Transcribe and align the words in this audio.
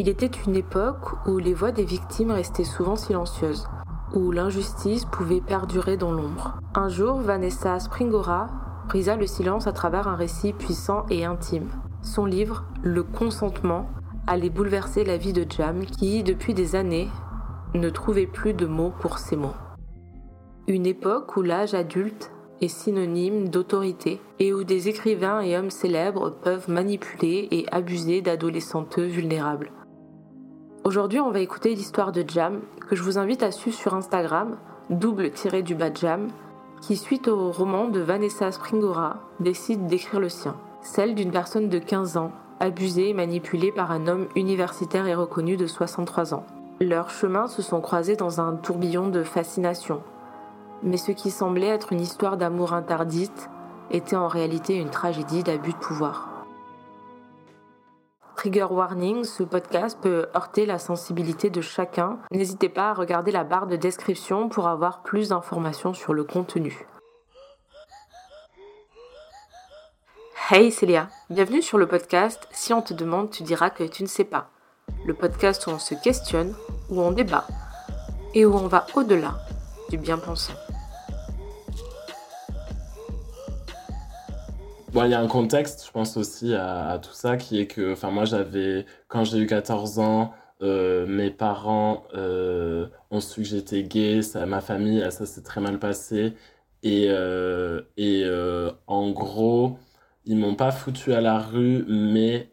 Il 0.00 0.08
était 0.08 0.30
une 0.46 0.54
époque 0.54 1.26
où 1.26 1.38
les 1.38 1.54
voix 1.54 1.72
des 1.72 1.82
victimes 1.82 2.30
restaient 2.30 2.62
souvent 2.62 2.94
silencieuses, 2.94 3.66
où 4.14 4.30
l'injustice 4.30 5.04
pouvait 5.04 5.40
perdurer 5.40 5.96
dans 5.96 6.12
l'ombre. 6.12 6.56
Un 6.76 6.88
jour, 6.88 7.16
Vanessa 7.20 7.80
Springora 7.80 8.46
brisa 8.86 9.16
le 9.16 9.26
silence 9.26 9.66
à 9.66 9.72
travers 9.72 10.06
un 10.06 10.14
récit 10.14 10.52
puissant 10.52 11.04
et 11.10 11.24
intime. 11.24 11.68
Son 12.02 12.26
livre, 12.26 12.64
Le 12.80 13.02
consentement, 13.02 13.90
allait 14.28 14.50
bouleverser 14.50 15.02
la 15.02 15.16
vie 15.16 15.32
de 15.32 15.44
Jam 15.50 15.84
qui, 15.84 16.22
depuis 16.22 16.54
des 16.54 16.76
années, 16.76 17.08
ne 17.74 17.90
trouvait 17.90 18.28
plus 18.28 18.54
de 18.54 18.66
mots 18.66 18.92
pour 19.00 19.18
ces 19.18 19.34
mots. 19.34 19.56
Une 20.68 20.86
époque 20.86 21.36
où 21.36 21.42
l'âge 21.42 21.74
adulte 21.74 22.30
est 22.60 22.68
synonyme 22.68 23.48
d'autorité 23.48 24.20
et 24.38 24.54
où 24.54 24.62
des 24.62 24.88
écrivains 24.88 25.40
et 25.40 25.58
hommes 25.58 25.70
célèbres 25.70 26.30
peuvent 26.30 26.70
manipuler 26.70 27.48
et 27.50 27.66
abuser 27.72 28.22
d'adolescentes 28.22 29.00
vulnérables. 29.00 29.72
Aujourd'hui, 30.84 31.20
on 31.20 31.30
va 31.30 31.40
écouter 31.40 31.74
l'histoire 31.74 32.12
de 32.12 32.24
Jam, 32.26 32.60
que 32.88 32.94
je 32.94 33.02
vous 33.02 33.18
invite 33.18 33.42
à 33.42 33.50
suivre 33.50 33.76
sur 33.76 33.94
Instagram, 33.94 34.56
double-du-bas 34.90 35.92
Jam, 35.92 36.28
qui, 36.80 36.96
suite 36.96 37.28
au 37.28 37.50
roman 37.50 37.88
de 37.88 38.00
Vanessa 38.00 38.52
Springora, 38.52 39.16
décide 39.40 39.86
d'écrire 39.86 40.20
le 40.20 40.28
sien, 40.28 40.56
celle 40.80 41.14
d'une 41.14 41.32
personne 41.32 41.68
de 41.68 41.78
15 41.78 42.16
ans, 42.16 42.30
abusée 42.60 43.10
et 43.10 43.14
manipulée 43.14 43.72
par 43.72 43.90
un 43.90 44.06
homme 44.06 44.28
universitaire 44.36 45.06
et 45.06 45.14
reconnu 45.14 45.56
de 45.56 45.66
63 45.66 46.32
ans. 46.32 46.46
Leurs 46.80 47.10
chemins 47.10 47.48
se 47.48 47.60
sont 47.60 47.80
croisés 47.80 48.16
dans 48.16 48.40
un 48.40 48.54
tourbillon 48.54 49.08
de 49.08 49.24
fascination. 49.24 50.00
Mais 50.84 50.96
ce 50.96 51.10
qui 51.10 51.32
semblait 51.32 51.66
être 51.66 51.92
une 51.92 52.00
histoire 52.00 52.36
d'amour 52.36 52.72
interdite 52.72 53.50
était 53.90 54.16
en 54.16 54.28
réalité 54.28 54.76
une 54.76 54.90
tragédie 54.90 55.42
d'abus 55.42 55.72
de 55.72 55.78
pouvoir. 55.78 56.27
Trigger 58.38 58.68
warning, 58.70 59.24
ce 59.24 59.42
podcast 59.42 59.98
peut 60.00 60.28
heurter 60.36 60.64
la 60.64 60.78
sensibilité 60.78 61.50
de 61.50 61.60
chacun. 61.60 62.20
N'hésitez 62.30 62.68
pas 62.68 62.90
à 62.90 62.94
regarder 62.94 63.32
la 63.32 63.42
barre 63.42 63.66
de 63.66 63.74
description 63.74 64.48
pour 64.48 64.68
avoir 64.68 65.02
plus 65.02 65.30
d'informations 65.30 65.92
sur 65.92 66.14
le 66.14 66.22
contenu. 66.22 66.86
Hey 70.52 70.70
Célia, 70.70 71.08
bienvenue 71.30 71.62
sur 71.62 71.78
le 71.78 71.88
podcast 71.88 72.46
Si 72.52 72.72
on 72.72 72.80
te 72.80 72.94
demande, 72.94 73.30
tu 73.30 73.42
diras 73.42 73.70
que 73.70 73.82
tu 73.82 74.04
ne 74.04 74.08
sais 74.08 74.22
pas. 74.22 74.50
Le 75.04 75.14
podcast 75.14 75.66
où 75.66 75.70
on 75.70 75.80
se 75.80 75.96
questionne, 75.96 76.54
où 76.90 77.02
on 77.02 77.10
débat 77.10 77.44
et 78.34 78.46
où 78.46 78.54
on 78.54 78.68
va 78.68 78.86
au-delà 78.94 79.34
du 79.90 79.98
bien 79.98 80.16
Bon, 84.98 85.04
il 85.04 85.12
y 85.12 85.14
a 85.14 85.20
un 85.20 85.28
contexte, 85.28 85.86
je 85.86 85.92
pense 85.92 86.16
aussi 86.16 86.56
à, 86.56 86.98
tout 87.00 87.12
ça, 87.12 87.36
qui 87.36 87.60
est 87.60 87.68
que, 87.68 87.92
enfin, 87.92 88.10
moi, 88.10 88.24
j'avais, 88.24 88.84
quand 89.06 89.22
j'ai 89.22 89.38
eu 89.38 89.46
14 89.46 90.00
ans, 90.00 90.32
euh, 90.60 91.06
mes 91.06 91.30
parents 91.30 92.02
euh, 92.14 92.88
ont 93.12 93.20
su 93.20 93.42
que 93.42 93.46
j'étais 93.46 93.84
gay, 93.84 94.22
ça, 94.22 94.44
ma 94.44 94.60
famille, 94.60 95.00
ça 95.12 95.24
s'est 95.24 95.44
très 95.44 95.60
mal 95.60 95.78
passé. 95.78 96.34
Et, 96.82 97.06
euh, 97.10 97.82
et 97.96 98.24
en 98.88 99.10
gros, 99.10 99.78
ils 100.24 100.36
m'ont 100.36 100.56
pas 100.56 100.72
foutu 100.72 101.12
à 101.12 101.20
la 101.20 101.38
rue, 101.38 101.84
mais 101.86 102.50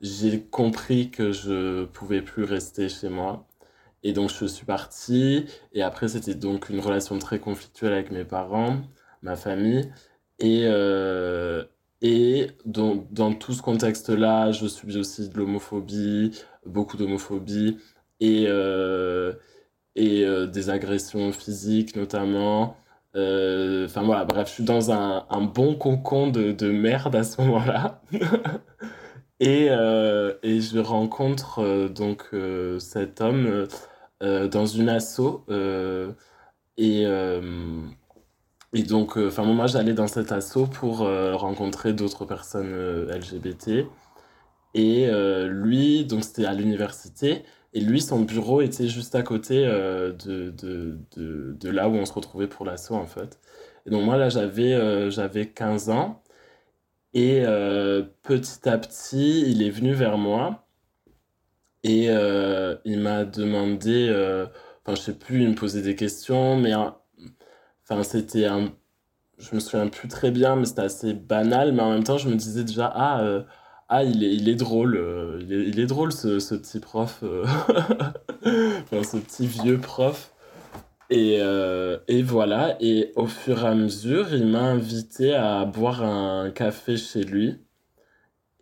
j'ai 0.00 0.42
compris 0.42 1.10
que 1.12 1.30
je 1.30 1.84
pouvais 1.84 2.22
plus 2.22 2.42
rester 2.42 2.88
chez 2.88 3.08
moi. 3.08 3.46
Et 4.02 4.12
donc, 4.12 4.30
je 4.30 4.46
suis 4.46 4.66
partie. 4.66 5.46
Et 5.72 5.82
après, 5.82 6.08
c'était 6.08 6.34
donc 6.34 6.70
une 6.70 6.80
relation 6.80 7.20
très 7.20 7.38
conflictuelle 7.38 7.92
avec 7.92 8.10
mes 8.10 8.24
parents, 8.24 8.78
ma 9.22 9.36
famille. 9.36 9.88
Et, 10.40 10.62
euh, 10.66 11.64
et 12.00 12.48
dans, 12.64 13.06
dans, 13.10 13.34
tout 13.34 13.52
ce 13.52 13.62
contexte-là, 13.62 14.52
je 14.52 14.66
subis 14.68 14.98
aussi 14.98 15.28
de 15.28 15.36
l'homophobie, 15.36 16.32
beaucoup 16.64 16.96
d'homophobie 16.96 17.78
et, 18.20 18.44
euh, 18.48 19.32
et 19.96 20.24
euh, 20.24 20.46
des 20.46 20.70
agressions 20.70 21.32
physiques 21.32 21.96
notamment. 21.96 22.76
Enfin 23.14 24.02
voilà, 24.04 24.24
bref, 24.24 24.48
je 24.48 24.54
suis 24.54 24.64
dans 24.64 24.92
un, 24.92 25.26
un 25.28 25.40
bon 25.42 25.74
concon 25.74 26.28
de, 26.28 26.52
de, 26.52 26.70
merde 26.70 27.16
à 27.16 27.24
ce 27.24 27.40
moment-là. 27.42 28.00
et, 29.40 29.66
et 29.66 30.60
je 30.60 30.78
rencontre 30.78 31.88
donc 31.88 32.30
cet 32.78 33.20
homme 33.20 33.66
dans 34.20 34.66
une 34.66 34.88
asso. 34.88 35.44
et 36.76 37.06
et 38.74 38.82
donc, 38.82 39.16
euh, 39.16 39.28
enfin, 39.28 39.44
moi, 39.44 39.66
j'allais 39.66 39.94
dans 39.94 40.06
cet 40.06 40.30
assaut 40.32 40.66
pour 40.66 41.02
euh, 41.02 41.34
rencontrer 41.34 41.92
d'autres 41.94 42.26
personnes 42.26 42.70
euh, 42.72 43.16
LGBT. 43.16 43.86
Et 44.74 45.08
lui, 45.48 46.04
donc 46.04 46.24
c'était 46.24 46.44
à 46.44 46.54
l'université. 46.54 47.44
Et 47.74 47.80
lui, 47.80 48.00
son 48.00 48.20
bureau 48.20 48.60
était 48.60 48.86
juste 48.88 49.14
à 49.14 49.22
côté 49.22 49.64
de, 49.66 50.50
de, 50.50 50.98
de, 51.16 51.70
là 51.70 51.88
où 51.88 51.94
on 51.94 52.04
se 52.04 52.12
retrouvait 52.12 52.46
pour 52.46 52.64
l'assaut, 52.64 52.94
en 52.94 53.06
fait. 53.06 53.40
Et 53.86 53.90
donc, 53.90 54.04
moi, 54.04 54.16
là, 54.16 54.28
j'avais 54.28 55.10
j'avais 55.10 55.46
15 55.48 55.90
ans. 55.90 56.22
Et 57.14 57.42
petit 58.22 58.68
à 58.68 58.78
petit, 58.78 59.50
il 59.50 59.62
est 59.62 59.70
venu 59.70 59.94
vers 59.94 60.18
moi. 60.18 60.68
Et 61.82 62.06
il 62.84 63.00
m'a 63.00 63.24
demandé, 63.24 64.10
enfin, 64.84 64.94
je 64.94 65.00
sais 65.00 65.18
plus, 65.18 65.42
il 65.42 65.50
me 65.50 65.54
posait 65.54 65.82
des 65.82 65.96
questions, 65.96 66.56
mais 66.56 66.72
Enfin, 67.88 68.02
c'était 68.02 68.44
un. 68.46 68.72
Je 69.38 69.54
me 69.54 69.60
souviens 69.60 69.88
plus 69.88 70.08
très 70.08 70.30
bien, 70.30 70.56
mais 70.56 70.66
c'était 70.66 70.82
assez 70.82 71.14
banal. 71.14 71.72
Mais 71.72 71.82
en 71.82 71.90
même 71.92 72.04
temps, 72.04 72.18
je 72.18 72.28
me 72.28 72.34
disais 72.36 72.64
déjà, 72.64 72.86
ah, 72.94 73.22
euh, 73.22 73.42
ah 73.88 74.04
il, 74.04 74.24
est, 74.24 74.34
il 74.34 74.48
est 74.48 74.56
drôle. 74.56 74.96
Euh, 74.96 75.38
il, 75.48 75.80
est, 75.80 75.86
drôle, 75.86 76.12
ce, 76.12 76.38
ce 76.40 76.54
petit 76.54 76.80
prof. 76.80 77.20
Euh, 77.22 77.44
enfin, 78.44 79.02
ce 79.02 79.16
petit 79.18 79.46
vieux 79.46 79.78
prof. 79.78 80.32
Et, 81.10 81.36
et, 82.08 82.22
voilà. 82.22 82.76
Et 82.80 83.12
au 83.16 83.26
fur 83.26 83.64
et 83.64 83.68
à 83.68 83.74
mesure, 83.74 84.34
il 84.34 84.46
m'a 84.46 84.60
invité 84.62 85.34
à 85.34 85.64
boire 85.64 86.02
un 86.02 86.50
café 86.50 86.96
chez 86.98 87.22
lui. 87.24 87.58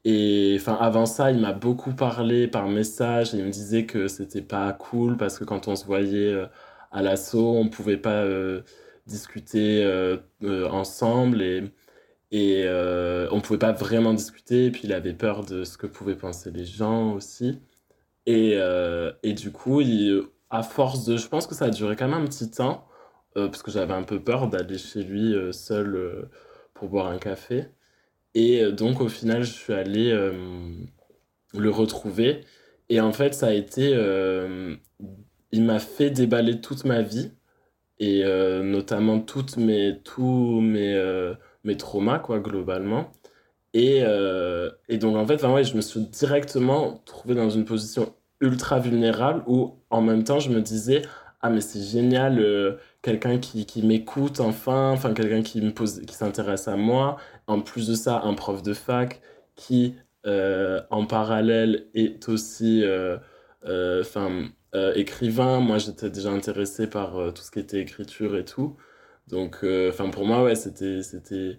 Et 0.04 0.56
enfin, 0.60 0.74
avant 0.80 1.06
ça, 1.06 1.32
il 1.32 1.40
m'a 1.40 1.52
beaucoup 1.52 1.92
parlé 1.94 2.46
par 2.48 2.68
message. 2.68 3.34
Il 3.34 3.44
me 3.44 3.50
disait 3.50 3.86
que 3.86 4.06
c'était 4.08 4.42
pas 4.42 4.72
cool 4.72 5.16
parce 5.16 5.38
que 5.38 5.44
quand 5.44 5.68
on 5.68 5.76
se 5.76 5.84
voyait 5.86 6.32
à 6.92 7.02
l'assaut, 7.02 7.56
on 7.56 7.68
pouvait 7.68 7.96
pas 7.96 8.24
discuter 9.06 9.84
euh, 9.84 10.16
euh, 10.42 10.68
ensemble 10.68 11.42
et, 11.42 11.62
et 12.30 12.64
euh, 12.66 13.28
on 13.30 13.40
pouvait 13.40 13.58
pas 13.58 13.72
vraiment 13.72 14.14
discuter. 14.14 14.66
Et 14.66 14.70
puis 14.70 14.82
il 14.84 14.92
avait 14.92 15.14
peur 15.14 15.44
de 15.44 15.64
ce 15.64 15.78
que 15.78 15.86
pouvaient 15.86 16.16
penser 16.16 16.50
les 16.50 16.64
gens 16.64 17.12
aussi. 17.12 17.60
Et, 18.26 18.58
et 19.22 19.32
du 19.34 19.52
coup, 19.52 19.80
il, 19.80 20.22
à 20.50 20.64
force 20.64 21.04
de. 21.04 21.16
Je 21.16 21.28
pense 21.28 21.46
que 21.46 21.54
ça 21.54 21.66
a 21.66 21.70
duré 21.70 21.94
quand 21.94 22.08
même 22.08 22.22
un 22.22 22.26
petit 22.26 22.50
temps, 22.50 22.88
parce 23.34 23.62
que 23.62 23.70
j'avais 23.70 23.94
un 23.94 24.02
peu 24.02 24.20
peur 24.20 24.48
d'aller 24.48 24.78
chez 24.78 25.04
lui 25.04 25.32
seul 25.52 26.28
pour 26.74 26.88
boire 26.88 27.06
un 27.06 27.18
café. 27.18 27.66
Et 28.34 28.72
donc, 28.72 29.00
au 29.00 29.08
final, 29.08 29.44
je 29.44 29.52
suis 29.52 29.72
allé 29.72 30.10
le 31.54 31.70
retrouver. 31.70 32.40
Et 32.88 33.00
en 33.00 33.12
fait, 33.12 33.32
ça 33.32 33.46
a 33.46 33.52
été. 33.52 33.90
il 35.52 35.62
m'a 35.62 35.78
fait 35.78 36.10
déballer 36.10 36.60
toute 36.60 36.84
ma 36.84 37.02
vie 37.02 37.30
et 37.98 38.24
euh, 38.24 38.62
notamment 38.62 39.20
toutes 39.20 39.56
mes, 39.56 40.00
tous 40.04 40.60
mes, 40.60 40.94
euh, 40.94 41.34
mes 41.64 41.76
traumas, 41.76 42.18
quoi, 42.18 42.40
globalement. 42.40 43.10
Et, 43.74 44.00
euh, 44.02 44.70
et 44.88 44.98
donc, 44.98 45.16
en 45.16 45.26
fait, 45.26 45.38
je 45.38 45.76
me 45.76 45.80
suis 45.80 46.00
directement 46.00 47.02
trouvé 47.06 47.34
dans 47.34 47.50
une 47.50 47.64
position 47.64 48.14
ultra 48.40 48.78
vulnérable 48.78 49.42
où, 49.46 49.74
en 49.90 50.02
même 50.02 50.24
temps, 50.24 50.40
je 50.40 50.50
me 50.50 50.60
disais, 50.60 51.02
ah, 51.42 51.50
mais 51.50 51.60
c'est 51.60 51.82
génial, 51.82 52.78
quelqu'un 53.02 53.38
qui, 53.38 53.66
qui 53.66 53.82
m'écoute 53.86 54.40
enfin, 54.40 54.90
enfin, 54.92 55.14
quelqu'un 55.14 55.42
qui 55.42 55.60
me 55.60 55.72
pose, 55.72 56.00
qui 56.06 56.14
s'intéresse 56.14 56.68
à 56.68 56.76
moi. 56.76 57.18
En 57.46 57.60
plus 57.60 57.88
de 57.88 57.94
ça, 57.94 58.22
un 58.24 58.34
prof 58.34 58.62
de 58.62 58.74
fac 58.74 59.20
qui, 59.56 59.94
en 60.24 61.06
parallèle, 61.06 61.86
est 61.94 62.28
aussi, 62.28 62.84
enfin, 63.64 64.48
écrivain, 64.94 65.60
moi 65.60 65.78
j'étais 65.78 66.10
déjà 66.10 66.30
intéressé 66.30 66.86
par 66.86 67.16
euh, 67.18 67.30
tout 67.30 67.42
ce 67.42 67.50
qui 67.50 67.58
était 67.58 67.80
écriture 67.80 68.36
et 68.36 68.44
tout. 68.44 68.76
Donc, 69.28 69.58
euh, 69.62 69.90
enfin 69.90 70.10
pour 70.10 70.24
moi, 70.24 70.42
ouais, 70.44 70.54
c'était, 70.54 71.02
c'était 71.02 71.58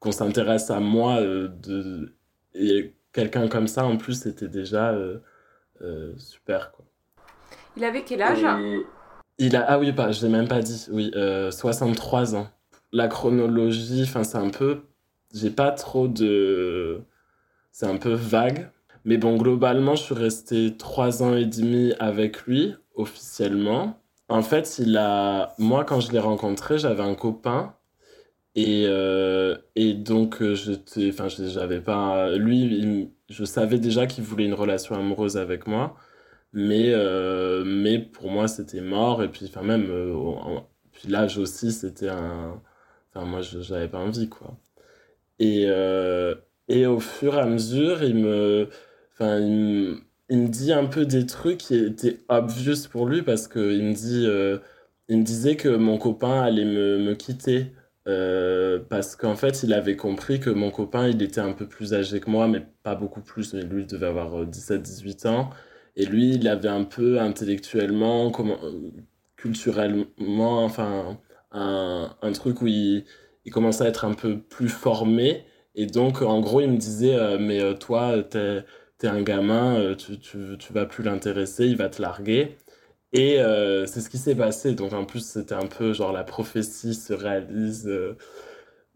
qu'on 0.00 0.12
s'intéresse 0.12 0.70
à 0.70 0.80
moi 0.80 1.20
de, 1.22 2.14
et 2.54 2.94
quelqu'un 3.12 3.48
comme 3.48 3.68
ça 3.68 3.84
en 3.84 3.96
plus, 3.96 4.20
c'était 4.22 4.48
déjà 4.48 4.94
super 6.16 6.72
quoi. 6.72 6.84
Il 7.76 7.84
avait 7.84 8.02
quel 8.02 8.22
âge? 8.22 8.44
Il 9.38 9.56
a, 9.56 9.64
ah 9.68 9.78
oui, 9.78 9.92
pas, 9.92 10.12
je 10.12 10.24
l'ai 10.24 10.30
même 10.30 10.46
pas 10.46 10.60
dit, 10.60 10.86
oui, 10.90 11.12
63 11.50 12.36
ans. 12.36 12.48
La 12.92 13.08
chronologie, 13.08 14.04
enfin 14.04 14.22
c'est 14.22 14.38
un 14.38 14.50
peu, 14.50 14.82
j'ai 15.32 15.50
pas 15.50 15.72
trop 15.72 16.06
de, 16.06 17.00
c'est 17.72 17.86
un 17.86 17.96
peu 17.96 18.12
vague 18.12 18.70
mais 19.04 19.18
bon, 19.18 19.36
globalement, 19.36 19.94
je 19.96 20.02
suis 20.04 20.14
resté 20.14 20.76
trois 20.76 21.22
ans 21.22 21.36
et 21.36 21.46
demi 21.46 21.92
avec 21.98 22.42
lui, 22.46 22.74
officiellement. 22.94 23.98
En 24.28 24.42
fait, 24.42 24.78
il 24.78 24.96
a... 24.96 25.54
moi, 25.58 25.84
quand 25.84 26.00
je 26.00 26.12
l'ai 26.12 26.18
rencontré, 26.18 26.78
j'avais 26.78 27.02
un 27.02 27.14
copain. 27.14 27.74
Et, 28.54 28.84
euh, 28.86 29.56
et 29.74 29.94
donc, 29.94 30.40
euh, 30.42 30.54
enfin, 31.08 31.28
j'avais 31.28 31.80
pas. 31.80 32.36
Lui, 32.36 33.10
je 33.28 33.44
savais 33.44 33.78
déjà 33.78 34.06
qu'il 34.06 34.24
voulait 34.24 34.44
une 34.46 34.54
relation 34.54 34.94
amoureuse 34.94 35.36
avec 35.36 35.66
moi, 35.66 35.96
mais, 36.52 36.90
euh, 36.94 37.64
mais 37.66 37.98
pour 37.98 38.30
moi, 38.30 38.48
c'était 38.48 38.80
mort. 38.80 39.22
Et 39.24 39.28
puis, 39.28 39.46
enfin, 39.46 39.62
même, 39.62 39.86
puis 40.92 41.08
l'âge 41.08 41.38
aussi, 41.38 41.72
c'était 41.72 42.08
un. 42.10 42.62
Enfin, 43.14 43.26
moi, 43.26 43.40
j'avais 43.42 43.88
pas 43.88 43.98
envie, 43.98 44.28
quoi. 44.28 44.56
Et, 45.38 45.66
et 46.68 46.86
au 46.86 47.00
fur 47.00 47.34
et 47.36 47.40
à 47.40 47.46
mesure, 47.46 48.02
il 48.02 48.16
me. 48.16 48.68
Enfin, 49.14 49.38
il 49.40 50.38
me 50.38 50.48
dit 50.48 50.72
un 50.72 50.86
peu 50.86 51.06
des 51.06 51.26
trucs 51.26 51.58
qui 51.58 51.76
étaient 51.76 52.20
obvious 52.28 52.88
pour 52.90 53.06
lui 53.06 53.22
parce 53.22 53.48
qu'il 53.48 53.84
me 53.84 53.94
dit. 53.94 54.26
il 55.08 55.18
me 55.18 55.24
disait 55.24 55.56
que 55.56 55.68
mon 55.68 55.98
copain 55.98 56.42
allait 56.42 56.64
me, 56.64 56.98
me 56.98 57.14
quitter 57.14 57.72
euh, 58.06 58.80
parce 58.88 59.16
qu'en 59.16 59.34
fait, 59.36 59.62
il 59.62 59.72
avait 59.72 59.96
compris 59.96 60.38
que 60.40 60.50
mon 60.50 60.70
copain, 60.70 61.08
il 61.08 61.22
était 61.22 61.40
un 61.40 61.52
peu 61.52 61.66
plus 61.66 61.94
âgé 61.94 62.20
que 62.20 62.30
moi, 62.30 62.48
mais 62.48 62.62
pas 62.82 62.94
beaucoup 62.94 63.22
plus, 63.22 63.54
mais 63.54 63.62
lui, 63.62 63.82
il 63.82 63.86
devait 63.86 64.06
avoir 64.06 64.44
17-18 64.46 65.26
euh, 65.26 65.30
ans. 65.30 65.50
Et 65.96 66.04
lui, 66.06 66.34
il 66.34 66.48
avait 66.48 66.68
un 66.68 66.84
peu 66.84 67.20
intellectuellement, 67.20 68.30
comment, 68.30 68.58
euh, 68.62 68.90
culturellement, 69.36 70.64
enfin, 70.64 71.18
un, 71.52 72.14
un 72.20 72.32
truc 72.32 72.62
où 72.62 72.66
il, 72.66 73.04
il, 73.44 73.52
commençait 73.52 73.84
à 73.84 73.88
être 73.88 74.04
un 74.04 74.14
peu 74.14 74.40
plus 74.40 74.68
formé. 74.68 75.44
Et 75.74 75.86
donc, 75.86 76.22
en 76.22 76.40
gros, 76.40 76.60
il 76.60 76.70
me 76.70 76.76
disait, 76.76 77.38
mais 77.38 77.60
toi, 77.78 78.22
t'es 78.22 78.64
un 79.08 79.22
gamin, 79.22 79.94
tu, 79.96 80.18
tu, 80.18 80.56
tu 80.58 80.72
vas 80.72 80.86
plus 80.86 81.04
l'intéresser, 81.04 81.66
il 81.66 81.76
va 81.76 81.88
te 81.88 82.00
larguer. 82.02 82.56
Et 83.14 83.40
euh, 83.40 83.86
c'est 83.86 84.00
ce 84.00 84.10
qui 84.10 84.18
s'est 84.18 84.34
passé. 84.34 84.74
Donc 84.74 84.92
en 84.92 85.04
plus, 85.06 85.24
c'était 85.24 85.54
un 85.54 85.66
peu 85.66 85.92
genre 85.94 86.12
la 86.12 86.24
prophétie 86.24 86.94
se 86.94 87.12
réalise. 87.14 87.86
Euh. 87.88 88.16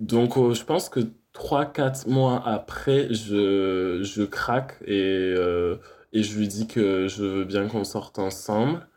Donc 0.00 0.36
oh, 0.36 0.54
je 0.54 0.64
pense 0.64 0.88
que 0.88 1.00
3-4 1.34 2.08
mois 2.10 2.42
après, 2.46 3.12
je, 3.14 4.00
je 4.02 4.22
craque 4.24 4.76
et, 4.84 5.00
euh, 5.36 5.76
et 6.12 6.22
je 6.22 6.38
lui 6.38 6.48
dis 6.48 6.66
que 6.66 7.08
je 7.08 7.24
veux 7.24 7.44
bien 7.44 7.68
qu'on 7.68 7.84
sorte 7.84 8.18
ensemble. 8.18 8.88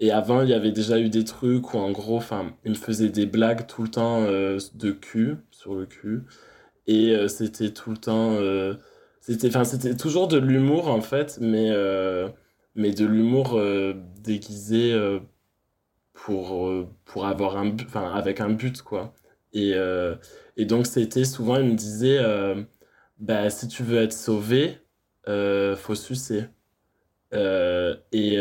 Et 0.00 0.12
avant, 0.12 0.42
il 0.42 0.50
y 0.50 0.54
avait 0.54 0.72
déjà 0.72 0.98
eu 1.00 1.08
des 1.08 1.24
trucs 1.24 1.72
où 1.74 1.78
en 1.78 1.90
gros, 1.90 2.20
il 2.64 2.70
me 2.72 2.76
faisait 2.76 3.08
des 3.08 3.26
blagues 3.26 3.66
tout 3.66 3.82
le 3.82 3.88
temps 3.88 4.22
de 4.24 4.90
cul, 4.92 5.36
sur 5.50 5.74
le 5.74 5.86
cul. 5.86 6.24
Et 6.86 7.16
c'était 7.28 7.70
tout 7.72 7.90
le 7.90 7.96
temps... 7.96 8.38
c'était, 9.26 9.48
enfin, 9.48 9.64
c'était 9.64 9.96
toujours 9.96 10.28
de 10.28 10.38
l'humour 10.38 10.88
en 10.88 11.00
fait, 11.00 11.38
mais 11.40 11.70
mais 12.76 12.92
de 12.92 13.06
l'humour 13.06 13.54
euh, 13.58 13.94
déguisé 14.20 14.92
euh, 14.92 15.18
pour, 16.12 16.68
euh, 16.68 16.88
pour 17.04 17.26
avoir 17.26 17.56
un 17.56 17.74
enfin, 17.84 18.12
avec 18.14 18.40
un 18.40 18.50
but, 18.50 18.82
quoi. 18.82 19.14
Et, 19.52 19.72
et 20.58 20.66
donc, 20.66 20.86
c'était 20.86 21.24
souvent, 21.24 21.56
il 21.56 21.70
me 21.70 21.74
disait, 21.74 22.18
bah, 23.18 23.48
si 23.48 23.68
tu 23.68 23.82
veux 23.82 23.96
être 24.02 24.12
sauvé, 24.12 24.78
faut 25.26 25.94
sucer. 25.94 26.48
Et, 28.12 28.38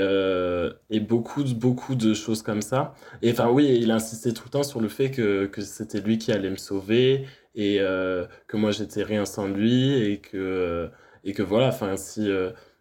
et 0.90 1.00
beaucoup, 1.00 1.44
beaucoup 1.56 1.96
de 1.96 2.14
choses 2.14 2.42
comme 2.42 2.62
ça. 2.62 2.94
Et 3.22 3.32
enfin, 3.32 3.50
oui, 3.50 3.80
il 3.82 3.92
insistait 3.92 4.34
tout 4.34 4.44
le 4.46 4.52
temps 4.52 4.64
sur 4.64 4.82
le 4.82 4.88
fait 4.88 5.12
que, 5.12 5.46
que 5.46 5.62
c'était 5.62 6.02
lui 6.02 6.18
qui 6.18 6.32
allait 6.32 6.50
me 6.50 6.58
sauver 6.58 7.26
et 7.56 7.78
que 7.78 8.58
moi 8.58 8.72
j'étais 8.72 9.04
rien 9.04 9.26
sans 9.26 9.48
lui 9.48 9.94
et 9.94 10.20
que, 10.20 10.90
et 11.24 11.34
que 11.34 11.44
voilà, 11.44 11.70
enfin, 11.70 11.96
si, 11.98 12.30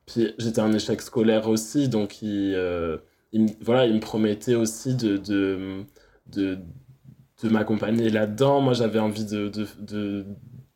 puis 0.07 0.35
j'étais 0.39 0.61
un 0.61 0.73
échec 0.73 1.01
scolaire 1.01 1.49
aussi, 1.49 1.89
donc 1.89 2.23
il, 2.23 2.55
euh, 2.55 2.99
il, 3.33 3.55
voilà, 3.61 3.87
il 3.87 3.95
me 3.95 4.01
promettait 4.01 4.55
aussi 4.55 4.95
de, 4.95 5.17
de, 5.17 5.79
de, 6.33 6.59
m'accompagner 7.49 8.09
là-dedans. 8.11 8.61
Moi, 8.61 8.73
j'avais 8.73 8.99
envie 8.99 9.25
de, 9.25 9.49
de, 9.49 10.27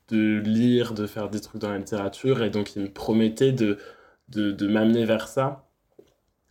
de, 0.08 0.38
lire, 0.40 0.92
de 0.94 1.06
faire 1.06 1.30
des 1.30 1.40
trucs 1.40 1.60
dans 1.60 1.70
la 1.70 1.78
littérature, 1.78 2.42
et 2.42 2.50
donc 2.50 2.76
il 2.76 2.82
me 2.82 2.90
promettait 2.90 3.52
de, 3.52 3.78
de, 4.28 4.52
de 4.52 4.66
m'amener 4.66 5.04
vers 5.04 5.28
ça. 5.28 5.68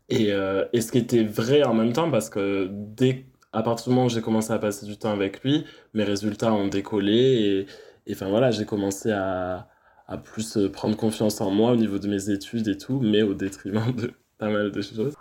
Et, 0.09 0.31
euh, 0.31 0.65
et, 0.73 0.81
ce 0.81 0.91
qui 0.91 0.99
était 0.99 1.23
vrai 1.23 1.63
en 1.63 1.73
même 1.73 1.93
temps, 1.93 2.09
parce 2.09 2.29
que 2.29 2.69
dès 2.71 3.25
à 3.51 3.63
partir 3.63 3.85
du 3.85 3.89
moment 3.91 4.05
où 4.05 4.09
j'ai 4.09 4.21
commencé 4.21 4.51
à 4.53 4.59
passer 4.59 4.85
du 4.85 4.97
temps 4.97 5.11
avec 5.11 5.43
lui, 5.43 5.65
mes 5.93 6.03
résultats 6.03 6.53
ont 6.53 6.67
décollé, 6.67 7.67
et 8.05 8.13
enfin 8.13 8.29
voilà, 8.29 8.51
j'ai 8.51 8.65
commencé 8.65 9.11
à 9.11 9.67
à 10.07 10.17
plus 10.17 10.57
euh, 10.57 10.71
prendre 10.71 10.95
confiance 10.95 11.41
en 11.41 11.51
moi 11.51 11.71
au 11.71 11.75
niveau 11.75 11.99
de 11.99 12.07
mes 12.07 12.29
études 12.29 12.67
et 12.67 12.77
tout, 12.77 12.99
mais 13.01 13.21
au 13.21 13.33
détriment 13.33 13.91
de 13.91 14.13
pas 14.37 14.49
mal 14.49 14.71
de 14.71 14.81
choses. 14.81 15.13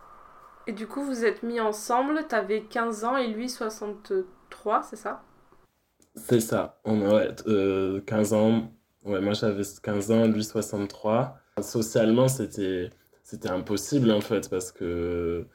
Et 0.66 0.72
du 0.72 0.86
coup, 0.86 1.02
vous 1.02 1.24
êtes 1.24 1.42
mis 1.42 1.60
ensemble, 1.60 2.26
t'avais 2.28 2.62
15 2.62 3.04
ans 3.04 3.16
et 3.16 3.28
lui 3.28 3.48
63, 3.48 4.82
c'est 4.82 4.96
ça? 4.96 5.22
C'est 6.14 6.40
ça, 6.40 6.80
on 6.84 7.02
a 7.02 7.14
ouais, 7.14 7.28
euh, 7.46 8.00
15 8.00 8.32
ans, 8.32 8.72
ouais, 9.04 9.20
moi 9.20 9.34
j'avais 9.34 9.62
15 9.82 10.10
ans, 10.10 10.26
lui 10.26 10.42
63. 10.42 11.38
Socialement, 11.62 12.28
c'était 12.28 12.90
c'était 13.26 13.50
impossible 13.50 14.12
en 14.12 14.20
fait, 14.20 14.48
parce 14.48 14.72
que... 14.72 15.46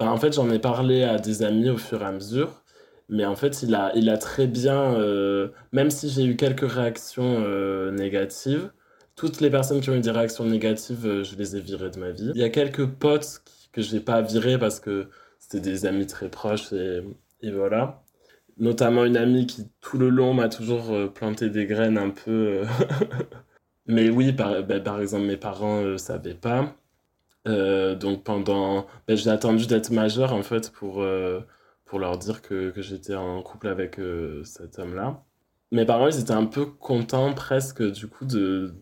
En 0.00 0.16
fait, 0.16 0.32
j'en 0.32 0.50
ai 0.50 0.58
parlé 0.58 1.04
à 1.04 1.18
des 1.18 1.42
amis 1.42 1.70
au 1.70 1.76
fur 1.76 2.02
et 2.02 2.06
à 2.06 2.12
mesure, 2.12 2.64
mais 3.08 3.24
en 3.24 3.36
fait, 3.36 3.62
il 3.62 3.74
a, 3.74 3.92
il 3.94 4.08
a 4.10 4.18
très 4.18 4.46
bien, 4.46 4.94
euh, 4.94 5.48
même 5.72 5.90
si 5.90 6.08
j'ai 6.08 6.24
eu 6.24 6.36
quelques 6.36 6.68
réactions 6.68 7.44
euh, 7.44 7.92
négatives, 7.92 8.72
toutes 9.16 9.40
les 9.40 9.50
personnes 9.50 9.80
qui 9.80 9.90
ont 9.90 9.94
eu 9.94 10.00
des 10.00 10.10
réactions 10.10 10.44
négatives, 10.44 11.06
euh, 11.06 11.24
je 11.24 11.36
les 11.36 11.56
ai 11.56 11.60
virées 11.60 11.90
de 11.90 11.98
ma 12.00 12.10
vie. 12.10 12.32
Il 12.34 12.40
y 12.40 12.44
a 12.44 12.48
quelques 12.48 12.86
potes 12.86 13.42
que 13.72 13.82
je 13.82 13.94
n'ai 13.94 14.00
pas 14.00 14.22
virés 14.22 14.58
parce 14.58 14.80
que 14.80 15.08
c'était 15.38 15.60
des 15.60 15.86
amis 15.86 16.06
très 16.06 16.30
proches 16.30 16.72
et, 16.72 17.02
et, 17.42 17.50
voilà. 17.50 18.02
Notamment 18.58 19.04
une 19.04 19.16
amie 19.16 19.46
qui, 19.46 19.68
tout 19.80 19.98
le 19.98 20.08
long, 20.08 20.34
m'a 20.34 20.48
toujours 20.48 21.12
planté 21.12 21.50
des 21.50 21.66
graines 21.66 21.98
un 21.98 22.10
peu. 22.10 22.62
Euh, 23.90 23.94
Mais 23.94 24.10
oui, 24.10 24.32
par, 24.32 24.62
ben, 24.62 24.82
par, 24.82 25.00
exemple, 25.00 25.24
mes 25.26 25.36
parents 25.36 25.82
ne 25.82 25.96
savaient 25.96 26.34
pas. 26.34 26.74
donc 27.46 28.24
pendant. 28.24 28.86
Ben, 29.06 29.16
j'ai 29.16 29.30
attendu 29.30 29.66
d'être 29.66 29.90
majeur 29.90 30.32
en 30.32 30.42
fait 30.42 30.70
pour, 30.72 31.04
pour 31.84 31.98
leur 31.98 32.18
dire 32.18 32.42
que, 32.42 32.70
que 32.70 32.82
j'étais 32.82 33.14
en 33.14 33.42
couple 33.42 33.68
avec 33.68 34.00
cet 34.44 34.78
homme-là. 34.78 35.22
Mes 35.72 35.84
parents, 35.84 36.08
ils 36.08 36.20
étaient 36.20 36.32
un 36.32 36.46
peu 36.46 36.66
contents 36.66 37.32
presque 37.32 37.82
du 37.92 38.08
coup 38.08 38.24
de, 38.24 38.74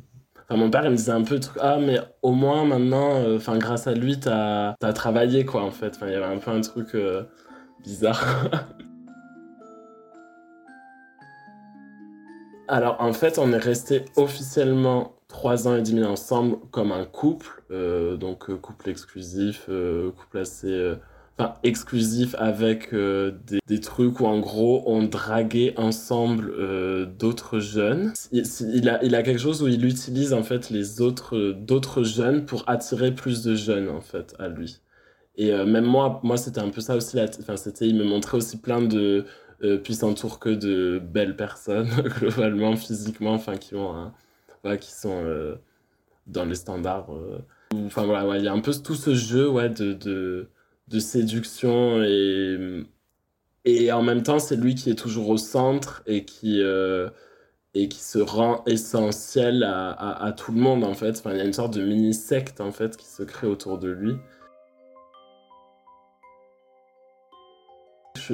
mon 0.56 0.70
père, 0.70 0.84
il 0.84 0.90
me 0.90 0.96
disait 0.96 1.12
un 1.12 1.22
peu, 1.22 1.38
ah, 1.60 1.78
mais 1.78 2.00
au 2.22 2.32
moins 2.32 2.64
maintenant, 2.64 3.16
euh, 3.16 3.36
enfin, 3.36 3.58
grâce 3.58 3.86
à 3.86 3.94
lui, 3.94 4.18
t'as 4.18 4.74
as 4.80 4.92
travaillé, 4.94 5.44
quoi, 5.44 5.62
en 5.62 5.70
fait. 5.70 5.98
il 6.02 6.10
y 6.10 6.14
avait 6.14 6.24
un 6.24 6.38
peu 6.38 6.50
un 6.50 6.60
truc 6.60 6.94
euh, 6.94 7.24
bizarre. 7.82 8.48
Alors, 12.68 12.96
en 13.00 13.12
fait, 13.12 13.38
on 13.38 13.52
est 13.52 13.58
resté 13.58 14.04
officiellement 14.16 15.16
trois 15.26 15.68
ans 15.68 15.76
et 15.76 15.82
demi 15.82 16.04
ensemble 16.04 16.58
comme 16.70 16.92
un 16.92 17.04
couple, 17.04 17.62
euh, 17.70 18.16
donc 18.16 18.54
couple 18.60 18.90
exclusif, 18.90 19.66
couple 19.66 20.38
assez 20.38 20.96
exclusif 21.62 22.34
avec 22.38 22.92
euh, 22.92 23.32
des, 23.66 23.80
trucs 23.80 24.20
où 24.20 24.26
en 24.26 24.40
gros 24.40 24.82
on 24.86 25.02
draguait 25.04 25.74
ensemble 25.76 26.52
euh, 26.58 27.06
d'autres 27.06 27.60
jeunes. 27.60 28.12
Il, 28.32 28.88
a, 28.88 29.02
il 29.04 29.14
a 29.14 29.22
quelque 29.22 29.40
chose 29.40 29.62
où 29.62 29.68
il 29.68 29.84
utilise 29.84 30.32
en 30.32 30.42
fait 30.42 30.70
les 30.70 31.00
autres 31.00 31.52
d'autres 31.52 32.02
jeunes 32.02 32.44
pour 32.44 32.64
attirer 32.66 33.12
plus 33.12 33.42
de 33.42 33.54
jeunes 33.54 33.88
en 33.88 34.00
fait 34.00 34.34
à 34.38 34.48
lui. 34.48 34.80
Et 35.36 35.52
euh, 35.52 35.64
même 35.64 35.84
moi, 35.84 36.20
moi 36.24 36.36
c'était 36.36 36.60
un 36.60 36.70
peu 36.70 36.80
ça 36.80 36.96
aussi. 36.96 37.18
Enfin, 37.40 37.56
c'était, 37.56 37.86
il 37.86 37.96
me 37.96 38.04
montrait 38.04 38.36
aussi 38.36 38.58
plein 38.58 38.82
de 38.82 39.24
puis 39.82 39.94
s'entoure 39.94 40.38
que 40.38 40.50
de 40.50 41.00
belles 41.02 41.36
personnes 41.36 41.88
globalement 42.18 42.76
physiquement, 42.76 43.32
enfin 43.32 43.56
qui 43.56 43.74
qui 44.80 44.92
sont 44.92 45.58
dans 46.26 46.44
les 46.44 46.54
standards. 46.54 47.08
Enfin 47.86 48.04
voilà, 48.04 48.38
il 48.38 48.44
y 48.44 48.48
a 48.48 48.52
un 48.52 48.60
peu 48.60 48.72
tout 48.72 48.94
ce 48.94 49.14
jeu 49.14 49.48
ouais 49.48 49.68
de, 49.68 49.92
de 49.92 50.48
de 50.88 50.98
séduction 50.98 52.02
et, 52.02 52.84
et 53.64 53.92
en 53.92 54.02
même 54.02 54.22
temps 54.22 54.38
c'est 54.38 54.56
lui 54.56 54.74
qui 54.74 54.90
est 54.90 54.98
toujours 54.98 55.28
au 55.28 55.36
centre 55.36 56.02
et 56.06 56.24
qui, 56.24 56.62
euh, 56.62 57.08
et 57.74 57.88
qui 57.88 58.00
se 58.00 58.18
rend 58.18 58.64
essentiel 58.66 59.62
à, 59.62 59.90
à, 59.90 60.32
tout 60.32 60.52
le 60.52 60.60
monde 60.60 60.84
en 60.84 60.94
fait. 60.94 61.18
Enfin, 61.18 61.32
il 61.32 61.38
y 61.38 61.40
a 61.40 61.44
une 61.44 61.52
sorte 61.52 61.74
de 61.74 61.82
mini-secte 61.82 62.60
en 62.60 62.72
fait 62.72 62.96
qui 62.96 63.06
se 63.06 63.22
crée 63.22 63.46
autour 63.46 63.78
de 63.78 63.88
lui. 63.88 64.16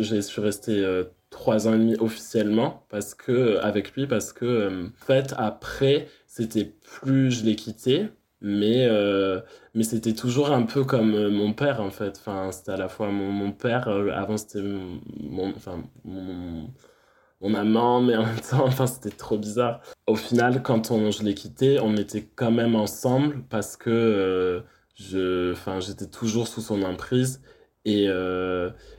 Je, 0.03 0.21
suis 0.21 0.41
resté 0.41 0.85
euh, 0.85 1.05
trois 1.31 1.69
ans 1.69 1.75
et 1.75 1.79
demi 1.79 1.97
officiellement 1.99 2.85
parce 2.89 3.15
que 3.15 3.59
avec 3.59 3.93
lui 3.95 4.07
parce 4.07 4.33
que 4.33 4.45
euh, 4.45 4.87
en 4.87 5.07
fait 5.07 5.35
après 5.37 6.09
c'était 6.27 6.75
plus 6.83 7.31
je 7.31 7.45
l'ai 7.45 7.57
quitté 7.57 8.09
mais, 8.45 8.87
euh, 8.89 9.41
mais 9.75 9.85
c'était 9.85 10.13
toujours 10.13 10.51
un 10.53 10.65
peu 10.65 10.85
comme 10.85 11.15
euh, 11.15 11.31
mon 11.31 11.55
père, 11.55 11.81
en 11.81 11.91
fait. 11.91 12.19
Enfin, 12.19 12.53
c'était 12.53 12.73
à 12.73 12.77
la 12.77 12.89
fois 12.89 13.11
mon, 13.11 13.53
père, 13.53 13.89
euh, 13.89 14.11
avant 14.11 14.37
c'était 14.37 14.61
mon, 14.61 15.49
enfin, 15.57 15.83
mon, 16.05 17.55
amant, 17.55 18.03
mais 18.03 18.17
en 18.17 18.27
même 18.27 18.41
temps, 18.41 18.65
enfin, 18.67 18.87
c'était 18.87 19.17
trop 19.17 19.39
bizarre. 19.39 19.81
Au 20.07 20.15
final, 20.15 20.63
quand 20.63 20.93
je 21.11 21.23
l'ai 21.23 21.35
quitté, 21.35 21.81
on 21.81 21.97
était 21.97 22.23
quand 22.23 22.51
même 22.51 22.77
ensemble 22.77 23.45
parce 23.49 23.77
que 23.79 24.63
j'étais 24.97 26.07
toujours 26.11 26.47
sous 26.47 26.61
son 26.61 26.83
emprise 26.83 27.41
et, 27.85 28.07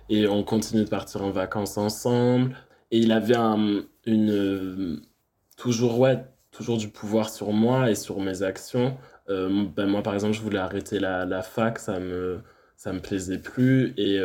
et 0.10 0.27
on 0.27 0.44
continuait 0.44 0.84
de 0.86 0.89
partir 0.89 1.24
en 1.24 1.32
vacances 1.32 1.77
ensemble. 1.77 2.56
et 2.92 3.00
il 3.00 3.12
avait 3.12 3.36
un, 3.36 3.84
une, 4.06 5.01
toujours, 5.58 6.00
ouais, 6.00 6.24
toujours 6.51 6.77
du 6.77 6.89
pouvoir 6.89 7.30
sur 7.30 7.51
moi 7.51 7.89
et 7.92 7.96
sur 7.96 8.20
mes 8.20 8.44
actions. 8.44 8.98
ben 9.27 9.88
moi, 9.88 10.04
par 10.04 10.13
exemple, 10.13 10.34
je 10.34 10.42
voulais 10.42 10.60
arrêter 10.60 11.00
la, 11.00 11.25
la 11.25 11.42
fac, 11.42 11.80
ça 11.80 12.00
me, 12.00 12.39
ça 12.77 12.94
me 12.94 13.00
plaisait 13.00 13.39
plus. 13.39 13.94
Et, 13.98 14.20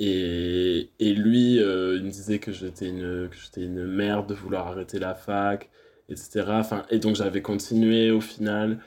et, 0.00 0.90
et, 0.98 1.14
lui, 1.14 1.56
il 1.56 1.62
me 2.04 2.10
disait 2.10 2.38
que 2.38 2.52
j'étais 2.52 2.88
une, 2.88 3.30
une 3.56 3.86
merde 3.86 4.28
de 4.28 4.34
vouloir 4.34 4.66
arrêter 4.68 4.98
la 4.98 5.14
fac, 5.14 5.70
etc. 6.08 6.44
Enfin, 6.50 6.84
et 6.90 6.98
donc, 6.98 7.16
j'avais 7.16 7.42
continué 7.42 8.10
au 8.10 8.20
final. 8.20 8.78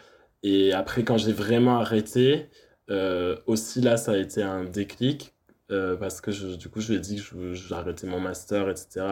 Et 0.44 0.74
après, 0.74 1.04
quand 1.04 1.18
j'ai 1.18 1.34
vraiment 1.34 1.80
arrêté, 1.80 2.50
euh, 2.90 3.38
aussi 3.48 3.82
là, 3.82 3.98
ça 3.98 4.14
a 4.14 4.18
été 4.18 4.44
un 4.44 4.64
déclic 4.64 5.34
euh, 5.72 5.96
parce 5.98 6.22
que 6.22 6.56
du 6.56 6.70
coup, 6.70 6.82
je 6.82 6.90
lui 6.90 6.98
ai 6.98 7.00
dit 7.00 7.22
que 7.22 7.54
j'arrêtais 7.54 8.08
mon 8.08 8.20
master, 8.20 8.70
etc. 8.70 9.06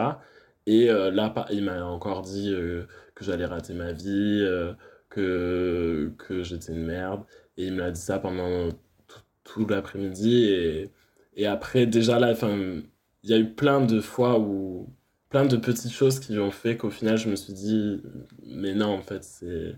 Et 0.65 0.89
euh, 0.89 1.12
là, 1.12 1.34
il 1.51 1.63
m'a 1.63 1.84
encore 1.86 2.22
dit 2.22 2.51
que 3.15 3.24
j'allais 3.24 3.46
rater 3.46 3.74
ma 3.74 3.91
vie, 3.91 4.46
que, 5.10 6.12
que 6.17 6.44
j'étais 6.44 6.74
une 6.74 6.86
merde. 6.86 7.24
Et 7.58 7.67
il 7.67 7.74
me 7.74 7.79
l'a 7.79 7.91
dit 7.91 8.01
ça 8.01 8.20
pendant 8.20 8.70
tout, 9.08 9.20
tout 9.44 9.67
l'après-midi. 9.67 10.46
Et, 10.46 10.91
et 11.36 11.48
après, 11.48 11.86
déjà 11.86 12.20
là, 12.20 12.34
il 13.24 13.29
y 13.29 13.34
a 13.34 13.38
eu 13.38 13.50
plein 13.53 13.82
de 13.82 14.00
fois 14.01 14.39
où 14.39 14.89
plein 15.29 15.46
de 15.46 15.58
petites 15.58 15.91
choses 15.91 16.20
qui 16.20 16.38
ont 16.39 16.51
fait 16.51 16.77
qu'au 16.77 16.89
final, 16.89 17.17
je 17.17 17.29
me 17.29 17.36
suis 17.36 17.53
dit, 17.53 18.01
mais 18.46 18.74
non, 18.74 18.88
en 18.88 19.01
fait, 19.01 19.24
c'est 19.24 19.75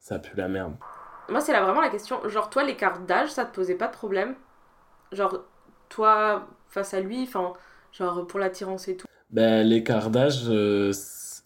ça 0.00 0.18
pue 0.18 0.36
la 0.36 0.48
merde. 0.48 0.74
Moi, 1.28 1.40
c'est 1.40 1.52
là 1.52 1.62
vraiment 1.62 1.80
la 1.80 1.88
question. 1.88 2.26
Genre, 2.28 2.50
toi, 2.50 2.64
l'écart 2.64 3.00
d'âge, 3.00 3.30
ça 3.30 3.44
te 3.44 3.54
posait 3.54 3.74
pas 3.74 3.88
de 3.88 3.92
problème? 3.92 4.34
Genre, 5.12 5.44
toi, 5.88 6.46
face 6.68 6.94
à 6.94 7.00
lui, 7.00 7.22
enfin, 7.22 7.52
genre, 7.92 8.26
pour 8.26 8.38
l'attirance 8.38 8.88
et 8.88 8.96
tout? 8.96 9.06
Ben, 9.30 9.66
l'écart 9.66 10.10
d'âge, 10.10 10.44
euh, 10.48 10.92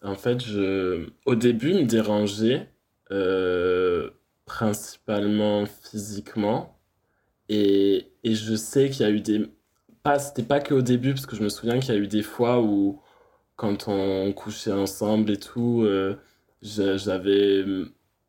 en 0.03 0.15
fait, 0.15 0.39
je... 0.39 1.09
au 1.25 1.35
début, 1.35 1.73
me 1.73 1.83
dérangeait, 1.83 2.69
euh, 3.11 4.11
principalement 4.45 5.65
physiquement. 5.65 6.79
Et, 7.49 8.11
et 8.23 8.35
je 8.35 8.55
sais 8.55 8.89
qu'il 8.89 9.05
y 9.05 9.09
a 9.09 9.11
eu 9.11 9.21
des. 9.21 9.49
Pas, 10.03 10.19
c'était 10.19 10.43
pas 10.43 10.59
que 10.59 10.73
au 10.73 10.81
début, 10.81 11.13
parce 11.13 11.25
que 11.25 11.35
je 11.35 11.43
me 11.43 11.49
souviens 11.49 11.79
qu'il 11.79 11.93
y 11.93 11.97
a 11.97 11.99
eu 11.99 12.07
des 12.07 12.23
fois 12.23 12.61
où, 12.61 13.01
quand 13.55 13.87
on 13.87 14.31
couchait 14.33 14.71
ensemble 14.71 15.31
et 15.31 15.37
tout, 15.37 15.83
euh, 15.83 16.17
j'avais 16.61 17.65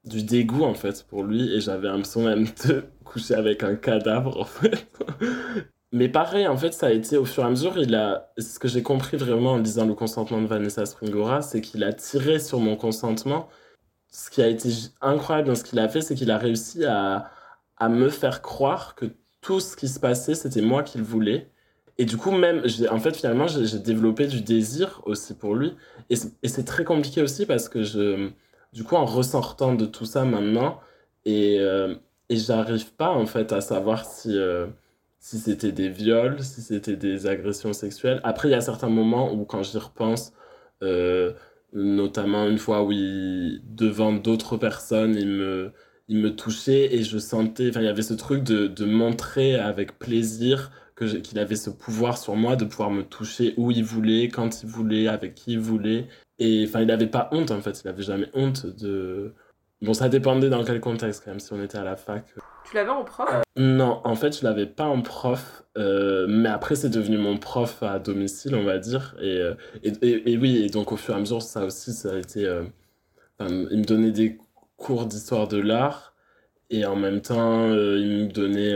du 0.04 0.23
dégoût 0.23 0.64
en 0.64 0.75
fait 0.75 1.04
pour 1.09 1.23
lui 1.25 1.54
et 1.54 1.61
j'avais 1.61 1.88
l'impression 1.88 2.25
même 2.25 2.47
de 2.66 2.85
coucher 3.04 3.35
avec 3.35 3.62
un 3.62 3.76
cadavre 3.76 4.40
en 4.40 4.44
fait. 4.44 4.87
Mais 5.92 6.09
pareil, 6.09 6.49
en 6.49 6.56
fait, 6.56 6.73
ça 6.73 6.87
a 6.87 6.90
été 6.90 7.18
au 7.18 7.26
fur 7.26 7.42
et 7.42 7.47
à 7.47 7.50
mesure, 7.50 7.76
il 7.76 7.94
a, 7.94 8.32
ce 8.38 8.59
que 8.59 8.66
j'ai 8.66 8.82
compris 8.82 9.18
vraiment 9.18 9.52
en 9.52 9.59
lisant 9.59 9.85
le 9.85 9.92
consentement 9.94 10.40
de 10.40 10.47
Vanessa 10.47 10.87
Springora, 10.87 11.42
c'est 11.42 11.61
qu'il 11.61 11.85
a 11.85 11.92
tiré 11.92 12.38
sur 12.38 12.61
mon 12.61 12.76
consentement. 12.76 13.49
Ce 14.11 14.30
qui 14.30 14.40
a 14.40 14.47
été 14.49 14.71
incroyable 15.02 15.49
dans 15.49 15.54
ce 15.54 15.64
qu'il 15.64 15.78
a 15.78 15.88
fait, 15.90 16.00
c'est 16.00 16.14
qu'il 16.14 16.30
a 16.30 16.38
réussi 16.38 16.87
à, 16.87 17.30
à 17.76 17.88
me 17.90 18.09
faire 18.09 18.40
croire 18.40 18.94
que 18.94 19.06
tout 19.42 19.61
ce 19.61 19.76
qui 19.76 19.88
se 19.88 20.00
passait, 20.00 20.35
c'était 20.35 20.62
moi 20.62 20.82
qui 20.82 20.97
le 20.97 21.04
voulais. 21.04 21.50
Et 21.99 22.06
du 22.06 22.16
coup, 22.16 22.30
même, 22.30 22.64
en 22.90 22.99
fait, 22.99 23.14
finalement, 23.14 23.47
j'ai 23.47 23.78
développé 23.78 24.26
du 24.26 24.40
désir 24.40 25.02
aussi 25.04 25.35
pour 25.35 25.54
lui. 25.54 25.75
Et 26.09 26.16
c'est 26.16 26.64
très 26.64 26.85
compliqué 26.85 27.21
aussi 27.21 27.44
parce 27.44 27.68
que 27.68 27.82
je, 27.82 28.30
du 28.73 28.85
coup, 28.85 28.97
en 28.97 29.05
ressortant 29.05 29.75
de 29.75 29.87
tout 29.87 30.07
ça 30.07 30.25
maintenant, 30.25 30.81
et, 31.25 31.59
euh, 31.61 31.95
et 32.29 32.37
j'arrive 32.37 32.95
pas 32.95 33.11
en 33.11 33.26
fait 33.26 33.52
à 33.52 33.61
savoir 33.61 34.05
si, 34.05 34.37
euh, 34.38 34.67
si 35.21 35.38
c'était 35.38 35.73
des 35.73 35.88
viols, 35.88 36.43
si 36.43 36.62
c'était 36.62 36.97
des 36.97 37.26
agressions 37.26 37.73
sexuelles. 37.73 38.21
Après, 38.25 38.49
il 38.49 38.52
y 38.52 38.55
a 38.55 38.61
certains 38.61 38.88
moments 38.88 39.33
où, 39.33 39.45
quand 39.45 39.62
j'y 39.62 39.79
repense, 39.79 40.33
euh, 40.83 41.33
notamment 41.73 42.47
une 42.49 42.59
fois 42.59 42.83
où 42.85 42.93
devant 42.93 44.12
d'autres 44.12 44.57
personnes, 44.57 45.14
il 45.17 45.29
me, 45.29 45.73
il 46.09 46.19
me 46.19 46.35
touchait 46.35 46.95
et 46.95 47.02
je 47.05 47.19
sentais, 47.19 47.71
enfin, 47.71 47.81
il 47.81 47.87
y 47.87 47.88
avait 47.88 48.02
ce 48.02 48.14
truc 48.14 48.43
de, 48.43 48.67
de 48.67 48.85
montrer 48.85 49.55
avec 49.57 49.99
plaisir 49.99 50.71
qu'il 51.06 51.38
avait 51.38 51.56
ce 51.56 51.71
pouvoir 51.71 52.18
sur 52.18 52.37
moi 52.37 52.56
de 52.56 52.64
pouvoir 52.64 52.90
me 52.90 53.02
toucher 53.02 53.54
où 53.56 53.71
il 53.71 53.85
voulait, 53.85 54.28
quand 54.28 54.62
il 54.62 54.68
voulait, 54.68 55.09
avec 55.09 55.35
qui 55.35 55.52
il 55.52 55.61
voulait. 55.61 56.09
Et 56.38 56.64
enfin, 56.66 56.80
il 56.80 56.87
n'avait 56.87 57.06
pas 57.06 57.28
honte 57.32 57.50
en 57.50 57.61
fait, 57.61 57.82
il 57.82 57.87
n'avait 57.87 58.02
jamais 58.02 58.28
honte 58.35 58.66
de. 58.66 59.35
Bon, 59.80 59.94
ça 59.94 60.09
dépendait 60.09 60.49
dans 60.49 60.64
quel 60.64 60.80
contexte 60.80 61.25
quand 61.25 61.32
même, 61.32 61.40
si 61.40 61.52
on 61.52 61.62
était 61.62 61.78
à 61.78 61.85
la 61.85 61.97
fac. 61.97 62.25
Tu 62.64 62.76
l'avais 62.76 62.90
en 62.90 63.04
prof? 63.04 63.42
Non, 63.56 64.00
en 64.04 64.14
fait, 64.14 64.38
je 64.38 64.44
l'avais 64.44 64.66
pas 64.66 64.85
en 64.85 65.02
prof, 65.02 65.64
euh, 65.76 66.26
mais 66.28 66.49
après, 66.49 66.76
c'est 66.76 66.88
devenu 66.88 67.18
mon 67.18 67.37
prof 67.37 67.82
à 67.82 67.99
domicile, 67.99 68.54
on 68.54 68.62
va 68.62 68.78
dire. 68.78 69.16
Et, 69.21 69.38
euh, 69.38 69.54
et, 69.82 70.32
et, 70.32 70.38
oui, 70.38 70.62
et 70.64 70.68
donc 70.68 70.92
au 70.92 70.97
fur 70.97 71.14
et 71.14 71.16
à 71.16 71.21
mesure, 71.21 71.42
ça 71.42 71.64
aussi, 71.64 71.92
ça 71.92 72.12
a 72.12 72.16
été. 72.16 72.47
Euh, 72.47 72.62
il 73.40 73.78
me 73.78 73.85
donnait 73.85 74.12
des 74.12 74.38
cours 74.76 75.06
d'histoire 75.06 75.49
de 75.49 75.59
l'art, 75.59 76.14
et 76.71 76.87
en 76.87 76.97
même 76.97 77.21
temps, 77.21 77.68
il 77.75 78.26
me 78.26 78.32
donnait. 78.32 78.75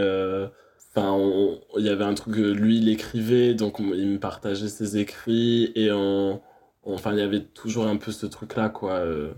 Enfin, 0.97 1.59
il 1.79 1.85
y 1.85 1.91
avait 1.91 2.05
un 2.05 2.15
truc, 2.15 2.37
lui, 2.37 2.79
il 2.79 2.89
écrivait, 2.89 3.55
donc 3.55 3.79
il 3.79 4.09
me 4.09 4.19
partageait 4.19 4.69
ses 4.69 4.97
écrits, 4.99 5.71
et 5.75 5.93
on 5.93 6.41
Enfin, 6.87 7.13
il 7.13 7.19
y 7.19 7.23
avait 7.23 7.43
toujours 7.43 7.87
un 7.89 7.97
peu 7.97 8.13
ce 8.13 8.27
truc-là, 8.27 8.69
quoi. 8.69 8.93
Euh. 8.95 9.33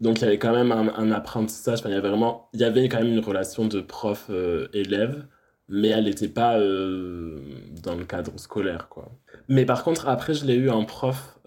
Donc, 0.00 0.20
il 0.20 0.24
y 0.24 0.26
avait 0.28 0.38
quand 0.38 0.52
même 0.52 0.70
un, 0.72 1.10
apprentissage. 1.10 1.80
Il 1.84 1.90
y 1.90 1.94
avait 1.94 2.08
vraiment... 2.08 2.48
Il 2.52 2.60
y 2.60 2.64
avait 2.64 2.88
quand 2.88 2.98
même 2.98 3.08
une 3.08 3.18
relation 3.20 3.66
de 3.66 3.80
prof-élève, 3.80 5.16
euh, 5.16 5.22
mais 5.68 5.88
elle 5.88 6.04
n'était 6.04 6.28
pas 6.28 6.58
euh, 6.58 7.40
dans 7.82 7.96
le 7.96 8.04
cadre 8.04 8.38
scolaire, 8.38 8.88
quoi. 8.88 9.10
Mais 9.48 9.66
par 9.66 9.82
contre, 9.82 10.08
après, 10.08 10.34
je 10.34 10.46
l'ai 10.46 10.54
eu 10.54 10.70
en 10.70 10.84
prof 10.84 11.38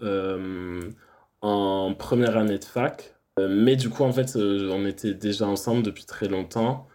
en 1.40 1.94
première 1.94 2.36
année 2.36 2.58
de 2.58 2.64
fac. 2.64 3.16
mais 3.38 3.76
du 3.76 3.88
coup, 3.88 4.04
en 4.04 4.12
fait, 4.12 4.36
on 4.36 4.84
était 4.86 5.14
déjà 5.14 5.46
ensemble 5.46 5.82
depuis 5.82 6.04
très 6.04 6.28
longtemps. 6.28 6.86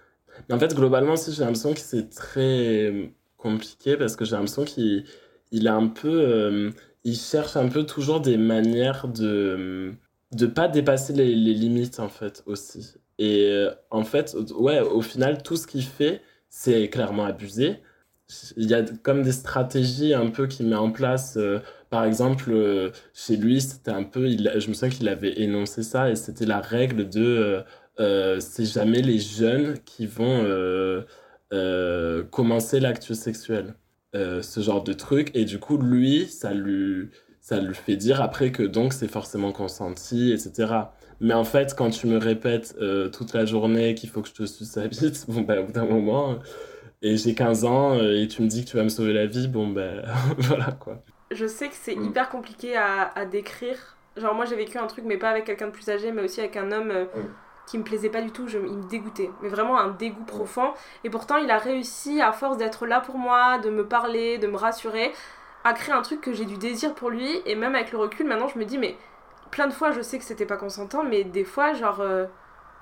Mais 0.49 0.55
en 0.55 0.59
fait, 0.59 0.75
globalement, 0.75 1.13
aussi, 1.13 1.33
j'ai 1.33 1.41
l'impression 1.41 1.73
que 1.73 1.79
c'est 1.79 2.09
très 2.09 3.13
compliqué 3.37 3.97
parce 3.97 4.15
que 4.15 4.25
j'ai 4.25 4.31
l'impression 4.31 4.65
qu'il 4.65 5.05
il 5.51 5.67
a 5.67 5.75
un 5.75 5.87
peu 5.87 6.71
il 7.03 7.15
cherche 7.15 7.55
un 7.55 7.69
peu 7.69 7.85
toujours 7.85 8.19
des 8.21 8.37
manières 8.37 9.07
de 9.07 9.93
de 10.33 10.45
pas 10.45 10.67
dépasser 10.67 11.13
les, 11.13 11.33
limites 11.35 11.99
en 11.99 12.09
fait 12.09 12.43
aussi. 12.45 12.95
Et 13.17 13.49
euh, 13.51 13.71
en 13.91 14.03
fait, 14.03 14.35
ouais, 14.57 14.79
au 14.81 15.01
final, 15.01 15.41
tout 15.43 15.55
ce 15.57 15.67
qu'il 15.67 15.83
fait, 15.83 16.21
c'est 16.49 16.89
clairement 16.89 17.25
abusé. 17.25 17.79
Il 18.57 18.69
y 18.69 18.73
a 18.73 18.83
comme 19.03 19.23
des 19.23 19.31
stratégies 19.31 20.13
un 20.13 20.29
peu 20.29 20.47
qu'il 20.47 20.67
met 20.67 20.75
en 20.75 20.91
place. 20.91 21.37
Euh, 21.37 21.59
par 21.89 22.03
exemple, 22.03 22.51
euh, 22.51 22.91
chez 23.13 23.37
lui, 23.37 23.61
c'était 23.61 23.91
un 23.91 24.03
peu, 24.03 24.27
je 24.29 24.67
me 24.67 24.73
souviens 24.73 24.89
qu'il 24.89 25.07
avait 25.07 25.39
énoncé 25.39 25.83
ça 25.83 26.09
et 26.09 26.15
c'était 26.15 26.45
la 26.45 26.59
règle 26.59 27.07
de 27.09 27.63
c'est 27.97 28.65
jamais 28.65 29.01
les 29.01 29.19
jeunes 29.19 29.77
qui 29.85 30.05
vont 30.05 31.05
commencer 32.31 32.79
l'acte 32.79 33.13
sexuel. 33.13 33.75
Euh, 34.15 34.41
ce 34.41 34.61
genre 34.61 34.83
de 34.83 34.93
truc. 34.93 35.31
Et 35.35 35.43
du 35.43 35.59
coup, 35.59 35.77
lui, 35.77 36.27
ça 36.27 36.53
lui, 36.53 37.09
ça 37.41 37.59
lui 37.59 37.75
fait 37.75 37.97
dire 37.97 38.21
après 38.21 38.53
que 38.53 38.63
donc 38.63 38.93
c'est 38.93 39.09
forcément 39.09 39.51
consenti, 39.51 40.31
etc. 40.31 40.73
Mais 41.19 41.33
en 41.33 41.43
fait, 41.43 41.75
quand 41.77 41.89
tu 41.89 42.07
me 42.07 42.17
répètes 42.17 42.75
euh, 42.79 43.09
toute 43.09 43.33
la 43.33 43.45
journée 43.45 43.95
qu'il 43.95 44.09
faut 44.09 44.21
que 44.21 44.29
je 44.29 44.33
te 44.33 44.45
suce 44.45 44.77
la 44.77 44.87
bite, 44.87 45.25
bon, 45.27 45.41
bah, 45.41 45.59
au 45.59 45.65
bout 45.65 45.73
d'un 45.73 45.85
moment, 45.85 46.39
et 47.01 47.17
j'ai 47.17 47.35
15 47.35 47.65
ans, 47.65 47.95
euh, 47.95 48.15
et 48.15 48.29
tu 48.29 48.41
me 48.41 48.47
dis 48.47 48.63
que 48.63 48.69
tu 48.69 48.77
vas 48.77 48.83
me 48.83 48.89
sauver 48.89 49.11
la 49.11 49.25
vie, 49.25 49.49
bon, 49.49 49.67
ben 49.67 50.03
voilà 50.37 50.71
quoi. 50.71 51.03
Je 51.31 51.45
sais 51.45 51.67
que 51.67 51.75
c'est 51.75 51.95
mm. 51.95 52.05
hyper 52.05 52.29
compliqué 52.29 52.77
à, 52.77 53.11
à, 53.13 53.25
décrire. 53.25 53.97
Genre, 54.15 54.33
moi 54.33 54.45
j'ai 54.45 54.55
vécu 54.55 54.77
un 54.77 54.87
truc, 54.87 55.03
mais 55.05 55.17
pas 55.17 55.29
avec 55.29 55.43
quelqu'un 55.43 55.67
de 55.67 55.73
plus 55.73 55.89
âgé, 55.89 56.13
mais 56.13 56.23
aussi 56.23 56.39
avec 56.39 56.55
un 56.55 56.71
homme. 56.71 56.93
Mm 56.93 57.46
qui 57.67 57.77
me 57.77 57.83
plaisait 57.83 58.09
pas 58.09 58.21
du 58.21 58.31
tout, 58.31 58.47
je, 58.47 58.57
il 58.57 58.77
me 58.77 58.89
dégoûtait, 58.89 59.29
mais 59.41 59.49
vraiment 59.49 59.77
un 59.77 59.89
dégoût 59.89 60.23
profond. 60.23 60.73
Et 61.03 61.09
pourtant, 61.09 61.35
il 61.35 61.51
a 61.51 61.57
réussi, 61.57 62.21
à 62.21 62.31
force 62.31 62.57
d'être 62.57 62.87
là 62.87 63.01
pour 63.01 63.17
moi, 63.17 63.59
de 63.59 63.69
me 63.69 63.85
parler, 63.85 64.37
de 64.37 64.47
me 64.47 64.55
rassurer, 64.55 65.11
à 65.65 65.73
créer 65.73 65.93
un 65.93 66.01
truc 66.01 66.21
que 66.21 66.33
j'ai 66.33 66.45
du 66.45 66.57
désir 66.57 66.95
pour 66.95 67.09
lui. 67.09 67.29
Et 67.45 67.55
même 67.55 67.75
avec 67.75 67.91
le 67.91 67.97
recul, 67.97 68.25
maintenant, 68.25 68.47
je 68.47 68.57
me 68.57 68.65
dis, 68.65 68.77
mais 68.77 68.95
plein 69.51 69.67
de 69.67 69.73
fois, 69.73 69.91
je 69.91 70.01
sais 70.01 70.17
que 70.17 70.23
c'était 70.23 70.45
pas 70.45 70.55
consentant, 70.55 71.03
mais 71.03 71.25
des 71.25 71.43
fois, 71.43 71.73
genre, 71.73 71.99
euh, 71.99 72.25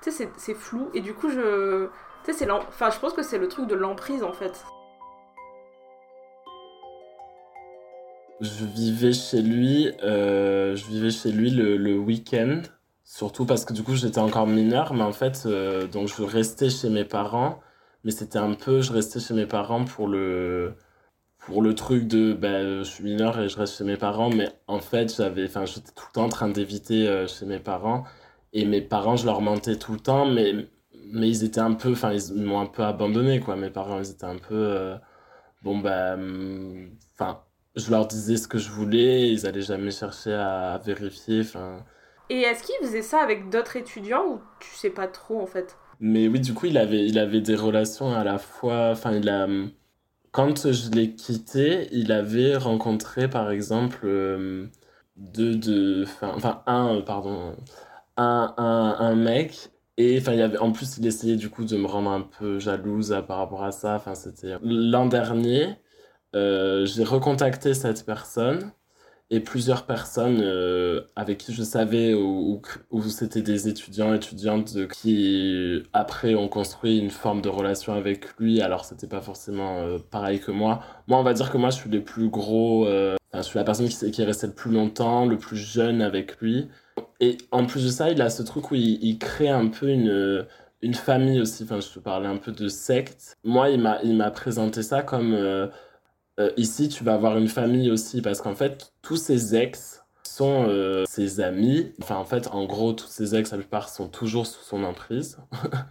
tu 0.02 0.12
sais, 0.12 0.30
c'est 0.36 0.54
flou. 0.54 0.88
Et 0.94 1.00
du 1.00 1.12
coup, 1.14 1.30
je. 1.30 1.88
Tu 2.24 2.32
sais, 2.32 2.44
c'est 2.44 2.50
Enfin, 2.50 2.90
je 2.90 2.98
pense 3.00 3.12
que 3.12 3.22
c'est 3.22 3.38
le 3.38 3.48
truc 3.48 3.66
de 3.66 3.74
l'emprise 3.74 4.22
en 4.22 4.32
fait. 4.32 4.64
Je 8.40 8.64
vivais 8.66 9.12
chez 9.12 9.40
lui, 9.40 9.90
euh, 10.02 10.76
je 10.76 10.86
vivais 10.86 11.10
chez 11.10 11.32
lui 11.32 11.50
le, 11.50 11.76
le 11.76 11.96
week-end. 11.96 12.62
Surtout 13.06 13.46
parce 13.46 13.64
que 13.64 13.72
du 13.72 13.84
coup, 13.84 13.94
j'étais 13.94 14.18
encore 14.18 14.48
mineur, 14.48 14.92
mais 14.92 15.04
en 15.04 15.12
fait, 15.12 15.44
euh, 15.46 15.86
donc 15.86 16.08
je 16.08 16.22
restais 16.24 16.70
chez 16.70 16.90
mes 16.90 17.04
parents, 17.04 17.60
mais 18.04 18.10
c'était 18.10 18.38
un 18.38 18.54
peu, 18.54 18.82
je 18.82 18.92
restais 18.92 19.20
chez 19.20 19.32
mes 19.34 19.46
parents 19.46 19.84
pour 19.84 20.08
le, 20.08 20.74
pour 21.38 21.62
le 21.62 21.74
truc 21.74 22.08
de, 22.08 22.32
ben, 22.34 22.82
je 22.82 22.90
suis 22.90 23.04
mineur 23.04 23.38
et 23.40 23.48
je 23.48 23.56
reste 23.58 23.78
chez 23.78 23.84
mes 23.84 23.96
parents, 23.96 24.30
mais 24.30 24.48
en 24.66 24.80
fait, 24.80 25.14
j'avais, 25.16 25.46
enfin, 25.46 25.66
j'étais 25.66 25.92
tout 25.92 26.04
le 26.08 26.12
temps 26.14 26.24
en 26.24 26.28
train 26.28 26.48
d'éviter 26.48 27.08
euh, 27.08 27.28
chez 27.28 27.46
mes 27.46 27.60
parents, 27.60 28.04
et 28.52 28.64
mes 28.66 28.82
parents, 28.82 29.16
je 29.16 29.26
leur 29.26 29.40
mentais 29.40 29.76
tout 29.78 29.92
le 29.92 30.00
temps, 30.00 30.26
mais, 30.26 30.68
mais 31.12 31.28
ils 31.28 31.44
étaient 31.44 31.60
un 31.60 31.74
peu, 31.74 31.92
enfin, 31.92 32.12
ils 32.12 32.34
m'ont 32.44 32.60
un 32.60 32.66
peu 32.66 32.82
abandonné, 32.84 33.40
quoi, 33.40 33.56
mes 33.56 33.70
parents, 33.70 34.00
ils 34.00 34.10
étaient 34.10 34.24
un 34.24 34.38
peu, 34.38 34.54
euh, 34.54 34.96
bon, 35.62 35.78
ben, 35.78 36.90
enfin, 37.14 37.42
je 37.76 37.90
leur 37.90 38.06
disais 38.08 38.36
ce 38.36 38.48
que 38.48 38.58
je 38.58 38.70
voulais, 38.70 39.30
ils 39.32 39.46
allaient 39.46 39.62
jamais 39.62 39.90
chercher 39.92 40.34
à, 40.34 40.80
vérifier. 40.84 41.42
Et 42.28 42.40
est-ce 42.40 42.62
qu'il 42.62 42.74
faisait 42.80 43.02
ça 43.02 43.20
avec 43.20 43.50
d'autres 43.50 43.76
étudiants 43.76 44.24
ou 44.26 44.40
tu 44.60 44.70
sais 44.74 44.90
pas 44.90 45.06
trop 45.06 45.40
en 45.40 45.46
fait? 45.46 45.76
Mais 46.00 46.28
oui, 46.28 46.40
du 46.40 46.52
coup, 46.54 46.66
il 46.66 46.76
avait, 46.78 47.06
il 47.06 47.18
avait 47.18 47.40
des 47.40 47.54
relations 47.56 48.12
à 48.12 48.24
la 48.24 48.38
fois. 48.38 48.90
Enfin, 48.90 49.12
il 49.12 49.28
a. 49.28 49.46
Quand 50.32 50.70
je 50.70 50.90
l'ai 50.90 51.14
quitté, 51.14 51.88
il 51.92 52.12
avait 52.12 52.56
rencontré 52.56 53.28
par 53.28 53.50
exemple 53.50 54.00
euh, 54.04 54.66
deux, 55.16 55.54
deux, 55.56 56.04
enfin, 56.20 56.62
un, 56.66 57.00
pardon, 57.00 57.56
un, 58.18 58.54
un, 58.58 58.96
un 58.98 59.14
mec 59.16 59.70
et 59.96 60.18
enfin, 60.20 60.32
il 60.32 60.38
y 60.38 60.42
avait, 60.42 60.58
en 60.58 60.72
plus, 60.72 60.98
il 60.98 61.06
essayait 61.06 61.36
du 61.36 61.48
coup 61.48 61.64
de 61.64 61.76
me 61.76 61.86
rendre 61.86 62.10
un 62.10 62.20
peu 62.20 62.58
jalouse 62.58 63.12
euh, 63.12 63.22
par 63.22 63.38
rapport 63.38 63.64
à 63.64 63.72
ça. 63.72 63.94
Enfin, 63.94 64.14
c'était 64.14 64.56
l'an 64.62 65.06
dernier, 65.06 65.76
euh, 66.34 66.84
j'ai 66.86 67.04
recontacté 67.04 67.72
cette 67.74 68.04
personne 68.04 68.72
et 69.30 69.40
plusieurs 69.40 69.86
personnes 69.86 70.40
euh, 70.40 71.02
avec 71.16 71.38
qui 71.38 71.52
je 71.52 71.62
savais 71.64 72.14
où, 72.14 72.62
c'était 73.08 73.42
des 73.42 73.68
étudiants, 73.68 74.14
étudiantes 74.14 74.86
qui 74.88 75.82
après 75.92 76.34
ont 76.34 76.48
construit 76.48 76.98
une 76.98 77.10
forme 77.10 77.42
de 77.42 77.48
relation 77.48 77.92
avec 77.92 78.36
lui. 78.38 78.60
Alors, 78.60 78.84
c'était 78.84 79.08
pas 79.08 79.20
forcément 79.20 79.98
pareil 80.10 80.38
que 80.38 80.52
moi. 80.52 80.80
Moi, 81.08 81.18
on 81.18 81.24
va 81.24 81.34
dire 81.34 81.50
que 81.50 81.58
moi, 81.58 81.70
je 81.70 81.76
suis 81.76 81.90
le 81.90 82.02
plus 82.04 82.28
gros. 82.28 82.86
je 82.86 83.42
suis 83.42 83.58
la 83.58 83.64
personne 83.64 83.88
qui, 83.88 84.10
qui 84.10 84.22
est 84.22 84.24
restée 84.24 84.46
le 84.46 84.54
plus 84.54 84.70
longtemps, 84.70 85.26
le 85.26 85.38
plus 85.38 85.56
jeune 85.56 86.02
avec 86.02 86.38
lui. 86.40 86.68
Et 87.20 87.36
en 87.50 87.66
plus 87.66 87.84
de 87.84 87.90
ça, 87.90 88.10
il 88.10 88.22
a 88.22 88.30
ce 88.30 88.42
truc 88.42 88.70
où 88.70 88.74
il, 88.76 89.18
crée 89.18 89.48
un 89.48 89.66
peu 89.66 89.88
une, 89.88 90.46
une 90.82 90.94
famille 90.94 91.40
aussi. 91.40 91.64
Enfin, 91.64 91.80
je 91.80 91.88
te 91.88 91.98
parlais 91.98 92.28
un 92.28 92.36
peu 92.36 92.52
de 92.52 92.68
secte. 92.68 93.36
Moi, 93.42 93.70
il 93.70 93.80
m'a, 93.80 94.00
il 94.04 94.16
m'a 94.16 94.30
présenté 94.30 94.82
ça 94.82 95.02
comme 95.02 95.34
euh, 96.38 96.48
euh, 96.48 96.50
ici, 96.56 96.88
tu 96.88 97.04
vas 97.04 97.14
avoir 97.14 97.36
une 97.38 97.48
famille 97.48 97.90
aussi. 97.90 98.22
Parce 98.22 98.40
qu'en 98.40 98.54
fait, 98.54 98.92
tous 99.02 99.16
ses 99.16 99.56
ex 99.56 100.02
sont 100.22 100.66
euh, 100.68 101.04
ses 101.06 101.40
amis. 101.40 101.92
Enfin, 102.02 102.16
en 102.16 102.24
fait, 102.24 102.48
en 102.48 102.64
gros, 102.64 102.92
tous 102.92 103.08
ses 103.08 103.34
ex, 103.34 103.50
la 103.52 103.58
plupart, 103.58 103.88
sont 103.88 104.08
toujours 104.08 104.46
sous 104.46 104.62
son 104.62 104.84
emprise. 104.84 105.38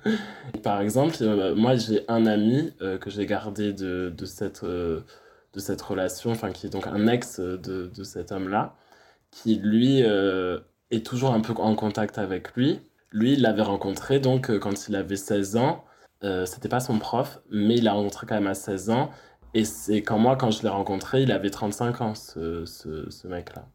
Par 0.64 0.82
exemple, 0.82 1.16
moi, 1.56 1.76
j'ai 1.76 2.06
un 2.08 2.26
ami 2.26 2.74
que 2.80 3.10
j'ai 3.10 3.26
gardé 3.26 3.74
de, 3.74 4.14
cette, 4.26 4.64
de 4.64 5.04
cette 5.58 5.82
relation, 5.82 6.32
enfin, 6.32 6.52
qui 6.52 6.68
est 6.68 6.70
donc 6.70 6.88
un 6.88 7.08
ex 7.08 7.40
de, 7.40 7.58
de 7.58 8.04
cet 8.04 8.32
homme-là, 8.32 8.76
qui, 9.32 9.56
lui 9.56 10.04
est 10.92 11.06
toujours 11.06 11.34
un 11.34 11.42
peu 11.42 11.54
en 11.58 11.76
contact 11.76 12.18
avec 12.18 12.54
lui. 12.54 12.80
Lui, 13.16 13.34
il 13.34 13.42
l'avait 13.42 13.62
rencontré 13.62 14.20
donc 14.20 14.50
euh, 14.50 14.60
quand 14.60 14.90
il 14.90 14.96
avait 14.96 15.16
16 15.16 15.56
ans. 15.56 15.86
Euh, 16.24 16.46
c'était 16.46 16.70
pas 16.70 16.80
son 16.82 17.00
prof, 17.00 17.40
mais 17.50 17.76
il 17.76 17.86
l'a 17.86 17.94
rencontré 17.94 18.26
quand 18.28 18.36
même 18.36 18.48
à 18.48 18.56
16 18.56 18.90
ans. 18.90 19.10
Et 19.56 19.66
c'est 19.66 20.04
quand 20.04 20.20
moi, 20.20 20.36
quand 20.36 20.52
je 20.52 20.62
l'ai 20.62 20.70
rencontré, 20.70 21.24
il 21.24 21.32
avait 21.32 21.50
35 21.50 22.02
ans, 22.02 22.14
ce, 22.14 22.66
ce, 22.66 23.10
ce 23.10 23.28
mec-là. 23.28 23.66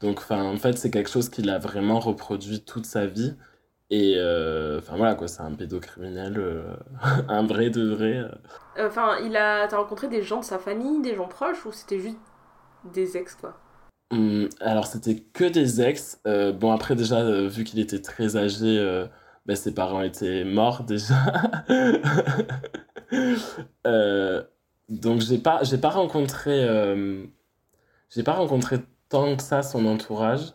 Donc, 0.00 0.22
en 0.30 0.56
fait, 0.56 0.78
c'est 0.78 0.90
quelque 0.90 1.10
chose 1.10 1.28
qu'il 1.28 1.50
a 1.50 1.58
vraiment 1.58 2.00
reproduit 2.00 2.64
toute 2.64 2.86
sa 2.86 3.06
vie. 3.06 3.36
Et 3.90 4.14
euh, 4.16 4.78
enfin 4.78 4.96
voilà 4.96 5.14
quoi, 5.14 5.28
c'est 5.28 5.42
un 5.42 5.52
pédocriminel, 5.52 6.38
euh, 6.38 6.76
un 7.28 7.46
vrai 7.46 7.70
de 7.70 7.94
vrai. 7.94 8.24
Enfin, 8.78 9.18
il 9.24 9.36
a, 9.36 9.68
t'as 9.68 9.76
rencontré 9.76 10.08
des 10.08 10.22
gens 10.22 10.40
de 10.40 10.44
sa 10.44 10.58
famille, 10.58 11.00
des 11.02 11.14
gens 11.14 11.28
proches, 11.28 11.64
ou 11.66 11.72
c'était 11.72 12.00
juste 12.00 12.18
des 12.92 13.16
ex 13.16 13.34
quoi? 13.36 13.54
Hum, 14.12 14.48
alors, 14.60 14.86
c'était 14.86 15.16
que 15.16 15.44
des 15.44 15.80
ex. 15.80 16.20
Euh, 16.26 16.52
bon, 16.52 16.72
après, 16.72 16.94
déjà, 16.94 17.20
euh, 17.20 17.48
vu 17.48 17.64
qu'il 17.64 17.80
était 17.80 18.00
très 18.00 18.36
âgé, 18.36 18.78
euh, 18.78 19.06
ben, 19.46 19.56
ses 19.56 19.74
parents 19.74 20.02
étaient 20.02 20.44
morts 20.44 20.84
déjà. 20.84 21.14
donc, 24.88 25.20
j'ai 25.20 25.38
pas, 25.38 25.62
j'ai 25.64 25.78
pas 25.78 25.90
rencontré, 25.90 26.66
j'ai 28.10 28.22
pas 28.22 28.32
rencontré 28.34 28.78
tant 29.08 29.36
que 29.36 29.42
ça 29.42 29.62
son 29.62 29.86
entourage. 29.86 30.54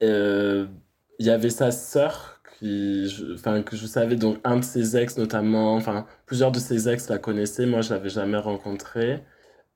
Il 0.00 1.26
y 1.26 1.30
avait 1.30 1.50
sa 1.50 1.70
sœur 1.70 2.40
qui, 2.58 3.06
enfin, 3.34 3.62
que 3.62 3.76
je 3.76 3.86
savais, 3.86 4.16
donc 4.16 4.38
un 4.44 4.58
de 4.58 4.64
ses 4.64 4.96
ex 4.96 5.16
notamment, 5.18 5.74
enfin, 5.76 6.06
plusieurs 6.26 6.52
de 6.52 6.58
ses 6.58 6.88
ex 6.88 7.08
la 7.08 7.18
connaissaient. 7.18 7.66
Moi, 7.66 7.80
je 7.82 7.90
l'avais 7.94 8.10
jamais 8.10 8.38
rencontré. 8.38 9.22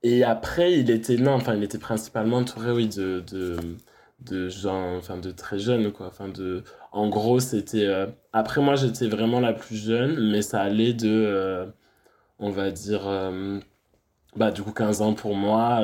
Et 0.03 0.23
après, 0.23 0.73
il 0.79 0.89
était, 0.91 1.17
non, 1.17 1.33
enfin, 1.33 1.55
il 1.55 1.63
était 1.63 1.77
principalement 1.79 2.37
entouré, 2.37 2.85
de, 2.87 3.21
de, 3.21 3.57
de 4.21 4.49
gens, 4.49 4.97
enfin, 4.97 5.17
de 5.17 5.31
très 5.31 5.57
jeunes, 5.59 5.91
quoi. 5.91 6.07
Enfin, 6.07 6.31
en 6.91 7.09
gros, 7.09 7.39
c'était, 7.39 7.85
euh, 7.87 8.07
après, 8.33 8.61
moi, 8.61 8.75
j'étais 8.75 9.07
vraiment 9.07 9.39
la 9.39 9.53
plus 9.53 9.75
jeune, 9.77 10.29
mais 10.31 10.41
ça 10.41 10.61
allait 10.61 10.93
de, 10.93 11.09
euh, 11.09 11.65
on 12.39 12.51
va 12.51 12.71
dire, 12.71 13.07
euh, 13.07 13.59
bah, 14.35 14.51
du 14.51 14.63
coup, 14.63 14.71
15 14.71 15.01
ans 15.01 15.13
pour 15.13 15.35
moi, 15.35 15.81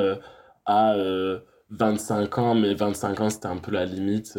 à 0.66 0.94
25 1.70 2.38
ans, 2.38 2.54
mais 2.54 2.74
25 2.74 3.20
ans, 3.20 3.30
c'était 3.30 3.46
un 3.46 3.58
peu 3.58 3.70
la 3.72 3.84
limite, 3.84 4.38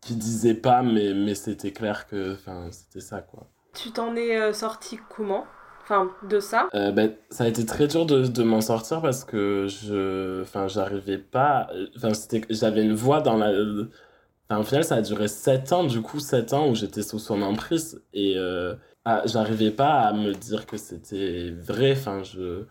qui 0.00 0.14
disait 0.14 0.54
pas, 0.54 0.82
mais, 0.82 1.14
mais 1.14 1.34
c'était 1.34 1.72
clair 1.72 2.06
que, 2.06 2.36
c'était 2.70 3.00
ça, 3.00 3.20
quoi. 3.20 3.46
Tu 3.74 3.90
t'en 3.90 4.14
es 4.14 4.52
sorti 4.52 4.98
comment? 5.08 5.44
Enfin, 5.84 6.10
de 6.26 6.40
ça? 6.40 6.68
Euh, 6.74 6.92
ben, 6.92 7.14
Ça 7.28 7.44
a 7.44 7.46
été 7.46 7.66
très 7.66 7.86
dur 7.86 8.06
de, 8.06 8.26
de 8.26 8.42
m'en 8.42 8.62
sortir 8.62 9.02
parce 9.02 9.24
que 9.24 9.66
je. 9.68 10.40
Enfin, 10.40 10.66
j'arrivais 10.66 11.18
pas. 11.18 11.68
Enfin, 11.96 12.08
j'avais 12.48 12.82
une 12.82 12.94
voix 12.94 13.20
dans 13.20 13.36
la. 13.36 13.52
Enfin, 14.48 14.60
au 14.60 14.64
final, 14.64 14.84
ça 14.84 14.96
a 14.96 15.02
duré 15.02 15.28
7 15.28 15.72
ans, 15.72 15.84
du 15.84 16.00
coup, 16.00 16.20
7 16.20 16.54
ans 16.54 16.70
où 16.70 16.74
j'étais 16.74 17.02
sous 17.02 17.18
son 17.18 17.42
emprise 17.42 18.02
et 18.14 18.34
euh, 18.38 18.74
ah, 19.04 19.22
j'arrivais 19.26 19.70
pas 19.70 20.00
à 20.00 20.12
me 20.14 20.32
dire 20.32 20.66
que 20.66 20.78
c'était 20.78 21.50
vrai. 21.50 21.92
Enfin, 21.92 22.22
je. 22.22 22.64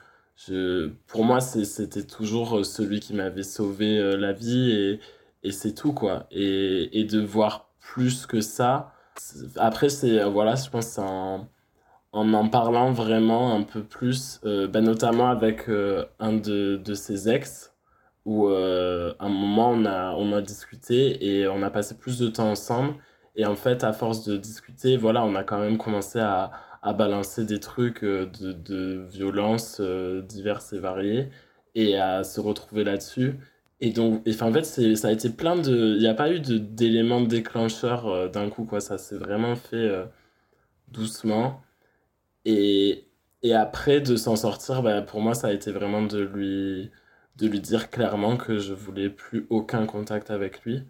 Pour 1.08 1.24
moi, 1.26 1.42
c'était 1.42 2.04
toujours 2.04 2.66
celui 2.66 3.00
qui 3.00 3.14
m'avait 3.14 3.44
sauvé 3.44 3.98
euh, 3.98 4.18
la 4.18 4.34
vie 4.34 5.00
et, 5.44 5.52
c'est 5.52 5.74
tout, 5.74 5.94
quoi. 5.94 6.28
Et, 6.32 7.04
de 7.04 7.20
voir 7.20 7.70
plus 7.80 8.26
que 8.26 8.42
ça. 8.42 8.94
Après, 9.58 9.90
c'est, 9.90 10.24
voilà, 10.24 10.56
je 10.56 10.70
pense 10.70 10.98
en 10.98 11.48
en 12.14 12.48
parlant 12.50 12.92
vraiment 12.92 13.56
un 13.56 13.64
peu 13.64 13.84
plus, 13.84 14.40
euh, 14.46 14.68
ben 14.68 14.84
notamment 14.84 15.30
avec 15.30 15.68
euh, 15.70 16.06
un 16.20 16.34
de, 16.34 16.82
ses 16.94 17.30
ex, 17.30 17.74
où 18.26 18.48
euh, 18.48 19.14
à 19.20 19.26
un 19.26 19.30
moment 19.30 19.72
on 19.72 19.86
a, 19.86 20.12
on 20.16 20.32
a 20.34 20.42
discuté 20.42 21.40
et 21.40 21.48
on 21.48 21.64
a 21.64 21.70
passé 21.70 21.96
plus 21.98 22.20
de 22.20 22.28
temps 22.30 22.52
ensemble. 22.52 22.96
Et 23.36 23.46
en 23.46 23.56
fait, 23.56 23.84
à 23.84 23.94
force 23.94 24.26
de 24.26 24.38
discuter, 24.38 24.96
voilà, 24.98 25.24
on 25.26 25.36
a 25.36 25.44
quand 25.44 25.60
même 25.60 25.78
commencé 25.78 26.20
à, 26.20 26.52
à 26.84 26.94
balancer 26.94 27.46
des 27.46 27.60
trucs 27.60 28.04
de, 28.04 28.26
de 28.54 29.06
violence 29.10 29.82
diverses 29.82 30.74
et 30.74 30.80
variées 30.80 31.30
et 31.76 31.98
à 31.98 32.24
se 32.24 32.40
retrouver 32.42 32.84
là-dessus. 32.84 33.36
Et 33.82 33.92
donc, 33.92 34.24
enfin, 34.30 34.48
en 34.50 34.54
fait, 34.54 34.64
ça 34.96 35.08
a 35.08 35.12
été 35.12 35.30
plein 35.30 35.56
de. 35.58 35.96
Il 35.96 36.00
n'y 36.00 36.08
a 36.08 36.14
pas 36.14 36.32
eu 36.32 36.40
d'éléments 36.40 37.22
déclencheurs 37.22 38.30
d'un 38.32 38.50
coup, 38.50 38.66
quoi. 38.66 38.82
Ça 38.82 38.98
s'est 38.98 39.18
vraiment 39.18 39.56
fait 39.56 39.90
doucement. 40.90 41.62
Et, 42.46 43.08
et 43.44 43.54
après, 43.54 44.02
de 44.02 44.16
s'en 44.16 44.36
sortir, 44.36 44.82
bah, 44.84 45.02
pour 45.02 45.22
moi, 45.22 45.34
ça 45.34 45.48
a 45.48 45.54
été 45.54 45.72
vraiment 45.72 46.02
de 46.04 46.20
lui, 46.22 46.92
de 47.38 47.48
lui 47.48 47.60
dire 47.62 47.90
clairement 47.90 48.38
que 48.38 48.58
je 48.58 48.74
voulais 48.74 49.10
plus 49.10 49.48
aucun 49.50 49.86
contact 49.86 50.32
avec 50.32 50.64
lui. 50.64 50.84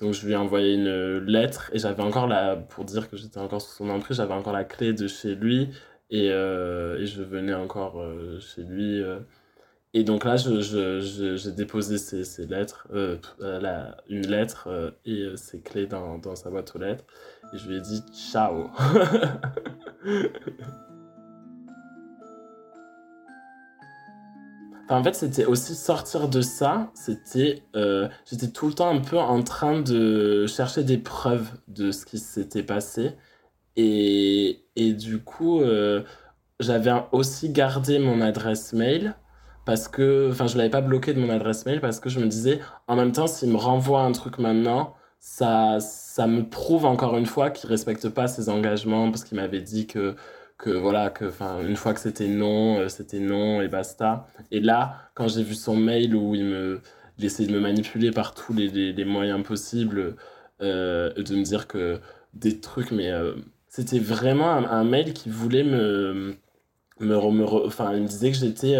Donc 0.00 0.12
je 0.12 0.26
lui 0.26 0.32
ai 0.32 0.36
envoyé 0.36 0.74
une 0.74 1.18
lettre 1.18 1.70
et 1.72 1.78
j'avais 1.78 2.02
encore 2.02 2.26
la, 2.26 2.56
pour 2.56 2.84
dire 2.84 3.08
que 3.08 3.16
j'étais 3.16 3.38
encore 3.38 3.62
sous 3.62 3.76
son 3.76 3.88
emprise, 3.90 4.16
j'avais 4.16 4.34
encore 4.34 4.52
la 4.52 4.64
clé 4.64 4.92
de 4.92 5.06
chez 5.06 5.34
lui 5.34 5.68
et, 6.10 6.30
euh, 6.30 6.98
et 6.98 7.06
je 7.06 7.22
venais 7.22 7.54
encore 7.54 8.00
euh, 8.00 8.38
chez 8.40 8.62
lui. 8.62 9.00
Euh. 9.02 9.20
Et 9.94 10.02
donc 10.02 10.24
là, 10.24 10.36
j'ai 10.36 10.60
je, 10.62 10.98
je, 11.00 11.36
j'ai 11.36 11.52
déposé 11.52 11.98
ces, 11.98 12.24
ces 12.24 12.46
lettres, 12.46 12.88
la, 13.38 13.96
une 14.08 14.26
lettre 14.26 14.92
et 15.06 15.28
ses 15.36 15.60
clés 15.60 15.86
dans, 15.86 16.18
dans 16.18 16.34
sa 16.34 16.50
boîte 16.50 16.74
aux 16.74 16.80
lettres. 16.80 17.04
Et 17.52 17.58
je 17.58 17.68
lui 17.68 17.76
ai 17.76 17.80
dit 17.80 18.02
ciao. 18.12 18.70
en 24.88 25.02
fait, 25.02 25.14
c'était 25.14 25.44
aussi 25.46 25.74
sortir 25.74 26.28
de 26.28 26.40
ça. 26.42 26.90
C'était, 26.94 27.62
euh, 27.76 28.08
j'étais 28.30 28.48
tout 28.48 28.66
le 28.68 28.74
temps 28.74 28.90
un 28.90 29.00
peu 29.00 29.18
en 29.18 29.42
train 29.42 29.80
de 29.80 30.46
chercher 30.46 30.84
des 30.84 30.98
preuves 30.98 31.48
de 31.68 31.90
ce 31.90 32.04
qui 32.06 32.18
s'était 32.18 32.62
passé. 32.62 33.12
Et, 33.76 34.64
et 34.76 34.92
du 34.92 35.18
coup, 35.22 35.60
euh, 35.60 36.02
j'avais 36.60 36.92
aussi 37.12 37.50
gardé 37.50 37.98
mon 37.98 38.20
adresse 38.20 38.72
mail 38.72 39.16
parce 39.64 39.88
que, 39.88 40.28
enfin, 40.30 40.46
je 40.46 40.58
l'avais 40.58 40.70
pas 40.70 40.82
bloqué 40.82 41.14
de 41.14 41.20
mon 41.20 41.30
adresse 41.30 41.64
mail 41.66 41.80
parce 41.80 42.00
que 42.00 42.10
je 42.10 42.20
me 42.20 42.26
disais, 42.26 42.60
en 42.86 42.96
même 42.96 43.12
temps, 43.12 43.26
s'il 43.26 43.50
me 43.50 43.56
renvoie 43.56 44.02
un 44.02 44.12
truc 44.12 44.38
maintenant, 44.38 44.94
ça, 45.18 45.78
ça 45.80 46.26
me 46.26 46.48
prouve 46.48 46.84
encore 46.84 47.16
une 47.16 47.26
fois 47.26 47.50
qu'il 47.50 47.68
respecte 47.70 48.08
pas 48.10 48.28
ses 48.28 48.50
engagements 48.50 49.10
parce 49.10 49.24
qu'il 49.24 49.36
m'avait 49.38 49.62
dit 49.62 49.86
que 49.86 50.16
que 50.58 50.70
voilà, 50.70 51.10
que 51.10 51.26
enfin 51.26 51.60
une 51.62 51.76
fois 51.76 51.94
que 51.94 52.00
c'était 52.00 52.28
non, 52.28 52.78
euh, 52.80 52.88
c'était 52.88 53.20
non 53.20 53.60
et 53.60 53.68
basta. 53.68 54.26
Et 54.50 54.60
là, 54.60 55.10
quand 55.14 55.28
j'ai 55.28 55.42
vu 55.42 55.54
son 55.54 55.76
mail 55.76 56.14
où 56.14 56.34
il 56.34 56.44
me 56.44 56.80
il 57.18 57.24
essayait 57.24 57.48
de 57.48 57.54
me 57.54 57.60
manipuler 57.60 58.10
par 58.10 58.34
tous 58.34 58.52
les, 58.52 58.68
les, 58.92 59.04
moyens 59.04 59.44
possibles, 59.44 60.16
euh, 60.62 61.12
de 61.14 61.36
me 61.36 61.44
dire 61.44 61.68
que 61.68 62.00
des 62.34 62.60
trucs, 62.60 62.90
mais 62.90 63.10
euh, 63.12 63.34
c'était 63.68 64.00
vraiment 64.00 64.50
un, 64.50 64.84
mail 64.84 65.12
qui 65.14 65.28
voulait 65.30 65.62
me 65.64 66.36
me, 67.00 67.16
me 67.30 67.44
enfin 67.66 67.94
il 67.94 68.02
me 68.02 68.08
disait 68.08 68.32
que 68.32 68.38
j'étais 68.38 68.76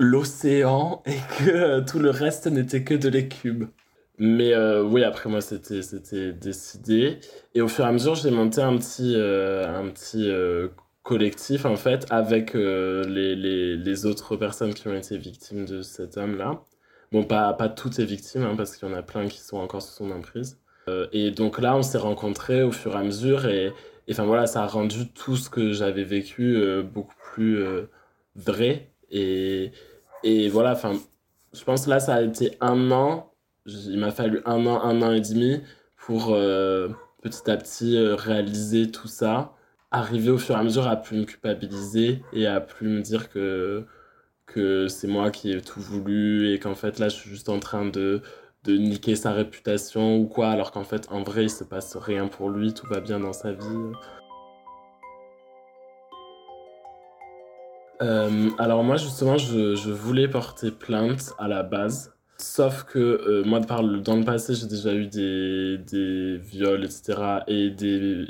l'océan 0.00 1.02
et 1.06 1.18
que 1.38 1.80
tout 1.80 1.98
le 1.98 2.10
reste 2.10 2.46
n'était 2.48 2.84
que 2.84 2.94
de 2.94 3.08
l'écume. 3.08 3.70
Mais 4.18 4.52
euh, 4.52 4.82
oui, 4.82 5.04
après 5.04 5.30
moi, 5.30 5.40
c'était, 5.40 5.82
c'était 5.82 6.32
décidé. 6.32 7.20
Et 7.54 7.60
au 7.60 7.68
fur 7.68 7.84
et 7.84 7.88
à 7.88 7.92
mesure, 7.92 8.16
j'ai 8.16 8.30
monté 8.30 8.60
un 8.60 8.76
petit, 8.76 9.14
euh, 9.16 9.66
un 9.68 9.88
petit 9.90 10.28
euh, 10.28 10.68
collectif, 11.04 11.64
en 11.64 11.76
fait, 11.76 12.06
avec 12.10 12.54
les, 12.54 13.36
les, 13.76 14.06
autres 14.06 14.36
personnes 14.36 14.74
qui 14.74 14.88
ont 14.88 14.94
été 14.94 15.16
victimes 15.16 15.66
de 15.66 15.82
cet 15.82 16.16
homme-là. 16.16 16.62
Bon, 17.12 17.24
pas, 17.24 17.52
pas 17.54 17.68
toutes 17.68 17.96
les 17.98 18.04
victimes, 18.04 18.42
hein, 18.42 18.54
parce 18.56 18.76
qu'il 18.76 18.88
y 18.88 18.92
en 18.92 18.94
a 18.94 19.02
plein 19.02 19.28
qui 19.28 19.40
sont 19.40 19.58
encore 19.58 19.82
sous 19.82 19.94
son 19.94 20.10
emprise. 20.10 20.58
et 21.12 21.30
donc 21.30 21.60
là, 21.60 21.76
on 21.76 21.82
s'est 21.82 21.98
rencontrés 21.98 22.62
au 22.62 22.72
fur 22.72 22.94
et 22.94 22.98
à 22.98 23.02
mesure. 23.04 23.46
Et 23.46 23.72
enfin 24.10 24.24
voilà, 24.24 24.46
ça 24.46 24.62
a 24.64 24.66
rendu 24.66 25.08
tout 25.12 25.36
ce 25.36 25.48
que 25.50 25.72
j'avais 25.72 26.04
vécu 26.04 26.62
beaucoup 26.82 27.14
plus 27.32 27.64
vrai. 28.36 28.90
Et, 29.10 29.72
et 30.24 30.48
voilà, 30.48 30.72
enfin, 30.72 30.94
je 31.54 31.64
pense 31.64 31.86
là, 31.86 32.00
ça 32.00 32.16
a 32.16 32.22
été 32.22 32.56
un 32.60 32.90
an 32.90 33.32
il 33.68 33.98
m'a 33.98 34.10
fallu 34.10 34.40
un 34.44 34.66
an, 34.66 34.82
un 34.82 35.02
an 35.02 35.12
et 35.12 35.20
demi 35.20 35.60
pour 35.96 36.30
euh, 36.30 36.88
petit 37.22 37.50
à 37.50 37.56
petit 37.56 37.96
euh, 37.96 38.14
réaliser 38.14 38.90
tout 38.90 39.08
ça, 39.08 39.54
arriver 39.90 40.30
au 40.30 40.38
fur 40.38 40.56
et 40.56 40.58
à 40.58 40.62
mesure 40.62 40.86
à 40.88 40.96
plus 40.96 41.18
me 41.18 41.24
culpabiliser 41.24 42.22
et 42.32 42.46
à 42.46 42.60
plus 42.60 42.88
me 42.88 43.00
dire 43.02 43.28
que, 43.28 43.84
que 44.46 44.88
c'est 44.88 45.08
moi 45.08 45.30
qui 45.30 45.52
ai 45.52 45.60
tout 45.60 45.80
voulu 45.80 46.52
et 46.52 46.58
qu'en 46.58 46.74
fait 46.74 46.98
là 46.98 47.08
je 47.08 47.16
suis 47.16 47.30
juste 47.30 47.48
en 47.48 47.58
train 47.60 47.86
de, 47.86 48.22
de 48.64 48.76
niquer 48.76 49.16
sa 49.16 49.32
réputation 49.32 50.18
ou 50.18 50.26
quoi, 50.26 50.48
alors 50.50 50.72
qu'en 50.72 50.84
fait 50.84 51.08
en 51.10 51.22
vrai 51.22 51.44
il 51.44 51.50
se 51.50 51.64
passe 51.64 51.96
rien 51.96 52.28
pour 52.28 52.50
lui, 52.50 52.74
tout 52.74 52.86
va 52.86 53.00
bien 53.00 53.20
dans 53.20 53.32
sa 53.32 53.52
vie. 53.52 53.92
Euh, 58.00 58.50
alors 58.58 58.84
moi 58.84 58.96
justement 58.96 59.36
je, 59.38 59.74
je 59.74 59.90
voulais 59.90 60.28
porter 60.28 60.70
plainte 60.70 61.34
à 61.36 61.48
la 61.48 61.64
base 61.64 62.14
Sauf 62.40 62.84
que 62.84 62.98
euh, 62.98 63.44
moi, 63.44 63.60
par 63.60 63.82
dans 63.82 64.16
le 64.16 64.24
passé, 64.24 64.54
j'ai 64.54 64.66
déjà 64.66 64.94
eu 64.94 65.06
des, 65.06 65.78
des 65.78 66.36
viols, 66.38 66.84
etc. 66.84 67.40
Et, 67.48 67.74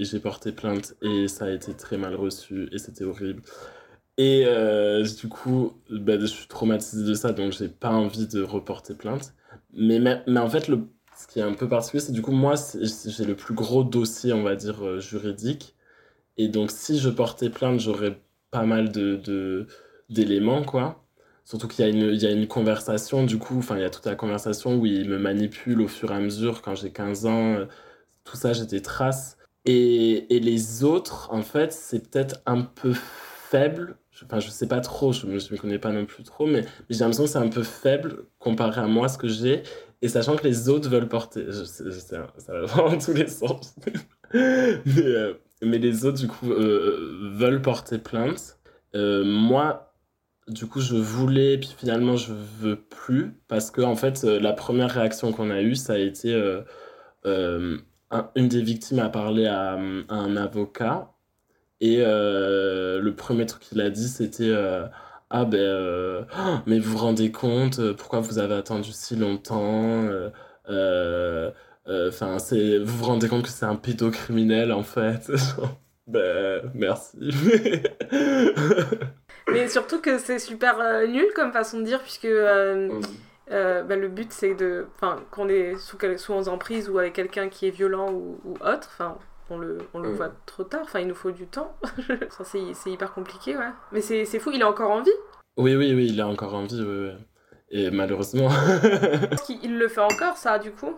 j'ai 0.00 0.20
porté 0.20 0.52
plainte 0.52 0.94
et 1.02 1.28
ça 1.28 1.44
a 1.46 1.50
été 1.50 1.74
très 1.74 1.98
mal 1.98 2.14
reçu 2.14 2.68
et 2.72 2.78
c'était 2.78 3.04
horrible. 3.04 3.42
Et 4.18 4.44
euh, 4.46 5.04
du 5.04 5.28
coup, 5.28 5.74
bah, 5.90 6.18
je 6.18 6.26
suis 6.26 6.48
traumatisée 6.48 7.04
de 7.04 7.14
ça, 7.14 7.32
donc 7.32 7.52
j'ai 7.52 7.68
pas 7.68 7.90
envie 7.90 8.26
de 8.26 8.42
reporter 8.42 8.96
plainte. 8.96 9.34
Mais, 9.72 10.00
mais, 10.00 10.40
en 10.40 10.48
fait, 10.50 10.68
le, 10.68 10.88
ce 11.16 11.26
qui 11.28 11.40
est 11.40 11.42
un 11.42 11.54
peu 11.54 11.68
particulier, 11.68 12.00
c'est 12.02 12.12
du 12.12 12.22
coup, 12.22 12.32
moi, 12.32 12.54
j'ai 12.56 13.24
le 13.24 13.36
plus 13.36 13.54
gros 13.54 13.84
dossier, 13.84 14.32
on 14.32 14.42
va 14.42 14.56
dire, 14.56 14.84
euh, 14.84 15.00
juridique. 15.00 15.76
Et 16.38 16.48
donc, 16.48 16.70
si 16.70 16.98
je 16.98 17.10
portais 17.10 17.50
plainte, 17.50 17.80
j'aurais 17.80 18.20
pas 18.50 18.64
mal 18.64 18.90
de, 18.92 19.66
d'éléments, 20.10 20.64
quoi. 20.64 21.04
Surtout 21.48 21.66
qu'il 21.66 21.82
y, 21.82 21.88
a 21.88 21.90
une, 21.90 22.14
y 22.14 22.26
a 22.26 22.30
une 22.30 22.46
conversation, 22.46 23.24
du 23.24 23.38
coup, 23.38 23.56
enfin, 23.56 23.76
il 23.76 23.80
y 23.80 23.84
a 23.84 23.88
toute 23.88 24.04
la 24.04 24.14
conversation 24.14 24.76
où 24.76 24.84
il 24.84 25.08
me 25.08 25.18
manipule 25.18 25.80
au 25.80 25.88
fur 25.88 26.10
et 26.12 26.14
à 26.14 26.20
mesure 26.20 26.60
quand 26.60 26.74
j'ai 26.74 26.90
15 26.90 27.24
ans. 27.24 27.54
Euh, 27.54 27.64
tout 28.24 28.36
ça, 28.36 28.52
j'ai 28.52 28.66
des 28.66 28.82
traces. 28.82 29.38
Et, 29.64 30.36
et, 30.36 30.40
les 30.40 30.84
autres, 30.84 31.30
en 31.32 31.40
fait, 31.40 31.72
c'est 31.72 32.10
peut-être 32.10 32.42
un 32.44 32.60
peu 32.60 32.92
faible. 32.92 33.96
Enfin, 34.26 34.40
je 34.40 34.50
sais 34.50 34.68
pas 34.68 34.80
trop, 34.80 35.14
je 35.14 35.24
ne 35.26 35.32
me, 35.32 35.56
connais 35.56 35.78
pas 35.78 35.90
non 35.90 36.04
plus 36.04 36.22
trop, 36.22 36.46
mais, 36.46 36.66
j'ai 36.90 36.98
l'impression 36.98 37.24
que 37.24 37.30
c'est 37.30 37.38
un 37.38 37.48
peu 37.48 37.62
faible 37.62 38.26
comparé 38.38 38.82
à 38.82 38.86
moi, 38.86 39.08
ce 39.08 39.16
que 39.16 39.28
j'ai. 39.28 39.62
Et 40.02 40.08
sachant 40.08 40.36
que 40.36 40.46
les 40.46 40.68
autres 40.68 40.90
veulent 40.90 41.08
porter. 41.08 41.46
Je 41.48 41.64
sais, 41.64 41.90
ça 41.90 42.26
va 42.50 42.66
dans 42.76 42.98
tous 42.98 43.14
les 43.14 43.26
sens. 43.26 43.74
mais, 44.34 44.82
euh, 44.98 45.32
mais, 45.62 45.78
les 45.78 46.04
autres, 46.04 46.18
du 46.18 46.28
coup, 46.28 46.52
euh, 46.52 47.30
veulent 47.32 47.62
porter 47.62 47.96
plainte. 47.96 48.58
moi, 48.92 49.87
du 50.48 50.66
coup, 50.66 50.80
je 50.80 50.96
voulais, 50.96 51.58
puis 51.58 51.74
finalement, 51.78 52.16
je 52.16 52.32
veux 52.32 52.76
plus, 52.76 53.34
parce 53.48 53.70
que, 53.70 53.80
en 53.82 53.96
fait, 53.96 54.24
euh, 54.24 54.40
la 54.40 54.52
première 54.52 54.90
réaction 54.90 55.32
qu'on 55.32 55.50
a 55.50 55.62
eue, 55.62 55.74
ça 55.76 55.94
a 55.94 55.98
été 55.98 56.32
euh, 56.34 56.62
euh, 57.26 57.78
une 58.34 58.48
des 58.48 58.62
victimes 58.62 59.00
a 59.00 59.08
parlé 59.08 59.46
à, 59.46 59.72
un 59.72 60.36
avocat, 60.36 61.12
et 61.80 61.98
le 61.98 63.10
premier 63.16 63.46
truc 63.46 63.62
qu'il 63.62 63.80
a 63.80 63.90
dit, 63.90 64.08
c'était 64.08 64.52
Ah, 65.30 65.44
ben, 65.44 66.26
mais 66.66 66.78
vous 66.78 66.92
vous 66.92 66.98
rendez 66.98 67.30
compte, 67.32 67.92
pourquoi 67.92 68.20
vous 68.20 68.38
avez 68.38 68.54
attendu 68.54 68.90
si 68.92 69.16
longtemps 69.16 70.08
Enfin, 71.88 72.36
vous 72.50 72.96
vous 72.96 73.04
rendez 73.04 73.28
compte 73.28 73.44
que 73.44 73.48
c'est 73.48 73.66
un 73.66 73.76
pédocriminel, 73.76 74.72
en 74.72 74.82
fait 74.82 75.30
Ben, 76.06 76.70
merci. 76.74 77.18
Mais 79.52 79.68
surtout 79.68 80.00
que 80.00 80.18
c'est 80.18 80.38
super 80.38 80.80
euh, 80.80 81.06
nul 81.06 81.26
comme 81.34 81.52
façon 81.52 81.78
de 81.78 81.84
dire, 81.84 82.00
puisque 82.02 82.26
euh, 82.26 82.88
mm. 82.88 83.02
euh, 83.50 83.82
bah, 83.82 83.96
le 83.96 84.08
but 84.08 84.32
c'est 84.32 84.54
de. 84.54 84.86
Enfin, 84.96 85.16
qu'on 85.30 85.48
est 85.48 85.76
sous, 85.76 85.98
sous 86.16 86.48
emprise 86.48 86.88
ou 86.88 86.98
avec 86.98 87.14
quelqu'un 87.14 87.48
qui 87.48 87.66
est 87.66 87.70
violent 87.70 88.12
ou, 88.12 88.38
ou 88.44 88.52
autre, 88.54 88.88
enfin, 88.92 89.16
on 89.50 89.58
le, 89.58 89.78
on 89.94 89.98
le 89.98 90.10
mm. 90.10 90.14
voit 90.14 90.32
trop 90.46 90.64
tard, 90.64 90.82
enfin, 90.84 91.00
il 91.00 91.08
nous 91.08 91.14
faut 91.14 91.30
du 91.30 91.46
temps. 91.46 91.74
c'est 92.44 92.90
hyper 92.90 93.12
compliqué, 93.12 93.56
ouais. 93.56 93.70
Mais 93.92 94.00
c'est 94.00 94.38
fou, 94.38 94.50
il 94.52 94.60
est 94.60 94.64
encore 94.64 94.90
en 94.90 95.02
vie 95.02 95.10
Oui, 95.56 95.74
oui, 95.76 95.94
oui, 95.94 96.08
il 96.10 96.18
est 96.18 96.24
encore 96.24 96.54
en 96.54 96.64
vie, 96.64 96.82
oui, 96.82 97.08
oui. 97.08 97.12
Et 97.70 97.90
malheureusement. 97.90 98.48
il 99.62 99.78
le 99.78 99.88
fait 99.88 100.00
encore, 100.00 100.36
ça, 100.36 100.58
du 100.58 100.70
coup 100.70 100.94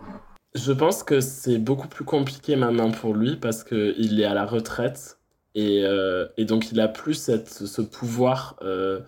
Je 0.55 0.71
pense 0.71 1.03
que 1.03 1.19
c'est 1.19 1.57
beaucoup 1.57 1.89
plus 1.89 2.05
compliqué 2.05 2.55
maintenant 2.55 2.91
pour 2.91 3.13
lui 3.13 3.35
parce 3.35 3.63
qu'il 3.63 4.19
est 4.19 4.25
à 4.25 4.33
la 4.33 4.45
retraite. 4.45 5.17
Et, 5.55 5.83
euh, 5.83 6.27
et, 6.37 6.45
donc, 6.45 6.71
il 6.71 6.79
a 6.79 6.87
plus 6.87 7.15
cette, 7.15 7.49
ce 7.49 7.81
pouvoir 7.81 8.55
euh, 8.61 9.01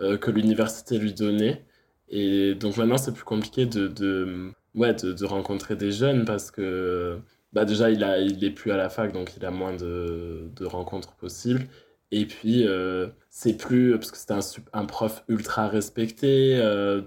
euh, 0.00 0.16
que 0.16 0.30
l'université 0.30 0.98
lui 0.98 1.12
donnait. 1.12 1.64
Et 2.08 2.54
donc, 2.54 2.76
maintenant, 2.76 2.96
c'est 2.98 3.12
plus 3.12 3.24
compliqué 3.24 3.66
de, 3.66 3.86
de 3.88 4.50
ouais, 4.74 4.94
de, 4.94 5.12
de, 5.12 5.24
rencontrer 5.24 5.76
des 5.76 5.92
jeunes 5.92 6.24
parce 6.24 6.50
que 6.50 7.18
bah, 7.52 7.64
déjà, 7.64 7.90
il, 7.90 8.02
a, 8.02 8.18
il 8.18 8.54
plus 8.54 8.72
à 8.72 8.76
la 8.76 8.88
fac, 8.88 9.12
donc 9.12 9.36
il 9.36 9.44
a 9.44 9.50
moins 9.50 9.74
de, 9.74 10.50
de 10.56 10.64
rencontres 10.64 11.12
possibles. 11.14 11.66
Et 12.12 12.26
puis, 12.26 12.66
c'est 13.28 13.56
plus. 13.56 13.92
Parce 13.92 14.10
que 14.10 14.16
c'était 14.16 14.34
un, 14.34 14.40
un, 14.72 14.84
prof 14.84 15.22
ultra 15.28 15.68
respecté, 15.68 16.56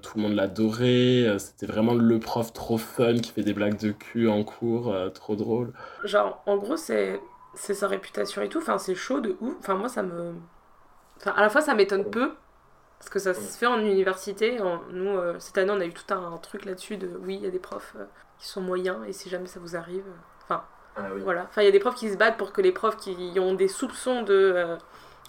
tout 0.01 0.17
le 0.17 0.21
monde 0.21 0.34
l'adorait. 0.36 1.38
C'était 1.39 1.65
vraiment 1.65 1.93
le 1.93 2.19
prof 2.19 2.53
trop 2.53 2.77
fun 2.77 3.15
qui 3.15 3.32
fait 3.32 3.43
des 3.43 3.53
blagues 3.53 3.79
de 3.82 3.91
cul 3.91 4.29
en 4.29 4.45
cours, 4.45 4.95
trop 5.13 5.36
drôle. 5.36 5.73
Genre, 6.06 6.41
en 6.45 6.56
gros, 6.56 6.77
c'est 6.77 7.19
c'est 7.53 7.73
sa 7.73 7.87
réputation 7.87 8.41
et 8.41 8.49
tout. 8.49 8.59
Enfin, 8.59 8.77
c'est 8.77 8.95
chaud 8.95 9.19
de 9.19 9.35
ouf. 9.41 9.55
Enfin, 9.59 9.75
moi, 9.75 9.89
ça 9.89 10.03
me. 10.03 10.33
Enfin, 11.17 11.31
à 11.35 11.41
la 11.41 11.49
fois, 11.49 11.61
ça 11.61 11.73
m'étonne 11.75 12.09
peu. 12.09 12.31
Parce 12.99 13.09
que 13.09 13.19
ça 13.19 13.33
se 13.33 13.57
fait 13.57 13.65
en 13.65 13.79
université. 13.79 14.59
Nous, 14.91 15.09
euh, 15.09 15.35
cette 15.37 15.57
année, 15.57 15.71
on 15.71 15.81
a 15.81 15.85
eu 15.85 15.91
tout 15.91 16.13
un, 16.13 16.37
truc 16.37 16.63
là-dessus 16.63 16.95
de 16.95 17.09
oui, 17.21 17.35
il 17.35 17.43
y 17.43 17.45
a 17.45 17.49
des 17.49 17.59
profs 17.59 17.95
euh, 17.99 18.05
qui 18.39 18.47
sont 18.47 18.61
moyens 18.61 18.99
et 19.05 19.11
si 19.11 19.29
jamais 19.29 19.47
ça 19.47 19.59
vous 19.59 19.75
arrive. 19.75 20.05
Euh, 20.07 20.43
enfin, 20.43 20.63
ah 20.95 21.09
voilà. 21.21 21.47
Enfin, 21.49 21.63
il 21.63 21.65
y 21.65 21.67
a 21.67 21.71
des 21.71 21.81
profs 21.81 21.95
qui 21.95 22.09
se 22.09 22.15
battent 22.15 22.37
pour 22.37 22.53
que 22.53 22.61
les 22.61 22.71
profs 22.71 22.95
qui 22.95 23.37
ont 23.41 23.55
des 23.55 23.67
soupçons 23.67 24.21
de 24.21 24.77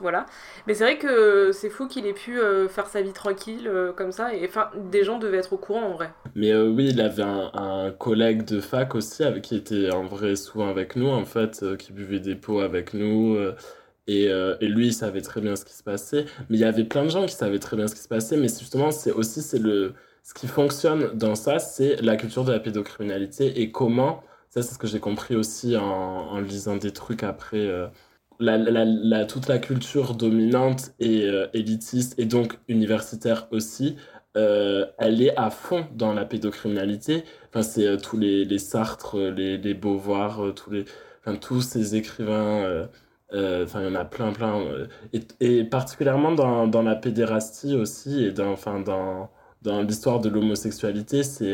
voilà. 0.01 0.27
Mais 0.67 0.75
c'est 0.75 0.85
vrai 0.85 0.99
que 0.99 1.53
c'est 1.53 1.71
fou 1.71 1.87
qu'il 1.87 2.07
ait 2.07 2.15
pu 2.15 2.39
euh, 2.39 2.69
faire 2.69 2.87
sa 2.87 3.03
vie 3.03 3.13
tranquille 3.13 3.69
euh, 3.69 3.93
comme 3.93 4.13
ça. 4.13 4.35
Et 4.35 4.51
des 4.91 5.05
gens 5.05 5.19
devaient 5.19 5.39
être 5.39 5.53
au 5.53 5.57
courant 5.57 5.83
en 5.83 5.93
vrai. 5.93 6.13
Mais 6.35 6.51
euh, 6.51 6.69
oui, 6.69 6.89
il 6.91 7.01
avait 7.01 7.23
un, 7.23 7.93
collègue 7.99 8.45
de 8.45 8.61
fac 8.61 8.95
aussi 8.95 9.23
qui 9.43 9.57
était 9.57 9.91
en 9.93 10.05
vrai 10.05 10.37
souvent 10.37 10.69
avec 10.69 10.97
nous, 10.97 11.09
en 11.09 11.25
fait, 11.25 11.65
qui 11.77 11.93
buvait 11.93 12.19
des 12.19 12.35
pots 12.35 12.61
avec 12.61 12.93
nous. 12.95 13.39
Et, 14.07 14.25
et, 14.25 14.69
lui, 14.69 14.89
il 14.89 14.93
savait 14.93 15.21
très 15.21 15.41
bien 15.41 15.57
ce 15.57 15.65
qui 15.65 15.75
se 15.75 15.83
passait. 15.83 16.25
Mais 16.49 16.57
il 16.57 16.61
y 16.61 16.65
avait 16.65 16.85
plein 16.85 17.05
de 17.05 17.11
gens 17.11 17.25
qui 17.27 17.35
savaient 17.35 17.59
très 17.59 17.77
bien 17.77 17.87
ce 17.87 17.95
qui 17.95 18.01
se 18.01 18.09
passait. 18.09 18.37
Mais 18.37 18.49
justement, 18.49 18.91
c'est 18.91 19.13
aussi 19.13 19.41
le 19.59 19.95
ce 20.23 20.33
qui 20.33 20.47
fonctionne 20.47 21.11
dans 21.13 21.35
ça, 21.35 21.59
c'est 21.59 22.01
la 22.01 22.17
culture 22.17 22.45
de 22.45 22.53
la 22.53 22.59
pédocriminalité 22.59 23.61
et 23.61 23.71
comment. 23.71 24.23
Ça, 24.49 24.63
c'est 24.63 24.73
ce 24.75 24.79
que 24.79 24.87
j'ai 24.87 25.01
compris 25.01 25.37
aussi 25.37 25.77
en 25.77 26.39
lisant 26.41 26.77
des 26.77 26.93
trucs 26.93 27.23
après 27.25 27.69
la, 28.41 28.59
la, 28.59 29.25
toute 29.25 29.49
la 29.49 29.59
culture 29.59 30.15
dominante 30.15 30.93
et 30.99 31.25
euh, 31.25 31.47
élitiste 31.53 32.19
et 32.19 32.25
donc 32.25 32.59
universitaire 32.69 33.47
aussi, 33.51 33.97
euh, 34.37 34.87
elle 34.99 35.23
est 35.23 35.37
à 35.37 35.51
fond 35.51 35.87
dans 35.95 36.13
la 36.13 36.25
pédocriminalité. 36.25 37.25
Enfin, 37.49 37.63
c'est 37.63 37.87
euh, 37.87 37.97
tous 37.97 38.17
les, 38.17 38.45
les 38.45 38.59
Sartres, 38.59 39.17
les, 39.19 39.59
les 39.59 39.75
Beauvoir, 39.75 40.55
tous, 40.55 40.71
les, 40.71 40.85
enfin, 41.21 41.37
tous 41.37 41.61
ces 41.63 41.97
écrivains. 41.97 42.89
Enfin, 43.33 43.81
il 43.81 43.87
y 43.89 43.91
en 43.91 43.97
a 43.97 44.05
plein, 44.05 44.33
plein. 44.33 44.63
Et, 45.41 45.65
particulièrement 45.65 46.33
dans, 46.33 46.69
dans, 46.69 46.83
la 46.83 46.95
pédérastie 46.95 47.75
aussi, 47.75 48.25
et 48.25 48.31
dans, 48.31 48.53
enfin, 48.53 48.79
dans, 48.79 49.29
dans 49.63 49.83
l'histoire 49.83 50.21
de 50.21 50.29
l'homosexualité, 50.29 51.25
c'est 51.25 51.53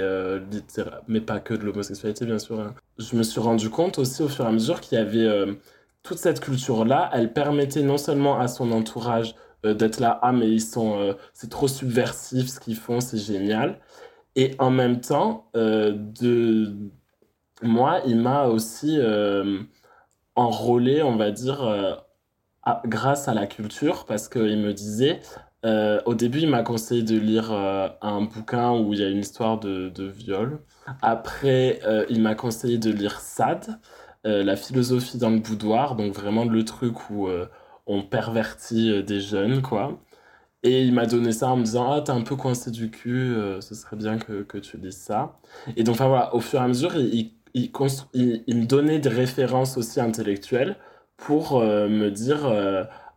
mais 1.09 1.23
pas 1.23 1.41
que 1.41 1.55
de 1.55 1.65
l'homosexualité, 1.65 2.27
bien 2.27 2.39
sûr. 2.39 2.61
Hein. 2.61 2.75
Je 2.99 3.17
me 3.17 3.23
suis 3.23 3.41
rendu 3.41 3.71
compte 3.71 3.99
aussi 3.99 4.23
au 4.23 4.29
fur 4.29 4.45
et 4.45 4.49
à 4.49 4.53
mesure 4.53 4.83
qu'il 4.83 4.99
y 4.99 5.01
avait 5.01 5.27
toute 6.03 6.19
cette 6.19 6.41
culture-là, 6.41 7.11
elle 7.13 7.33
permettait 7.33 7.83
non 7.83 7.99
seulement 7.99 8.39
à 8.39 8.49
son 8.49 8.73
entourage 8.73 9.35
euh, 9.67 9.75
d'être 9.75 10.01
là, 10.01 10.19
ah 10.23 10.33
mais 10.33 10.51
ils 10.51 10.63
sont, 10.63 10.99
euh, 10.99 11.15
c'est 11.35 11.51
trop 11.51 11.69
subversif 11.69 12.49
ce 12.49 12.61
qu'ils 12.61 12.77
font, 12.77 13.01
c'est 13.01 13.19
génial. 13.19 13.79
Et 14.37 14.55
en 14.59 14.71
même 14.71 15.01
temps, 15.01 15.51
euh, 15.57 15.93
de 15.93 16.75
moi, 17.63 18.01
il 18.07 18.17
m'a 18.17 18.47
aussi 18.47 18.99
enrôlé, 20.35 21.03
on 21.03 21.17
va 21.17 21.31
dire, 21.31 22.03
grâce 22.87 23.29
à 23.29 23.35
la 23.35 23.47
culture, 23.47 24.07
parce 24.07 24.29
qu'il 24.29 24.59
me 24.59 24.73
disait, 24.73 25.21
au 25.63 26.15
début, 26.15 26.39
il 26.39 26.49
m'a 26.49 26.63
conseillé 26.63 27.03
de 27.03 27.19
lire 27.19 27.53
un 27.53 28.23
bouquin 28.23 28.73
où 28.73 28.95
il 28.95 29.01
y 29.01 29.05
a 29.05 29.11
une 29.11 29.19
histoire 29.19 29.61
de, 29.61 29.91
de 29.91 30.07
viol. 30.07 30.61
Après, 31.03 31.81
il 32.09 32.23
m'a 32.23 32.35
conseillé 32.35 32.79
de 32.79 32.91
lire 32.91 33.21
Sade, 33.21 33.79
la 34.25 34.57
philosophie 34.57 35.19
dans 35.19 35.31
le 35.31 35.39
boudoir, 35.39 35.97
donc 35.97 36.13
vraiment 36.13 36.45
le 36.45 36.65
truc 36.65 37.11
où 37.11 37.29
on 37.87 38.03
pervertit 38.03 39.03
des 39.03 39.21
jeunes, 39.21 39.63
quoi. 39.63 39.99
Et 40.63 40.83
il 40.83 40.93
m'a 40.93 41.07
donné 41.07 41.33
ça 41.33 41.49
en 41.49 41.57
me 41.57 41.65
disant 41.65 41.93
Ah, 41.93 42.03
t'es 42.03 42.13
un 42.13 42.21
peu 42.23 42.37
coincé 42.37 42.71
du 42.71 42.91
cul, 42.91 43.35
ce 43.61 43.75
serait 43.75 43.97
bien 43.97 44.19
que, 44.19 44.43
que, 44.43 44.59
tu 44.59 44.77
lises 44.77 44.97
ça. 44.99 45.39
Et 45.77 45.85
donc, 45.85 45.95
enfin 45.95 46.09
voilà, 46.09 46.35
au 46.35 46.41
fur 46.41 46.61
et 46.61 46.65
à 46.65 46.69
mesure, 46.69 46.95
il, 46.97 47.33
il, 47.55 47.73
il, 48.15 48.45
il 48.47 48.57
me 48.57 48.67
donnait 48.67 48.99
des 48.99 49.09
références 49.09 49.77
aussi 49.79 50.01
intellectuelles 50.01 50.77
pour 51.17 51.61
me 51.61 52.11
dire 52.11 52.47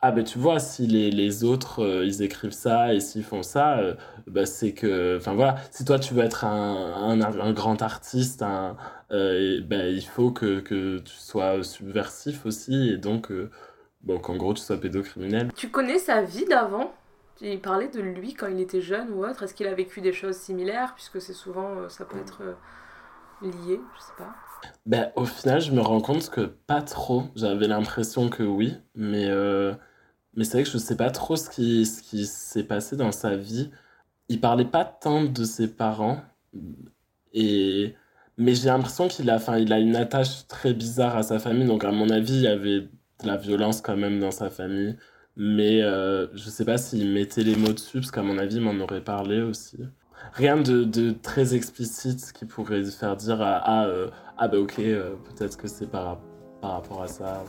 ah 0.05 0.11
ben 0.11 0.25
tu 0.25 0.37
vois, 0.37 0.59
si 0.59 0.85
les, 0.85 1.11
les 1.11 1.45
autres, 1.45 1.81
euh, 1.81 2.03
ils 2.05 2.21
écrivent 2.23 2.51
ça 2.51 2.93
et 2.93 2.99
s'ils 2.99 3.23
font 3.23 3.41
ça, 3.41 3.77
euh, 3.79 3.95
bah, 4.27 4.45
c'est 4.45 4.73
que... 4.73 5.15
Enfin 5.15 5.33
voilà, 5.33 5.55
si 5.71 5.85
toi 5.85 5.97
tu 5.97 6.13
veux 6.13 6.23
être 6.25 6.43
un, 6.43 7.21
un, 7.21 7.21
un 7.21 7.53
grand 7.53 7.81
artiste, 7.81 8.41
un, 8.41 8.75
euh, 9.11 9.61
ben, 9.61 9.87
il 9.87 10.05
faut 10.05 10.31
que, 10.31 10.59
que 10.59 10.97
tu 10.97 11.15
sois 11.15 11.63
subversif 11.63 12.45
aussi 12.45 12.89
et 12.89 12.97
donc 12.97 13.31
bon, 14.01 14.19
qu'en 14.19 14.35
gros 14.35 14.53
tu 14.53 14.61
sois 14.61 14.75
pédocriminel. 14.75 15.53
Tu 15.55 15.69
connais 15.69 15.99
sa 15.99 16.21
vie 16.21 16.43
d'avant 16.43 16.93
Il 17.39 17.61
parlait 17.61 17.87
de 17.87 18.01
lui 18.01 18.33
quand 18.33 18.47
il 18.47 18.59
était 18.59 18.81
jeune 18.81 19.09
ou 19.13 19.25
autre. 19.25 19.43
Est-ce 19.43 19.53
qu'il 19.53 19.67
a 19.67 19.73
vécu 19.73 20.01
des 20.01 20.11
choses 20.11 20.35
similaires? 20.35 20.95
Puisque 20.95 21.21
c'est 21.21 21.31
souvent, 21.31 21.87
ça 21.87 22.03
peut 22.03 22.17
être 22.17 22.41
lié, 23.41 23.79
je 23.95 24.01
sais 24.01 24.17
pas. 24.17 24.35
Ben, 24.85 25.13
au 25.15 25.23
final, 25.23 25.61
je 25.61 25.71
me 25.71 25.79
rends 25.79 26.01
compte 26.01 26.29
que 26.29 26.41
pas 26.41 26.81
trop. 26.81 27.23
J'avais 27.37 27.69
l'impression 27.69 28.27
que 28.27 28.43
oui, 28.43 28.75
mais... 28.95 29.29
Mais 30.35 30.43
c'est 30.43 30.53
vrai 30.53 30.63
que 30.63 30.69
je 30.69 30.77
sais 30.77 30.97
pas 30.97 31.11
trop 31.11 31.35
ce 31.35 31.49
qui, 31.49 31.85
ce 31.85 32.01
qui 32.01 32.25
s'est 32.25 32.63
passé 32.63 32.95
dans 32.95 33.11
sa 33.11 33.35
vie. 33.35 33.69
Il 34.29 34.41
parlait 34.41 34.65
pas 34.65 34.85
tant 34.85 35.23
de 35.23 35.43
ses 35.43 35.67
parents. 35.67 36.21
Et... 37.33 37.95
Mais 38.37 38.55
j'ai 38.55 38.67
l'impression 38.67 39.07
qu'il 39.07 39.29
a, 39.29 39.35
enfin, 39.35 39.57
il 39.59 39.71
a 39.73 39.79
une 39.79 39.95
attache 39.95 40.47
très 40.47 40.73
bizarre 40.73 41.15
à 41.15 41.23
sa 41.23 41.39
famille. 41.39 41.67
Donc, 41.67 41.83
à 41.83 41.91
mon 41.91 42.09
avis, 42.09 42.33
il 42.33 42.41
y 42.41 42.47
avait 42.47 42.81
de 42.81 43.27
la 43.27 43.37
violence 43.37 43.81
quand 43.81 43.97
même 43.97 44.19
dans 44.19 44.31
sa 44.31 44.49
famille. 44.49 44.97
Mais 45.35 45.81
euh, 45.81 46.27
je 46.35 46.49
sais 46.49 46.65
pas 46.65 46.77
s'il 46.77 47.09
mettait 47.09 47.43
les 47.43 47.55
mots 47.55 47.73
dessus, 47.73 47.99
parce 47.99 48.11
qu'à 48.11 48.21
mon 48.23 48.37
avis, 48.37 48.55
il 48.57 48.61
m'en 48.61 48.83
aurait 48.83 49.03
parlé 49.03 49.41
aussi. 49.41 49.77
Rien 50.33 50.57
de, 50.57 50.83
de, 50.83 51.11
très 51.11 51.55
explicite 51.55 52.31
qui 52.33 52.45
pourrait 52.45 52.83
faire 52.85 53.15
dire 53.17 53.41
à, 53.41 53.57
ah, 53.57 53.85
euh, 53.87 54.09
ah 54.37 54.47
bah 54.47 54.59
ok, 54.59 54.79
euh, 54.79 55.15
peut-être 55.25 55.57
que 55.57 55.67
c'est 55.67 55.87
par, 55.87 56.19
par 56.61 56.73
rapport 56.73 57.01
à 57.03 57.07
ça. 57.07 57.43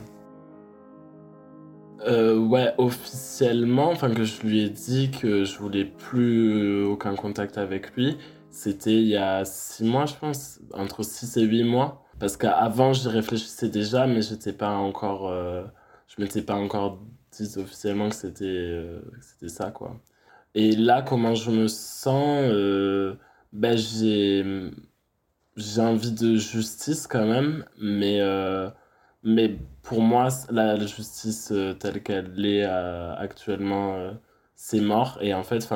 Euh, 2.01 2.39
ouais, 2.39 2.75
officiellement, 2.79 3.91
enfin 3.91 4.13
que 4.13 4.25
je 4.25 4.43
lui 4.43 4.63
ai 4.63 4.71
dit 4.71 5.11
que 5.11 5.45
je 5.45 5.59
voulais 5.59 5.85
plus 5.85 6.85
aucun 6.85 7.15
contact 7.15 7.57
avec 7.57 7.95
lui, 7.95 8.17
c'était 8.51 8.95
il 8.95 9.09
y 9.09 9.17
a 9.17 9.45
six 9.45 9.85
mois, 9.85 10.07
je 10.07 10.15
pense, 10.15 10.61
entre 10.73 11.03
six 11.03 11.37
et 11.37 11.43
huit 11.43 11.65
mois. 11.65 12.05
Parce 12.21 12.37
qu'avant, 12.37 12.93
j'y 12.93 13.09
réfléchissais 13.09 13.69
déjà, 13.69 14.07
mais 14.07 14.23
j'étais 14.23 14.53
pas 14.53 14.71
encore, 14.71 15.29
euh, 15.29 15.65
je 16.07 16.23
m'étais 16.23 16.43
pas 16.43 16.55
encore 16.55 17.01
dit 17.33 17.53
officiellement 17.59 18.09
que 18.11 18.15
c'était 18.15 18.45
euh, 18.45 19.01
ça, 19.49 19.71
quoi. 19.71 20.01
Et 20.55 20.77
là, 20.77 21.03
comment 21.03 21.35
je 21.35 21.51
me 21.51 21.67
sens, 21.69 22.41
euh, 22.45 23.17
ben 23.53 23.77
j'ai 23.77 24.45
envie 25.81 26.13
de 26.13 26.37
justice 26.37 27.07
quand 27.09 27.27
même, 27.27 27.65
mais 27.81 28.21
mais 29.25 29.57
pour 29.83 30.03
moi, 30.03 30.29
la, 30.51 30.79
justice 30.79 31.51
euh, 31.51 31.73
telle 31.75 32.03
qu'elle 32.03 32.45
est 32.45 32.65
euh, 32.65 33.15
actuellement, 33.17 33.95
euh, 33.95 34.13
c'est 34.55 34.81
mort. 34.81 35.19
Et 35.23 35.35
en 35.35 35.43
fait, 35.43 35.69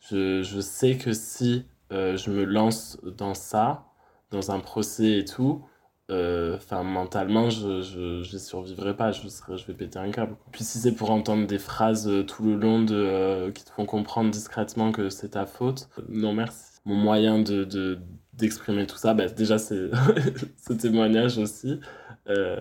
je, 0.00 0.42
je 0.42 0.60
sais 0.60 0.96
que 0.96 1.12
si 1.12 1.66
je 1.90 2.30
me 2.30 2.44
lance 2.44 2.98
dans 3.16 3.34
ça, 3.34 3.86
dans 4.30 4.50
un 4.50 4.60
procès 4.60 5.18
et 5.18 5.24
tout, 5.24 5.64
enfin 6.10 6.84
mentalement 6.84 7.50
je, 7.50 7.80
je, 8.22 8.38
survivrai 8.38 8.96
pas. 8.96 9.12
Je 9.12 9.22
je 9.28 9.66
vais 9.66 9.74
péter 9.74 9.98
un 9.98 10.10
câble. 10.10 10.36
Puis 10.52 10.64
si 10.64 10.78
c'est 10.78 10.92
pour 10.94 11.10
entendre 11.10 11.46
des 11.46 11.58
phrases 11.58 12.10
tout 12.26 12.44
le 12.44 12.54
long 12.54 12.82
de 12.82 13.50
qui 13.54 13.64
te 13.64 13.70
font 13.70 13.86
comprendre 13.86 14.30
discrètement 14.30 14.92
que 14.92 15.10
c'est 15.10 15.30
ta 15.30 15.46
faute 15.46 15.88
non 16.08 16.32
merci. 16.32 16.78
Mon 16.84 16.96
moyen 16.96 17.40
de 17.40 17.98
d'exprimer 18.36 18.86
tout 18.86 18.96
ça 18.96 19.14
bah, 19.14 19.26
déjà 19.28 19.58
ce 19.58 20.72
témoignage 20.72 21.38
aussi 21.38 21.80
euh, 22.28 22.56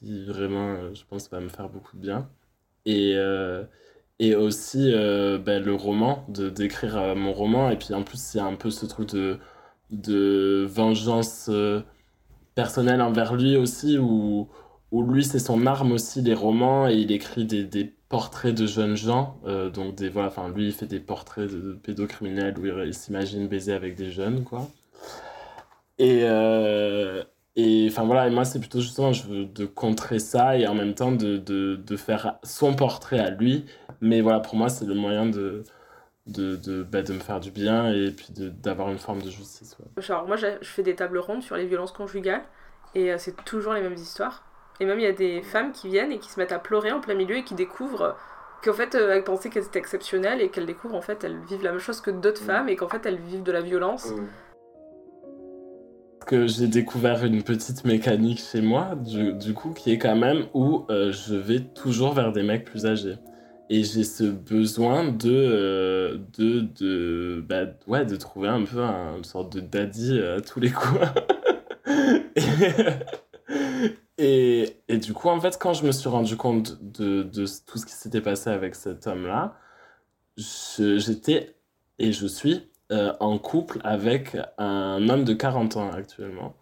qui 0.00 0.24
vraiment, 0.24 0.74
euh, 0.74 0.94
je 0.94 1.02
pense, 1.08 1.30
va 1.30 1.40
me 1.40 1.48
faire 1.48 1.68
beaucoup 1.68 1.96
de 1.96 2.02
bien. 2.02 2.28
Et, 2.86 3.12
euh, 3.16 3.64
et 4.18 4.34
aussi 4.34 4.92
ben, 4.92 5.62
le 5.62 5.74
roman, 5.74 6.24
de 6.28 6.48
d'écrire 6.50 7.14
mon 7.16 7.32
roman. 7.32 7.70
Et 7.70 7.76
puis 7.76 7.94
en 7.94 8.02
plus, 8.02 8.34
il 8.34 8.38
y 8.38 8.40
a 8.40 8.46
un 8.46 8.56
peu 8.56 8.70
ce 8.70 8.86
truc 8.86 9.10
de, 9.10 9.38
de 9.90 10.66
vengeance 10.68 11.50
personnelle 12.54 13.02
envers 13.02 13.34
lui 13.34 13.56
aussi, 13.56 13.98
où, 13.98 14.48
où 14.92 15.02
lui, 15.02 15.24
c'est 15.24 15.38
son 15.38 15.66
arme 15.66 15.92
aussi, 15.92 16.22
les 16.22 16.34
romans, 16.34 16.88
et 16.88 16.94
il 16.94 17.12
écrit 17.12 17.44
des, 17.44 17.64
des 17.64 17.84
portraits 18.08 18.54
de 18.54 18.66
jeunes 18.66 18.96
gens. 18.96 19.38
donc, 19.74 19.96
des, 19.96 20.08
voilà, 20.08 20.28
enfin, 20.28 20.48
lui, 20.48 20.66
il 20.68 20.72
fait 20.72 20.86
des 20.86 21.00
portraits 21.00 21.50
de 21.50 21.74
pédocriminels 21.82 22.58
où 22.58 22.66
il, 22.66 22.94
s'imagine 22.94 23.48
baiser 23.48 23.72
avec 23.74 23.96
des 23.96 24.10
jeunes, 24.10 24.44
quoi. 24.44 24.68
Et, 25.98 26.24
et 27.56 27.88
enfin 27.90 28.04
voilà, 28.04 28.26
et 28.26 28.30
moi 28.30 28.44
c'est 28.44 28.58
plutôt 28.60 28.80
justement 28.80 29.12
je 29.14 29.26
veux 29.26 29.44
de 29.46 29.64
contrer 29.64 30.18
ça 30.18 30.58
et 30.58 30.66
en 30.66 30.74
même 30.74 30.94
temps 30.94 31.10
de, 31.10 31.38
de, 31.38 31.76
de 31.76 31.96
faire 31.96 32.38
son 32.42 32.74
portrait 32.74 33.18
à 33.18 33.30
lui. 33.30 33.64
Mais 34.02 34.20
voilà, 34.20 34.40
pour 34.40 34.56
moi 34.56 34.68
c'est 34.68 34.84
le 34.84 34.94
moyen 34.94 35.24
de, 35.24 35.64
de, 36.26 36.56
de, 36.56 36.82
bah, 36.82 37.00
de 37.00 37.14
me 37.14 37.18
faire 37.18 37.40
du 37.40 37.50
bien 37.50 37.90
et 37.90 38.10
puis 38.10 38.28
d'avoir 38.30 38.90
une 38.90 38.98
forme 38.98 39.22
de 39.22 39.30
justice. 39.30 39.74
Genre 39.96 40.26
moi 40.26 40.36
je 40.36 40.48
fais 40.62 40.82
des 40.82 40.94
tables 40.94 41.18
rondes 41.18 41.42
sur 41.42 41.56
les 41.56 41.64
violences 41.64 41.92
conjugales 41.92 42.42
et 42.94 43.10
euh, 43.10 43.16
c'est 43.18 43.42
toujours 43.46 43.72
les 43.72 43.80
mêmes 43.80 43.94
histoires. 43.94 44.44
Et 44.78 44.84
même 44.84 44.98
il 44.98 45.04
y 45.04 45.08
a 45.08 45.12
des 45.12 45.40
femmes 45.40 45.72
qui 45.72 45.88
viennent 45.88 46.12
et 46.12 46.18
qui 46.18 46.28
se 46.28 46.38
mettent 46.38 46.52
à 46.52 46.58
pleurer 46.58 46.92
en 46.92 47.00
plein 47.00 47.14
milieu 47.14 47.36
et 47.36 47.44
qui 47.44 47.54
découvrent 47.54 48.16
qu'en 48.62 48.74
fait 48.74 48.94
euh, 48.94 49.14
elles 49.14 49.24
pensaient 49.24 49.48
qu'elles 49.48 49.64
étaient 49.64 49.78
exceptionnelles 49.78 50.42
et 50.42 50.50
qu'elles 50.50 50.66
découvrent 50.66 50.96
en 50.96 51.00
fait 51.00 51.24
elles 51.24 51.38
vivent 51.48 51.62
la 51.64 51.70
même 51.70 51.80
chose 51.80 52.02
que 52.02 52.10
d'autres 52.10 52.42
mm. 52.42 52.46
femmes 52.46 52.68
et 52.68 52.76
qu'en 52.76 52.88
fait 52.88 53.06
elles 53.06 53.18
vivent 53.18 53.44
de 53.44 53.52
la 53.52 53.62
violence. 53.62 54.10
Mm 54.10 54.26
que 56.26 56.46
j'ai 56.46 56.66
découvert 56.66 57.24
une 57.24 57.42
petite 57.42 57.84
mécanique 57.84 58.40
chez 58.40 58.60
moi, 58.60 58.96
du, 58.96 59.54
coup, 59.54 59.70
qui 59.70 59.92
est 59.92 59.98
quand 59.98 60.16
même 60.16 60.46
où 60.52 60.84
euh, 60.90 61.12
je 61.12 61.34
vais 61.34 61.60
toujours 61.60 62.12
vers 62.12 62.32
des 62.32 62.42
mecs 62.42 62.64
plus 62.64 62.84
âgés. 62.84 63.16
Et 63.70 63.84
j'ai 63.84 64.04
ce 64.04 64.24
besoin 64.24 65.10
de, 65.10 65.30
euh, 65.30 66.18
de, 66.36 66.60
de, 66.60 67.44
bah, 67.48 67.64
ouais, 67.86 68.04
de 68.04 68.16
trouver 68.16 68.48
un 68.48 68.64
peu 68.64 68.80
un, 68.80 69.16
une 69.16 69.24
sorte 69.24 69.52
de 69.54 69.60
daddy 69.60 70.20
à 70.20 70.40
tous 70.40 70.60
les 70.60 70.70
coups. 70.70 71.00
et, 74.18 74.76
et, 74.88 74.98
du 74.98 75.12
coup, 75.12 75.28
en 75.28 75.40
fait, 75.40 75.56
quand 75.58 75.72
je 75.72 75.86
me 75.86 75.92
suis 75.92 76.08
rendu 76.08 76.36
compte 76.36 76.78
de, 76.82 77.22
de 77.22 77.46
tout 77.66 77.78
ce 77.78 77.86
qui 77.86 77.92
s'était 77.92 78.20
passé 78.20 78.50
avec 78.50 78.74
cet 78.74 79.06
homme-là, 79.06 79.56
j'étais 80.36 81.56
et 81.98 82.12
je 82.12 82.26
suis 82.26 82.68
euh, 82.92 83.12
en 83.20 83.38
couple 83.38 83.80
avec 83.84 84.36
un 84.58 85.08
homme 85.08 85.24
de 85.24 85.34
40 85.34 85.76
ans 85.76 85.90
actuellement. 85.92 86.54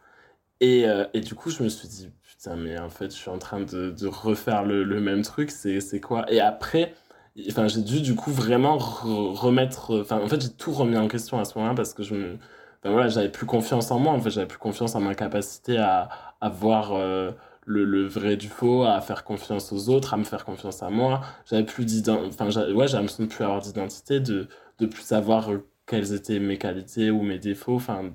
Et, 0.61 0.89
euh, 0.89 1.05
et, 1.15 1.21
du 1.21 1.35
coup, 1.35 1.51
je 1.51 1.63
me 1.63 1.69
suis 1.69 1.89
dit, 1.89 2.11
putain, 2.23 2.57
mais 2.57 2.79
en 2.79 2.89
fait, 2.91 3.07
je 3.11 3.17
suis 3.17 3.31
en 3.31 3.39
train 3.39 3.61
de, 3.61 3.91
de 3.91 4.07
refaire 4.07 4.65
le, 4.65 4.85
le, 4.85 5.01
même 5.01 5.23
truc, 5.23 5.51
c'est 5.51 6.01
quoi? 6.01 6.31
Et 6.33 6.41
après, 6.41 6.95
j'ai 7.37 7.83
dû 7.83 8.01
du 8.01 8.15
coup 8.15 8.31
vraiment 8.31 8.79
remettre, 8.79 10.07
en 10.11 10.29
fait, 10.29 10.41
j'ai 10.41 10.51
tout 10.51 10.73
remis 10.73 10.97
en 10.97 11.09
question 11.09 11.39
à 11.39 11.45
ce 11.45 11.59
moment-là 11.59 11.75
parce 11.75 11.93
que 11.95 12.03
je 12.03 12.15
me, 12.15 12.39
voilà, 12.85 13.09
j'avais 13.09 13.31
plus 13.31 13.47
confiance 13.47 13.91
en 13.91 13.99
moi, 13.99 14.13
en 14.13 14.21
fait, 14.21 14.31
j'avais 14.31 14.47
plus 14.47 14.59
confiance 14.59 14.95
en 14.95 15.01
ma 15.01 15.15
capacité 15.15 15.79
à, 15.79 16.09
à 16.41 16.49
voir 16.51 16.93
euh, 16.93 17.33
le, 17.67 17.85
le, 17.85 18.07
vrai 18.07 18.37
du 18.37 18.49
faux, 18.49 18.85
à 18.85 19.01
faire 19.01 19.25
confiance 19.25 19.73
aux 19.73 19.89
autres, 19.89 20.15
à 20.15 20.17
me 20.19 20.25
faire 20.25 20.45
confiance 20.45 20.83
à 20.83 20.91
moi. 20.91 21.23
J'avais 21.47 21.65
plus 21.65 21.85
d'identité, 21.87 22.43
enfin, 22.43 22.73
ouais, 22.75 22.89
j'avais 22.89 23.07
plus 23.27 23.45
avoir 23.45 23.61
d'identité, 23.61 24.21
de, 24.21 24.49
de 24.79 24.87
plus 24.87 25.03
savoir 25.03 25.51
quelles 25.87 26.13
étaient 26.15 26.39
mes 26.39 26.59
qualités 26.59 27.11
ou 27.11 27.23
mes 27.23 27.39
défauts. 27.39 27.77
Enfin, 27.77 28.13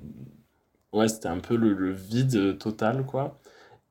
ouais, 0.92 1.08
c'était 1.08 1.28
un 1.28 1.38
peu 1.38 1.56
le, 1.56 1.92
vide 1.92 2.58
total, 2.58 3.04
quoi. 3.06 3.40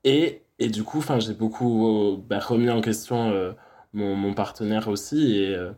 Et, 0.04 0.44
et 0.60 0.70
du 0.70 0.84
coup, 0.84 1.04
j'ai 1.20 1.34
beaucoup 1.34 2.24
bah, 2.28 2.40
remis 2.40 2.70
en 2.70 2.82
question 2.82 3.32
euh, 3.32 3.54
mon, 3.94 4.16
mon, 4.16 4.34
partenaire 4.34 4.88
aussi. 4.90 5.36
Et, 5.38 5.56
euh, 5.56 5.72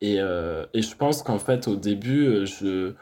et, 0.00 0.20
euh, 0.20 0.66
et 0.74 0.82
je 0.82 0.96
pense 0.96 1.22
qu'en 1.22 1.38
fait, 1.38 1.68
au 1.68 1.76
début, 1.76 2.46
je, 2.46 2.94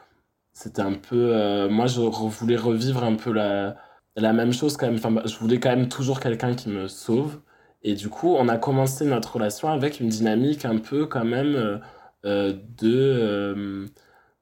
c'était 0.52 0.82
un 0.82 0.94
peu. 0.94 1.68
moi, 1.68 1.86
je 1.86 2.00
voulais 2.00 2.56
revivre 2.56 3.04
un 3.04 3.16
peu 3.16 3.32
la, 3.32 3.76
la 4.16 4.32
même 4.32 4.52
chose 4.52 4.76
quand 4.76 4.86
même. 4.86 4.96
Enfin, 4.96 5.14
je 5.26 5.36
voulais 5.38 5.60
quand 5.60 5.70
même 5.70 5.88
toujours 5.88 6.20
quelqu'un 6.20 6.54
qui 6.54 6.68
me 6.70 6.88
sauve. 6.88 7.40
Et 7.82 7.94
du 7.94 8.08
coup, 8.08 8.34
on 8.36 8.48
a 8.48 8.56
commencé 8.58 9.04
notre 9.04 9.34
relation 9.34 9.68
avec 9.68 10.00
une 10.00 10.08
dynamique 10.08 10.64
un 10.64 10.78
peu 10.78 11.06
quand 11.06 11.24
même 11.24 11.80
de 12.24 13.86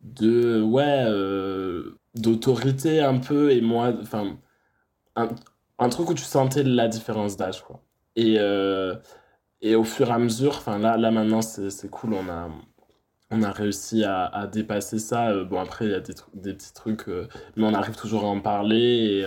de 0.03 0.63
ouais 0.63 1.05
euh, 1.07 1.99
d'autorité 2.15 3.01
un 3.01 3.19
peu 3.19 3.53
et 3.53 3.61
moi 3.61 3.93
enfin 4.01 4.37
un, 5.17 5.29
un, 5.79 5.89
truc 5.89 6.11
où 6.11 6.15
tu 6.15 6.25
sentais 6.25 6.63
la 6.65 6.89
différence 6.89 7.37
d'âge 7.37 7.63
quoi 7.63 7.83
et 8.17 8.37
euh, 8.39 8.97
et 9.61 9.75
au 9.75 9.85
fur 9.85 10.09
et 10.09 10.13
à 10.13 10.19
mesure 10.19 10.57
enfin 10.57 10.79
là 10.79 10.97
là 10.97 11.11
maintenant 11.11 11.43
c'est 11.43 11.91
cool 11.91 12.15
on 12.15 12.29
a 12.29 12.49
on 13.31 13.43
a 13.43 13.51
réussi 13.51 14.05
à, 14.05 14.27
à 14.27 14.47
dépasser 14.47 14.99
ça. 14.99 15.33
bon, 15.45 15.59
après, 15.59 15.87
il 15.87 15.93
y 15.93 15.95
a 15.95 16.01
des, 16.01 16.13
des 16.35 16.53
petits 16.53 16.75
trucs, 16.75 17.07
mais 17.07 17.65
on 17.65 17.73
arrive 17.73 17.97
toujours 17.97 18.25
à 18.25 18.27
en 18.27 18.41
parler. 18.41 18.77
Et, 18.77 19.27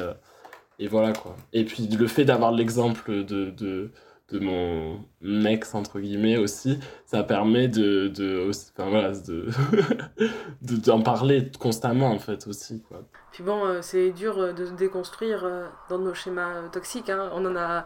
et 0.80 0.88
voilà 0.88 1.14
quoi. 1.14 1.36
Et 1.54 1.64
puis 1.66 1.88
le 1.88 2.08
fait 2.08 2.26
d'avoir 2.26 2.52
l'exemple 2.52 3.24
de, 3.24 3.50
de, 3.50 3.92
de, 4.30 4.40
mon 4.40 5.06
ex, 5.46 5.76
entre 5.76 6.00
guillemets, 6.00 6.38
aussi, 6.38 6.80
ça 7.06 7.24
permet 7.24 7.68
de, 7.68 8.08
de, 8.08 8.50
enfin, 8.50 8.90
voilà, 8.90 9.12
de, 10.62 10.76
d'en 10.78 11.02
parler 11.02 11.52
constamment 11.60 12.12
en 12.12 12.20
fait 12.20 12.48
aussi. 12.48 12.82
Quoi. 12.84 13.04
Puis 13.32 13.44
bon, 13.44 13.66
euh, 13.66 13.82
c'est 13.82 14.12
dur 14.12 14.38
euh, 14.40 14.54
de 14.54 14.66
se 14.66 14.74
déconstruire 14.74 15.44
euh, 15.46 15.68
dans 15.90 16.00
nos 16.00 16.14
schémas 16.14 16.70
toxiques. 16.72 17.10
Hein. 17.10 17.30
On 17.34 17.46
en 17.46 17.56
a 17.56 17.86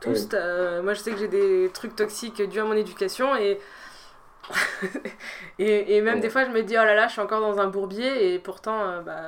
tous. 0.00 0.28
moi 0.82 0.92
je 0.92 1.00
sais 1.00 1.12
que 1.12 1.18
j'ai 1.18 1.28
des 1.28 1.70
trucs 1.72 1.96
toxiques 1.96 2.42
dus 2.42 2.60
à 2.60 2.64
mon 2.64 2.74
éducation 2.74 3.36
et. 3.36 3.58
et, 5.58 5.96
et, 5.96 6.00
même 6.02 6.20
des 6.20 6.30
fois, 6.30 6.44
je 6.44 6.50
me 6.50 6.62
dis, 6.62 6.74
oh 6.74 6.84
là 6.84 6.94
là, 6.94 7.08
je 7.08 7.12
suis 7.14 7.20
encore 7.20 7.40
dans 7.40 7.58
un 7.58 7.66
bourbier, 7.66 8.32
et 8.32 8.38
pourtant, 8.38 9.02
bah, 9.02 9.22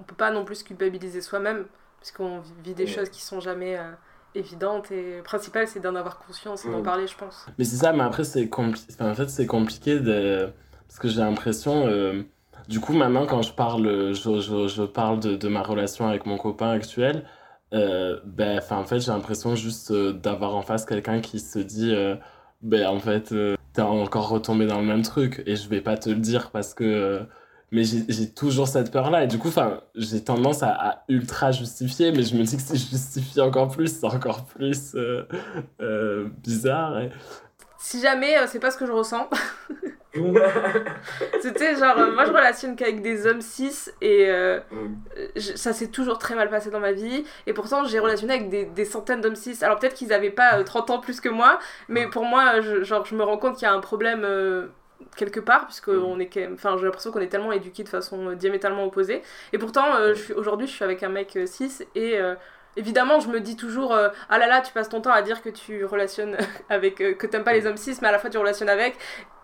on 0.00 0.02
peut 0.02 0.16
pas 0.16 0.32
non 0.32 0.44
plus 0.44 0.64
culpabiliser 0.64 1.20
soi-même 1.20 1.66
puisqu'on 2.04 2.42
vit 2.62 2.74
des 2.74 2.86
choses 2.86 3.08
qui 3.08 3.22
sont 3.22 3.40
jamais 3.40 3.78
euh, 3.78 3.90
évidentes 4.34 4.90
et 4.90 5.16
le 5.18 5.22
principal 5.22 5.66
c'est 5.66 5.80
d'en 5.80 5.94
avoir 5.94 6.18
conscience 6.18 6.64
et 6.64 6.70
d'en 6.70 6.82
parler 6.82 7.06
je 7.06 7.16
pense. 7.16 7.46
Mais 7.58 7.64
c'est 7.64 7.76
ça 7.76 7.92
mais 7.92 8.02
après 8.02 8.24
c'est 8.24 8.48
compliqué 8.48 8.94
en 9.00 9.14
fait 9.14 9.28
c'est 9.28 9.46
compliqué 9.46 10.00
de... 10.00 10.50
parce 10.88 10.98
que 10.98 11.08
j'ai 11.08 11.20
l'impression 11.20 11.86
euh, 11.86 12.22
du 12.68 12.80
coup 12.80 12.92
maintenant 12.92 13.26
quand 13.26 13.42
je 13.42 13.52
parle 13.52 14.12
je, 14.12 14.40
je, 14.40 14.66
je 14.68 14.82
parle 14.82 15.20
de, 15.20 15.36
de, 15.36 15.48
ma 15.48 15.62
relation 15.62 16.08
avec 16.08 16.26
mon 16.26 16.36
copain 16.36 16.70
actuel 16.70 17.24
euh, 17.72 18.20
ben 18.24 18.60
en 18.70 18.84
fait 18.84 19.00
j'ai 19.00 19.12
l'impression 19.12 19.54
juste 19.54 19.92
d'avoir 19.92 20.54
en 20.54 20.62
face 20.62 20.84
quelqu'un 20.84 21.20
qui 21.20 21.40
se 21.40 21.58
dit 21.58 21.94
ben 22.62 22.86
en 22.86 22.98
fait 22.98 23.34
t'es 23.72 23.82
encore 23.82 24.28
retombé 24.28 24.66
dans 24.66 24.80
le 24.80 24.86
même 24.86 25.02
truc 25.02 25.42
et 25.46 25.56
je 25.56 25.68
vais 25.68 25.80
pas 25.80 25.96
te 25.96 26.10
le 26.10 26.16
dire 26.16 26.50
parce 26.50 26.74
que 26.74 27.26
mais 27.74 27.82
j'ai 27.82 28.30
toujours 28.30 28.68
cette 28.68 28.92
peur-là. 28.92 29.24
Et 29.24 29.26
du 29.26 29.36
coup, 29.36 29.50
j'ai 29.96 30.22
tendance 30.22 30.62
à, 30.62 31.02
ultra 31.08 31.50
justifier, 31.50 32.12
mais 32.12 32.22
je 32.22 32.36
me 32.36 32.44
dis 32.44 32.56
que 32.56 32.62
si 32.62 32.76
je 32.76 32.90
justifie 32.90 33.40
encore 33.40 33.68
plus, 33.68 33.98
c'est 33.98 34.06
encore 34.06 34.44
plus 34.44 34.94
euh, 34.94 35.26
euh, 35.80 36.28
bizarre. 36.38 37.00
Si 37.78 38.00
jamais 38.00 38.38
euh, 38.38 38.46
c'est 38.46 38.60
pas 38.60 38.70
ce 38.70 38.78
que 38.78 38.86
je 38.86 38.92
ressens. 38.92 39.28
C'était 41.42 41.74
genre, 41.74 41.96
moi 42.14 42.24
je 42.24 42.30
relationne 42.30 42.76
qu'avec 42.76 43.02
des 43.02 43.26
hommes 43.26 43.40
cis 43.40 43.90
et 44.00 44.30
ça 45.56 45.72
s'est 45.72 45.88
toujours 45.88 46.18
très 46.18 46.36
mal 46.36 46.48
passé 46.48 46.70
dans 46.70 46.78
ma 46.78 46.92
vie. 46.92 47.24
Et 47.48 47.52
pourtant, 47.52 47.84
j'ai 47.84 47.98
relationné 47.98 48.34
avec 48.34 48.48
des, 48.48 48.66
des 48.66 48.84
centaines 48.84 49.20
d'hommes 49.20 49.34
cis. 49.34 49.58
Alors 49.62 49.80
peut-être 49.80 49.94
qu'ils 49.94 50.12
avaient 50.12 50.30
pas 50.30 50.62
30 50.62 50.90
ans 50.90 50.98
plus 51.00 51.20
que 51.20 51.28
moi, 51.28 51.58
mais 51.88 52.06
pour 52.08 52.24
moi, 52.24 52.60
je, 52.60 52.84
genre, 52.84 53.04
je 53.04 53.16
me 53.16 53.24
rends 53.24 53.38
compte 53.38 53.56
qu'il 53.56 53.66
y 53.66 53.68
a 53.68 53.74
un 53.74 53.80
problème 53.80 54.24
quelque 55.16 55.40
part 55.40 55.66
puisque 55.66 55.88
mm. 55.88 56.04
on 56.04 56.20
est 56.20 56.48
enfin 56.52 56.76
j'ai 56.78 56.84
l'impression 56.84 57.10
qu'on 57.10 57.20
est 57.20 57.28
tellement 57.28 57.52
éduqués 57.52 57.84
de 57.84 57.88
façon 57.88 58.28
euh, 58.28 58.34
diamétralement 58.34 58.84
opposée. 58.84 59.22
Et 59.52 59.58
pourtant 59.58 59.96
euh, 59.96 60.14
aujourd'hui 60.36 60.66
je 60.66 60.72
suis 60.72 60.84
avec 60.84 61.02
un 61.02 61.08
mec 61.08 61.38
6 61.44 61.84
euh, 61.96 62.34
et 62.74 62.80
évidemment 62.80 63.20
je 63.20 63.28
me 63.28 63.40
dis 63.40 63.56
toujours 63.56 63.94
ah 63.94 64.38
là 64.38 64.46
là 64.46 64.60
tu 64.60 64.72
passes 64.72 64.88
ton 64.88 65.00
temps 65.00 65.12
à 65.12 65.22
dire 65.22 65.42
que 65.42 65.48
tu 65.48 65.84
relationnes 65.84 66.36
avec 66.68 66.96
que 66.96 67.26
t'aimes 67.26 67.44
pas 67.44 67.52
les 67.52 67.66
hommes 67.66 67.76
6 67.76 68.02
mais 68.02 68.08
à 68.08 68.12
la 68.12 68.18
fois 68.18 68.30
tu 68.30 68.38
relationnes 68.38 68.70
avec. 68.70 68.96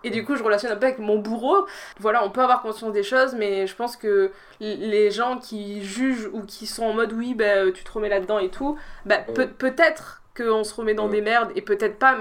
Et 0.03 0.09
du 0.09 0.25
coup 0.25 0.35
je 0.35 0.43
relationne 0.43 0.71
un 0.71 0.75
peu 0.75 0.87
avec 0.87 0.99
mon 0.99 1.17
bourreau. 1.17 1.65
Voilà 1.99 2.25
on 2.25 2.29
peut 2.29 2.41
avoir 2.41 2.61
conscience 2.61 2.91
des 2.91 3.03
choses 3.03 3.33
mais 3.35 3.67
je 3.67 3.75
pense 3.75 3.95
que 3.95 4.31
les 4.59 5.11
gens 5.11 5.37
qui 5.37 5.83
jugent 5.83 6.29
ou 6.33 6.41
qui 6.43 6.65
sont 6.65 6.83
en 6.83 6.93
mode 6.93 7.13
oui 7.13 7.33
bah, 7.33 7.71
tu 7.71 7.83
te 7.83 7.91
remets 7.91 8.09
là 8.09 8.19
dedans 8.19 8.39
et 8.39 8.49
tout 8.49 8.77
bah, 9.05 9.19
peut-être 9.57 10.20
qu'on 10.41 10.63
se 10.63 10.73
remet 10.73 10.93
dans 10.93 11.09
des 11.09 11.21
merdes 11.21 11.51
et 11.55 11.61
peut-être 11.61 11.97
pas 11.99 12.17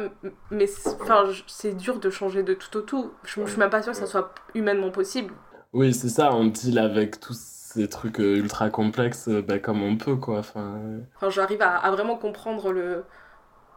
mais 0.51 0.67
enfin 1.01 1.25
c'est 1.47 1.77
dur 1.77 1.99
de 1.99 2.11
changer 2.11 2.43
de 2.43 2.55
tout 2.55 2.77
au 2.77 2.83
tout. 2.83 3.13
Je, 3.25 3.41
je 3.45 3.51
suis 3.51 3.59
même 3.59 3.71
pas 3.71 3.83
sûre 3.83 3.93
que 3.93 3.99
ça 3.99 4.07
soit 4.07 4.35
humainement 4.55 4.91
possible. 4.91 5.33
Oui 5.73 5.95
c'est 5.95 6.09
ça 6.09 6.35
on 6.35 6.47
deal 6.47 6.79
avec 6.79 7.21
tous 7.21 7.39
ces 7.39 7.89
trucs 7.89 8.21
euh, 8.21 8.37
ultra 8.37 8.71
complexes 8.71 9.29
euh, 9.29 9.43
bah, 9.43 9.59
comme 9.59 9.83
on 9.83 9.97
peut 9.97 10.17
quoi 10.17 10.39
enfin, 10.39 10.81
enfin 11.17 11.31
j'arrive 11.31 11.63
à, 11.63 11.77
à, 11.77 11.91
vraiment 11.91 12.17
comprendre 12.17 12.73
le 12.73 13.05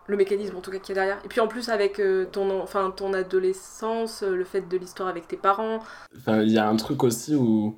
le 0.08 0.18
mécanisme 0.18 0.58
en 0.58 0.62
tout 0.62 0.72
cas 0.72 0.80
qui 0.80 0.92
est 0.92 0.96
derrière. 0.96 1.20
Et 1.24 1.30
puis 1.30 1.40
en 1.40 1.48
plus 1.48 1.70
avec 1.70 2.00
euh, 2.00 2.26
ton 2.26 2.62
enfin 2.62 2.92
ton 2.92 3.14
adolescence 3.14 4.24
le 4.24 4.44
fait 4.44 4.68
de 4.68 4.78
l'histoire 4.78 5.08
avec 5.08 5.28
tes 5.28 5.38
parents. 5.38 5.80
Enfin 6.18 6.42
il 6.42 6.52
y 6.52 6.58
a 6.58 6.68
un 6.68 6.76
truc 6.76 7.04
aussi 7.04 7.36
où 7.36 7.78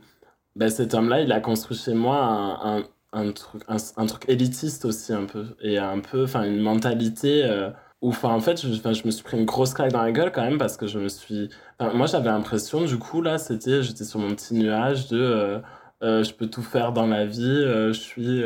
bah, 0.55 0.69
cet 0.69 0.93
homme 0.93 1.09
là 1.09 1.21
il 1.21 1.31
a 1.31 1.39
construit 1.39 1.77
chez 1.77 1.93
moi 1.93 2.17
un 2.17 2.77
un 2.77 2.83
truc, 3.31 3.63
un, 3.67 4.05
truc 4.05 4.25
élitiste 4.27 4.85
aussi 4.85 5.13
un 5.13 5.25
peu. 5.25 5.55
Et 5.61 5.77
un 5.77 5.99
peu, 5.99 6.23
enfin, 6.23 6.43
une 6.43 6.59
mentalité 6.59 7.43
euh, 7.43 7.69
où, 8.01 8.09
enfin, 8.09 8.29
en 8.29 8.39
fait, 8.39 8.61
je, 8.61 8.87
me 9.05 9.11
suis 9.11 9.23
pris 9.23 9.37
une 9.37 9.45
grosse 9.45 9.73
claque 9.73 9.91
dans 9.91 10.01
la 10.03 10.11
gueule 10.11 10.31
quand 10.31 10.43
même 10.43 10.57
parce 10.57 10.77
que 10.77 10.87
je 10.87 10.99
me 10.99 11.09
suis. 11.09 11.49
moi, 11.79 12.07
j'avais 12.07 12.29
l'impression, 12.29 12.85
du 12.85 12.97
coup, 12.97 13.21
là, 13.21 13.37
c'était, 13.37 13.83
j'étais 13.83 14.03
sur 14.03 14.19
mon 14.19 14.33
petit 14.35 14.55
nuage 14.55 15.07
de 15.07 15.19
euh, 15.19 15.59
euh, 16.03 16.23
je 16.23 16.33
peux 16.33 16.47
tout 16.47 16.63
faire 16.63 16.91
dans 16.93 17.07
la 17.07 17.25
vie, 17.25 17.61
je 17.61 17.91
suis. 17.93 18.43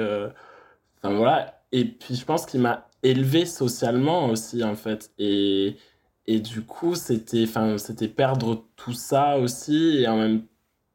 Enfin, 1.04 1.16
voilà. 1.16 1.62
Et 1.72 1.86
puis, 1.86 2.16
je 2.16 2.26
pense 2.26 2.46
qu'il 2.46 2.62
m'a 2.62 2.88
élevé 3.04 3.46
socialement 3.46 4.28
aussi, 4.28 4.64
en 4.64 4.76
fait. 4.76 5.12
Et. 5.18 5.78
Et 6.28 6.40
du 6.40 6.62
coup, 6.62 6.94
c'était, 6.94 7.44
enfin, 7.44 7.80
c'était 7.80 8.08
perdre 8.08 8.64
tout 8.76 8.94
ça 8.94 9.40
aussi, 9.40 9.98
et 9.98 10.08
en 10.08 10.16
même 10.16 10.44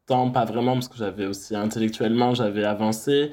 temps, 0.07 0.31
pas 0.31 0.45
vraiment, 0.45 0.75
parce 0.75 0.89
que 0.89 0.97
j'avais 0.97 1.27
aussi 1.27 1.57
intellectuellement, 1.57 2.35
j'avais 2.35 2.65
avancé, 2.65 3.33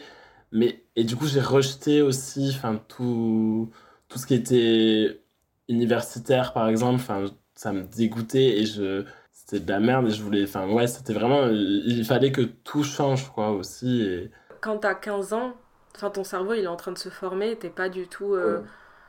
mais, 0.52 0.84
et 0.96 1.04
du 1.04 1.16
coup, 1.16 1.26
j'ai 1.26 1.42
rejeté 1.42 2.02
aussi 2.02 2.54
enfin, 2.56 2.82
tout, 2.88 3.72
tout 4.10 4.20
ce 4.20 4.26
qui 4.26 4.34
était 4.34 5.22
universitaire, 5.70 6.54
par 6.54 6.68
exemple. 6.68 6.96
Enfin, 6.96 7.26
ça 7.56 7.72
me 7.72 7.84
dégoûtait 7.84 8.60
et 8.60 8.66
je, 8.66 9.06
c'était 9.32 9.60
de 9.60 9.72
la 9.72 9.80
merde 9.80 10.08
et 10.08 10.12
je 10.12 10.22
voulais. 10.22 10.44
Enfin, 10.44 10.70
ouais, 10.70 10.88
c'était 10.88 11.14
vraiment. 11.14 11.48
Il 11.48 12.04
fallait 12.06 12.32
que 12.32 12.42
tout 12.42 12.84
change, 12.84 13.32
quoi, 13.32 13.52
aussi. 13.52 14.02
Et... 14.02 14.32
Quand 14.60 14.78
t'as 14.80 14.96
15 14.96 15.34
ans, 15.34 15.54
enfin, 15.96 16.10
ton 16.10 16.24
cerveau, 16.24 16.54
il 16.54 16.64
est 16.64 16.68
en 16.68 16.76
train 16.76 16.92
de 16.92 16.98
se 16.98 17.10
former, 17.10 17.56
t'es 17.58 17.70
pas 17.70 17.88
du 17.88 18.08
tout. 18.08 18.34
Euh, 18.34 18.62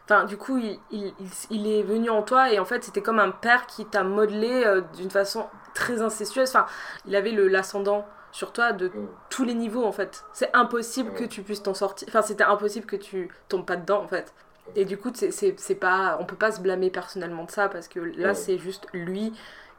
enfin, 0.04 0.24
du 0.24 0.36
coup, 0.36 0.58
il, 0.58 0.78
il, 0.92 1.12
il, 1.50 1.66
est 1.66 1.82
venu 1.82 2.08
en 2.08 2.22
toi 2.22 2.52
et 2.52 2.60
en 2.60 2.64
fait, 2.64 2.84
c'était 2.84 3.02
comme 3.02 3.18
un 3.18 3.32
père 3.32 3.66
qui 3.66 3.84
t'a 3.84 4.04
modelé 4.04 4.62
euh, 4.64 4.80
d'une 4.96 5.10
façon 5.10 5.46
très 5.74 6.02
incestueuse. 6.02 6.48
Enfin, 6.50 6.66
il 7.06 7.16
avait 7.16 7.32
l'ascendant 7.32 8.06
sur 8.32 8.52
toi 8.52 8.72
de 8.72 8.90
tous 9.30 9.44
les 9.44 9.54
niveaux 9.54 9.84
en 9.84 9.92
fait. 9.92 10.24
C'est 10.32 10.50
impossible 10.54 11.12
que 11.14 11.24
tu 11.24 11.42
puisses 11.42 11.62
t'en 11.62 11.74
sortir. 11.74 12.08
Enfin, 12.08 12.22
c'était 12.22 12.44
impossible 12.44 12.86
que 12.86 12.96
tu 12.96 13.28
tombes 13.48 13.66
pas 13.66 13.76
dedans 13.76 14.02
en 14.02 14.08
fait. 14.08 14.34
Et 14.74 14.84
du 14.84 14.96
coup, 14.96 15.10
c'est 15.14 15.74
pas, 15.74 16.16
on 16.20 16.24
peut 16.24 16.36
pas 16.36 16.52
se 16.52 16.60
blâmer 16.60 16.90
personnellement 16.90 17.44
de 17.44 17.50
ça 17.50 17.68
parce 17.68 17.88
que 17.88 18.00
là, 18.00 18.34
c'est 18.34 18.58
juste 18.58 18.86
lui 18.92 19.32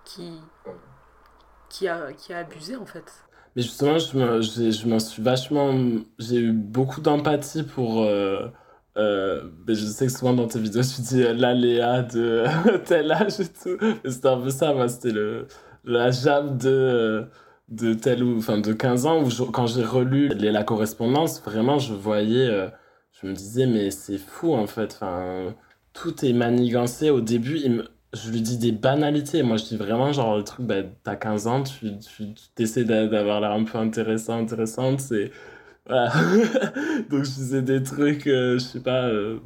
qui, 0.06 0.40
qui, 1.70 1.88
a, 1.88 2.14
qui 2.14 2.34
a 2.34 2.40
abusé 2.40 2.76
en 2.76 2.86
fait. 2.86 3.12
Mais 3.56 3.62
justement, 3.62 3.98
je 3.98 4.88
m'en 4.88 5.00
suis 5.00 5.22
vachement. 5.22 5.74
J'ai 6.20 6.38
eu 6.38 6.52
beaucoup 6.52 7.02
d'empathie 7.02 7.64
pour. 7.64 8.04
Euh, 8.04 8.48
euh, 8.98 9.50
mais 9.68 9.74
je 9.74 9.86
sais 9.86 10.06
que 10.06 10.12
souvent 10.12 10.34
dans 10.34 10.48
tes 10.48 10.60
vidéos, 10.60 10.84
tu 10.84 11.02
dis 11.02 11.24
l'aléa 11.24 12.04
de 12.04 12.46
tel 12.86 13.12
âge 13.12 13.40
et 13.40 13.48
tout. 13.48 13.78
C'était 14.06 14.28
un 14.28 14.40
peu 14.40 14.50
ça, 14.50 14.74
moi, 14.74 14.88
c'était 14.88 15.12
le, 15.12 15.48
la 15.86 16.12
jam 16.12 16.58
de 16.58 17.28
de 17.74 17.94
tel 17.94 18.24
ou 18.24 18.38
enfin 18.38 18.60
de 18.60 18.72
15 18.72 19.06
ans 19.06 19.24
où 19.24 19.30
quand 19.52 19.68
j'ai 19.68 19.84
relu 19.84 20.30
les, 20.30 20.52
la 20.52 20.64
correspondance 20.64 21.42
vraiment 21.42 21.80
je 21.80 21.94
voyais 21.94 22.48
euh, 22.48 22.68
je 23.22 23.28
me 23.28 23.34
disais 23.34 23.66
mais 23.66 23.90
c'est 23.92 24.18
fou 24.18 24.54
en 24.54 24.68
fait. 24.68 24.94
Enfin 24.96 25.56
tout 25.94 26.26
est 26.26 26.34
manigancé. 26.34 27.10
Au 27.10 27.22
début 27.22 27.60
je 28.14 28.32
lui 28.32 28.42
dis 28.42 28.58
des 28.58 28.72
banalités. 28.72 29.44
Moi 29.44 29.58
je 29.58 29.66
dis 29.66 29.78
vraiment 29.78 30.12
genre 30.12 30.38
le 30.38 30.44
truc 30.44 30.66
bah, 30.68 30.84
t'as 31.04 31.16
15 31.16 31.48
ans 31.48 31.64
tu, 31.64 31.98
tu, 32.00 32.64
essaies 32.64 32.86
d'avoir 32.86 33.42
l'air 33.42 33.52
un 33.52 33.64
peu 33.64 33.78
intéressant 33.80 34.40
intéressante 34.40 35.00
c'est 35.00 35.32
voilà. 35.88 36.12
Donc 37.10 37.24
je 37.24 37.32
disais 37.32 37.62
des 37.62 37.82
trucs 37.82 38.28
euh, 38.28 38.54
je 38.54 38.64
sais 38.64 38.82
pas 38.82 39.06
euh, 39.06 39.40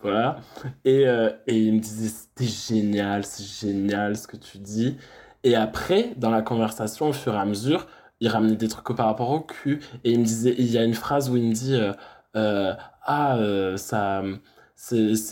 voilà. 0.00 0.40
Et, 0.84 1.02
et 1.46 1.58
il 1.58 1.74
me 1.74 1.80
disait 1.80 2.08
c'était 2.08 2.50
génial 2.50 3.24
c'est 3.24 3.66
génial 3.66 4.16
ce 4.16 4.26
que 4.26 4.36
tu 4.36 4.58
dis 4.58 4.96
et 5.44 5.54
après, 5.56 6.14
dans 6.16 6.30
la 6.30 6.42
conversation, 6.42 7.10
au 7.10 7.12
fur 7.12 7.34
et 7.34 7.38
à 7.38 7.44
mesure, 7.44 7.86
il 8.20 8.28
ramenait 8.28 8.56
des 8.56 8.68
trucs 8.68 8.96
par 8.96 9.06
rapport 9.06 9.30
au 9.30 9.40
cul. 9.40 9.80
Et 10.02 10.12
il 10.12 10.20
me 10.20 10.24
disait, 10.24 10.54
il 10.58 10.70
y 10.70 10.78
a 10.78 10.84
une 10.84 10.94
phrase 10.94 11.30
où 11.30 11.36
il 11.36 11.44
me 11.48 11.52
dit, 11.52 11.74
euh, 11.74 11.92
euh, 12.36 12.74
ah, 13.02 13.36
euh, 13.36 13.76
ça, 13.76 14.22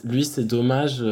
lui, 0.04 0.24
c'est 0.24 0.44
dommage 0.44 1.04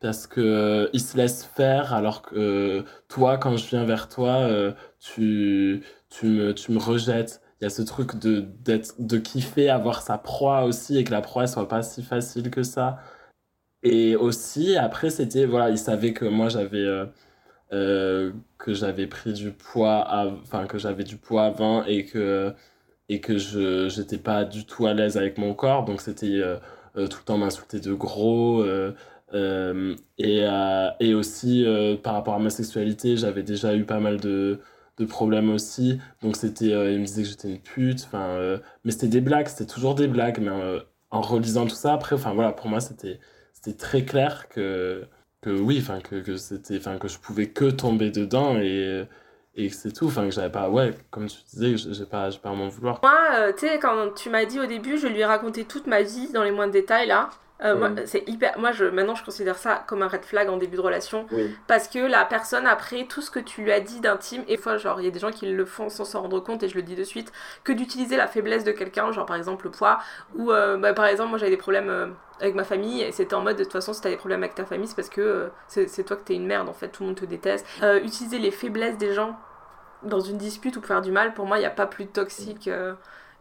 parce 0.00 0.26
que 0.26 0.90
il 0.92 1.00
se 1.00 1.16
laisse 1.16 1.44
faire, 1.44 1.94
alors 1.94 2.22
que 2.22 2.84
toi, 3.08 3.38
quand 3.38 3.56
je 3.56 3.68
viens 3.68 3.84
vers 3.84 4.08
toi, 4.08 4.48
tu, 5.00 5.84
tu, 6.10 6.26
me, 6.26 6.52
tu 6.54 6.72
me 6.72 6.78
rejettes. 6.78 7.40
Il 7.60 7.64
y 7.64 7.66
a 7.66 7.70
ce 7.70 7.82
truc 7.82 8.16
de, 8.18 8.40
d'être, 8.64 8.94
de 8.98 9.18
kiffer, 9.18 9.70
avoir 9.70 10.02
sa 10.02 10.18
proie 10.18 10.64
aussi, 10.64 10.98
et 10.98 11.04
que 11.04 11.12
la 11.12 11.20
proie 11.22 11.46
soit 11.46 11.68
pas 11.68 11.82
si 11.82 12.02
facile 12.02 12.50
que 12.50 12.62
ça. 12.64 12.98
Et 13.82 14.16
aussi, 14.16 14.76
après, 14.76 15.10
c'était, 15.10 15.46
voilà, 15.46 15.70
il 15.70 15.78
savait 15.78 16.12
que 16.12 16.24
moi, 16.26 16.48
j'avais 16.48 16.86
euh, 17.74 18.32
que 18.58 18.74
j'avais 18.74 19.08
pris 19.08 19.34
du 19.34 19.52
poids, 19.52 20.06
enfin 20.42 20.66
que 20.66 20.78
j'avais 20.78 21.04
du 21.04 21.16
poids 21.18 21.44
avant 21.46 21.84
et 21.84 22.06
que 22.06 22.54
et 23.08 23.20
que 23.20 23.38
je 23.38 23.88
j'étais 23.90 24.18
pas 24.18 24.44
du 24.44 24.66
tout 24.66 24.86
à 24.86 24.94
l'aise 24.94 25.16
avec 25.18 25.38
mon 25.38 25.54
corps, 25.54 25.84
donc 25.84 26.00
c'était 26.02 26.26
euh, 26.40 26.58
euh, 26.96 27.08
tout 27.08 27.18
le 27.20 27.24
temps 27.26 27.38
m'insulter 27.38 27.80
de 27.80 27.94
gros, 27.94 28.64
Euh, 29.32 29.96
et, 30.18 30.40
euh, 30.44 30.90
et 31.00 31.14
aussi, 31.14 31.64
euh, 31.66 31.96
par 31.96 32.14
rapport 32.14 32.34
à 32.34 32.38
ma 32.38 32.50
sexualité, 32.50 33.16
j'avais 33.16 33.42
déjà 33.42 33.74
eu 33.74 33.84
pas 33.84 33.98
mal 34.00 34.20
de, 34.20 34.60
de 34.98 35.04
problèmes 35.06 35.50
aussi. 35.50 35.98
Donc, 36.22 36.36
c'était, 36.36 36.66
il 36.94 37.00
me 37.00 37.04
disait 37.06 37.22
que 37.22 37.28
j'étais 37.30 37.50
une 37.50 37.60
pute. 37.60 38.04
Enfin, 38.04 38.60
mais 38.84 38.92
c'était 38.92 39.08
des 39.08 39.20
blagues, 39.20 39.48
c'était 39.48 39.66
toujours 39.72 39.94
des 39.94 40.08
blagues. 40.08 40.38
Mais 40.40 40.50
en 41.10 41.20
relisant 41.20 41.66
tout 41.66 41.74
ça, 41.74 41.94
après, 41.94 42.14
enfin, 42.16 42.32
voilà, 42.34 42.52
pour 42.52 42.68
moi, 42.68 42.80
c'était, 42.80 43.18
c'était 43.52 43.76
très 43.76 44.04
clair 44.04 44.48
que, 44.48 45.06
que 45.44 45.50
oui, 45.50 45.78
enfin, 45.80 46.00
que, 46.00 46.16
que, 46.16 46.36
c'était, 46.36 46.78
enfin, 46.78 46.98
que 46.98 47.08
je 47.08 47.18
pouvais 47.18 47.48
que 47.48 47.70
tomber 47.70 48.10
dedans 48.10 48.56
et 48.58 49.04
et 49.56 49.70
c'est 49.70 49.92
tout. 49.92 50.06
Enfin 50.06 50.24
que 50.24 50.32
j'avais 50.32 50.50
pas 50.50 50.68
ouais 50.68 50.94
comme 51.10 51.26
tu 51.26 51.38
disais 51.52 51.76
j'ai 51.76 52.06
pas 52.06 52.30
j'ai 52.30 52.38
pas 52.38 52.50
à 52.50 52.54
m'en 52.54 52.68
vouloir. 52.68 53.00
Moi 53.02 53.52
tu 53.52 53.66
sais 53.66 53.78
quand 53.78 54.12
tu 54.14 54.30
m'as 54.30 54.44
dit 54.44 54.58
au 54.58 54.66
début 54.66 54.98
je 54.98 55.06
lui 55.06 55.20
ai 55.20 55.24
raconté 55.24 55.64
toute 55.64 55.86
ma 55.86 56.02
vie 56.02 56.28
dans 56.32 56.42
les 56.42 56.50
moindres 56.50 56.72
détails 56.72 57.06
là 57.06 57.30
euh, 57.64 57.76
moi, 57.76 57.90
c'est 58.04 58.28
hyper. 58.28 58.58
Moi, 58.58 58.72
je, 58.72 58.84
maintenant, 58.84 59.14
je 59.14 59.24
considère 59.24 59.56
ça 59.56 59.82
comme 59.86 60.02
un 60.02 60.08
red 60.08 60.24
flag 60.24 60.48
en 60.48 60.56
début 60.56 60.76
de 60.76 60.82
relation. 60.82 61.26
Parce 61.66 61.88
que 61.88 61.98
la 61.98 62.24
personne, 62.24 62.66
après, 62.66 63.04
tout 63.04 63.22
ce 63.22 63.30
que 63.30 63.40
tu 63.40 63.62
lui 63.62 63.72
as 63.72 63.80
dit 63.80 64.00
d'intime, 64.00 64.44
et 64.48 64.56
fois, 64.56 64.76
genre, 64.76 65.00
il 65.00 65.04
y 65.04 65.08
a 65.08 65.10
des 65.10 65.18
gens 65.18 65.30
qui 65.30 65.46
le 65.46 65.64
font 65.64 65.88
sans 65.88 66.04
s'en 66.04 66.22
rendre 66.22 66.40
compte, 66.40 66.62
et 66.62 66.68
je 66.68 66.74
le 66.74 66.82
dis 66.82 66.94
de 66.94 67.04
suite, 67.04 67.32
que 67.64 67.72
d'utiliser 67.72 68.16
la 68.16 68.26
faiblesse 68.26 68.64
de 68.64 68.72
quelqu'un, 68.72 69.12
genre 69.12 69.26
par 69.26 69.36
exemple 69.36 69.64
le 69.66 69.70
poids, 69.70 69.98
ou 70.34 70.52
euh, 70.52 70.76
bah, 70.76 70.92
par 70.92 71.06
exemple, 71.06 71.30
moi 71.30 71.38
j'avais 71.38 71.50
des 71.50 71.56
problèmes 71.56 71.88
euh, 71.88 72.06
avec 72.40 72.54
ma 72.54 72.64
famille, 72.64 73.02
et 73.02 73.12
c'était 73.12 73.34
en 73.34 73.40
mode, 73.40 73.56
de 73.56 73.64
toute 73.64 73.72
façon, 73.72 73.92
si 73.92 74.00
t'as 74.00 74.10
des 74.10 74.16
problèmes 74.16 74.42
avec 74.42 74.54
ta 74.54 74.64
famille, 74.64 74.88
c'est 74.88 74.96
parce 74.96 75.08
que 75.08 75.50
c'est 75.68 76.04
toi 76.04 76.16
que 76.16 76.24
t'es 76.24 76.34
une 76.34 76.46
merde, 76.46 76.68
en 76.68 76.74
fait, 76.74 76.88
tout 76.88 77.02
le 77.02 77.08
monde 77.08 77.16
te 77.16 77.24
déteste. 77.24 77.66
utiliser 78.02 78.38
les 78.38 78.50
faiblesses 78.50 78.98
des 78.98 79.14
gens 79.14 79.38
dans 80.02 80.20
une 80.20 80.36
dispute 80.36 80.76
ou 80.76 80.80
pour 80.80 80.88
faire 80.88 81.00
du 81.00 81.12
mal, 81.12 81.32
pour 81.32 81.46
moi, 81.46 81.56
il 81.56 81.60
n'y 81.60 81.66
a 81.66 81.70
pas 81.70 81.86
plus 81.86 82.06
toxique 82.06 82.68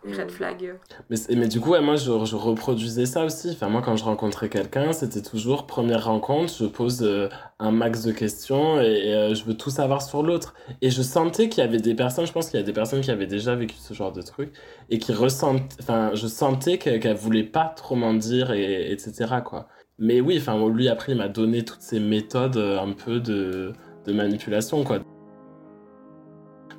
red 0.06 0.30
flag. 0.30 0.76
Mais, 1.10 1.18
mais 1.36 1.48
du 1.48 1.60
coup, 1.60 1.76
moi, 1.82 1.96
je, 1.96 2.26
je, 2.26 2.36
reproduisais 2.36 3.06
ça 3.06 3.24
aussi. 3.24 3.52
Enfin, 3.52 3.70
moi, 3.70 3.82
quand 3.82 3.96
je 3.96 4.04
rencontrais 4.04 4.50
quelqu'un, 4.50 4.92
c'était 4.92 5.22
toujours 5.22 5.66
première 5.66 6.06
rencontre, 6.06 6.54
je 6.60 6.66
pose 6.66 7.02
euh, 7.04 7.30
un 7.60 7.72
max 7.72 8.04
de 8.04 8.12
questions 8.12 8.80
et, 8.82 9.14
euh, 9.14 9.34
je 9.34 9.44
veux 9.46 9.56
tout 9.56 9.70
savoir 9.70 10.02
sur 10.02 10.24
l'autre. 10.24 10.56
Et 10.82 10.90
je 10.90 11.02
sentais 11.02 11.50
qu'il 11.50 11.64
y 11.64 11.68
avait 11.68 11.80
des 11.80 11.96
personnes, 11.96 12.26
je 12.26 12.34
pense 12.34 12.50
qu'il 12.50 12.60
y 12.60 12.64
a 12.64 12.66
des 12.66 12.74
personnes 12.74 13.02
qui 13.02 13.12
avaient 13.12 13.28
déjà 13.28 13.56
vécu 13.56 13.76
ce 13.78 13.94
genre 13.94 14.12
de 14.12 14.22
truc 14.22 14.52
et 14.90 15.00
qui 15.00 15.14
ressentent, 15.14 15.78
enfin, 15.80 16.12
je 16.14 16.28
sentais 16.28 16.78
qu'elles 16.78 17.02
ne 17.02 17.14
voulaient 17.14 17.44
pas 17.44 17.66
trop 17.66 17.96
m'en 17.96 18.14
dire, 18.14 18.52
et, 18.52 18.92
etc., 18.92 19.36
quoi. 19.44 19.68
Mais 20.00 20.22
oui, 20.22 20.38
enfin, 20.40 20.68
lui, 20.70 20.90
après, 20.90 21.14
il 21.14 21.18
m'a 21.18 21.30
donné 21.30 21.64
toutes 21.64 21.82
ces 21.82 22.00
méthodes 22.00 22.58
euh, 22.58 22.80
un 22.82 22.92
peu 22.92 23.20
de, 23.20 23.74
de 24.06 24.14
manipulation, 24.14 24.84
quoi. 24.84 25.00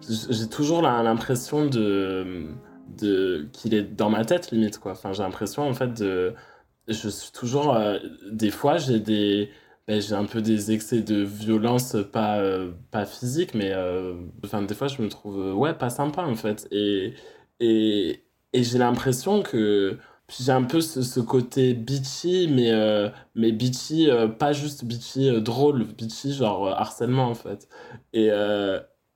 J'ai 0.07 0.49
toujours 0.49 0.83
l'impression 0.83 1.65
de 1.65 2.49
de 2.89 3.49
qu'il 3.53 3.75
est 3.75 3.83
dans 3.83 4.11
ma 4.11 4.25
tête 4.25 4.51
limite 4.51 4.79
quoi. 4.79 4.93
Enfin 4.93 5.13
j'ai 5.13 5.23
l'impression 5.23 5.63
en 5.69 5.75
fait 5.75 5.95
de 5.95 6.35
je 6.89 7.09
suis 7.09 7.33
toujours 7.33 7.75
euh, 7.75 7.99
des 8.31 8.51
fois 8.51 8.77
j'ai 8.79 9.01
des 9.01 9.51
ben, 9.87 10.01
j'ai 10.01 10.15
un 10.15 10.25
peu 10.25 10.41
des 10.43 10.73
excès 10.73 11.03
de 11.03 11.23
violence 11.23 11.97
pas 12.13 12.39
euh, 12.39 12.73
pas 12.91 13.05
physique 13.07 13.55
mais 13.55 13.73
euh, 13.75 14.15
enfin 14.45 14.63
des 14.63 14.75
fois 14.75 14.89
je 14.89 15.03
me 15.03 15.09
trouve 15.09 15.55
ouais 15.55 15.75
pas 15.75 15.91
sympa 15.91 16.23
en 16.23 16.37
fait. 16.37 16.69
Et 16.71 17.15
et, 17.61 18.25
et 18.53 18.63
j'ai 18.65 18.79
l'impression 18.79 19.43
que 19.43 19.99
j'ai 20.41 20.53
un 20.53 20.65
peu 20.65 20.81
ce, 20.81 21.03
ce, 21.03 21.21
côté 21.21 21.75
bitchy 21.75 22.49
mais 22.51 22.73
mais 23.35 23.53
bitchy 23.53 24.09
pas 24.39 24.53
juste 24.53 24.85
bitchy 24.85 25.41
drôle 25.43 25.85
bitchy 25.85 26.33
genre 26.35 26.69
harcèlement 26.69 27.29
en 27.29 27.35
fait. 27.35 27.69
Et 28.13 28.31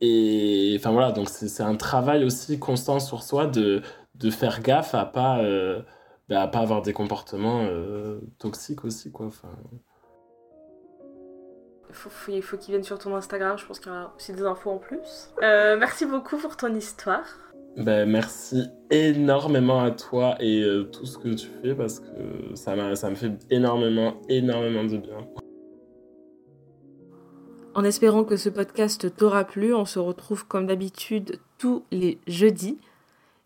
et 0.00 0.76
enfin 0.78 0.92
voilà, 0.92 1.12
donc 1.12 1.28
c'est 1.28 1.62
un 1.62 1.74
travail 1.74 2.24
aussi 2.24 2.58
constant 2.58 3.00
sur 3.00 3.22
soi 3.22 3.46
de, 3.46 3.82
de 4.14 4.30
faire 4.30 4.60
gaffe 4.60 4.94
à 4.94 5.04
pas, 5.04 5.40
euh, 5.40 5.82
bah, 6.28 6.42
à 6.42 6.48
pas 6.48 6.60
avoir 6.60 6.82
des 6.82 6.92
comportements 6.92 7.64
euh, 7.64 8.20
toxiques 8.38 8.84
aussi. 8.84 9.10
Quoi. 9.10 9.26
Enfin... 9.26 9.48
Il 12.28 12.42
faut, 12.42 12.58
qu'il 12.58 12.72
vienne 12.74 12.84
sur 12.84 12.98
ton 12.98 13.16
Instagram, 13.16 13.56
je 13.58 13.64
pense 13.64 13.80
qu'il 13.80 13.90
y 13.90 13.94
aura 13.94 14.12
aussi 14.14 14.32
des 14.32 14.42
infos 14.42 14.70
en 14.70 14.78
plus. 14.78 15.30
Euh, 15.42 15.76
merci 15.78 16.04
beaucoup 16.04 16.36
pour 16.36 16.56
ton 16.56 16.74
histoire. 16.74 17.24
Ben, 17.78 18.08
merci 18.08 18.68
énormément 18.90 19.82
à 19.82 19.90
toi 19.90 20.36
et 20.38 20.64
tout 20.92 21.06
ce 21.06 21.16
que 21.16 21.28
tu 21.28 21.48
fais 21.62 21.74
parce 21.74 22.00
que 22.00 22.54
ça, 22.54 22.94
ça 22.94 23.10
me 23.10 23.14
fait 23.14 23.32
énormément, 23.50 24.20
énormément 24.28 24.84
de 24.84 24.98
bien. 24.98 25.26
En 27.78 27.84
espérant 27.84 28.24
que 28.24 28.36
ce 28.36 28.48
podcast 28.48 29.14
t'aura 29.14 29.44
plu, 29.44 29.72
on 29.72 29.84
se 29.84 30.00
retrouve 30.00 30.44
comme 30.44 30.66
d'habitude 30.66 31.38
tous 31.58 31.84
les 31.92 32.18
jeudis. 32.26 32.76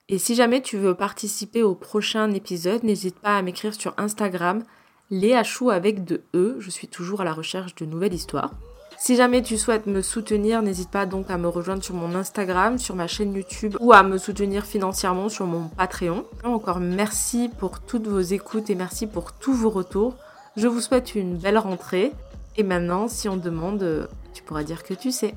Et 0.09 0.17
si 0.17 0.35
jamais 0.35 0.63
tu 0.63 0.79
veux 0.79 0.95
participer 0.95 1.63
au 1.63 1.75
prochain 1.75 2.33
épisode, 2.33 2.83
n'hésite 2.83 3.19
pas 3.19 3.37
à 3.37 3.43
m'écrire 3.43 3.75
sur 3.75 3.93
Instagram, 3.99 4.65
Léachou 5.11 5.69
avec 5.69 6.05
de 6.05 6.23
E. 6.35 6.57
Je 6.61 6.71
suis 6.71 6.89
toujours 6.89 7.21
à 7.21 7.25
la 7.25 7.35
recherche 7.35 7.75
de 7.75 7.85
nouvelles 7.85 8.15
histoires. 8.15 8.55
Si 8.97 9.17
jamais 9.17 9.43
tu 9.43 9.59
souhaites 9.59 9.87
me 9.87 10.01
soutenir, 10.01 10.63
n'hésite 10.63 10.91
pas 10.91 11.05
donc 11.05 11.31
à 11.31 11.37
me 11.37 11.49
rejoindre 11.49 11.85
sur 11.85 11.95
mon 11.95 12.15
Instagram, 12.15 12.79
sur 12.79 12.97
ma 12.97 13.09
chaîne 13.09 13.35
YouTube 13.35 13.77
ou 13.81 13.93
à 13.93 14.03
me 14.03 14.17
soutenir 14.17 14.65
financièrement 14.65 15.29
sur 15.29 15.45
mon 15.45 15.69
Patreon. 15.69 16.25
Encore 16.43 16.81
merci 16.81 17.51
pour 17.59 17.81
toutes 17.81 18.07
vos 18.07 18.21
écoutes 18.21 18.71
et 18.71 18.77
merci 18.77 19.07
pour 19.07 19.35
tous 19.35 19.53
vos 19.53 19.69
retours. 19.69 20.17
Je 20.57 20.69
vous 20.69 20.81
souhaite 20.81 21.15
une 21.15 21.37
belle 21.37 21.59
rentrée. 21.59 22.13
Et 22.57 22.63
maintenant, 22.63 23.09
si 23.09 23.29
on 23.29 23.37
demande 23.37 24.09
tu 24.33 24.43
pourras 24.43 24.65
dire 24.65 24.83
que 24.83 24.95
tu 24.95 25.13
sais. 25.13 25.35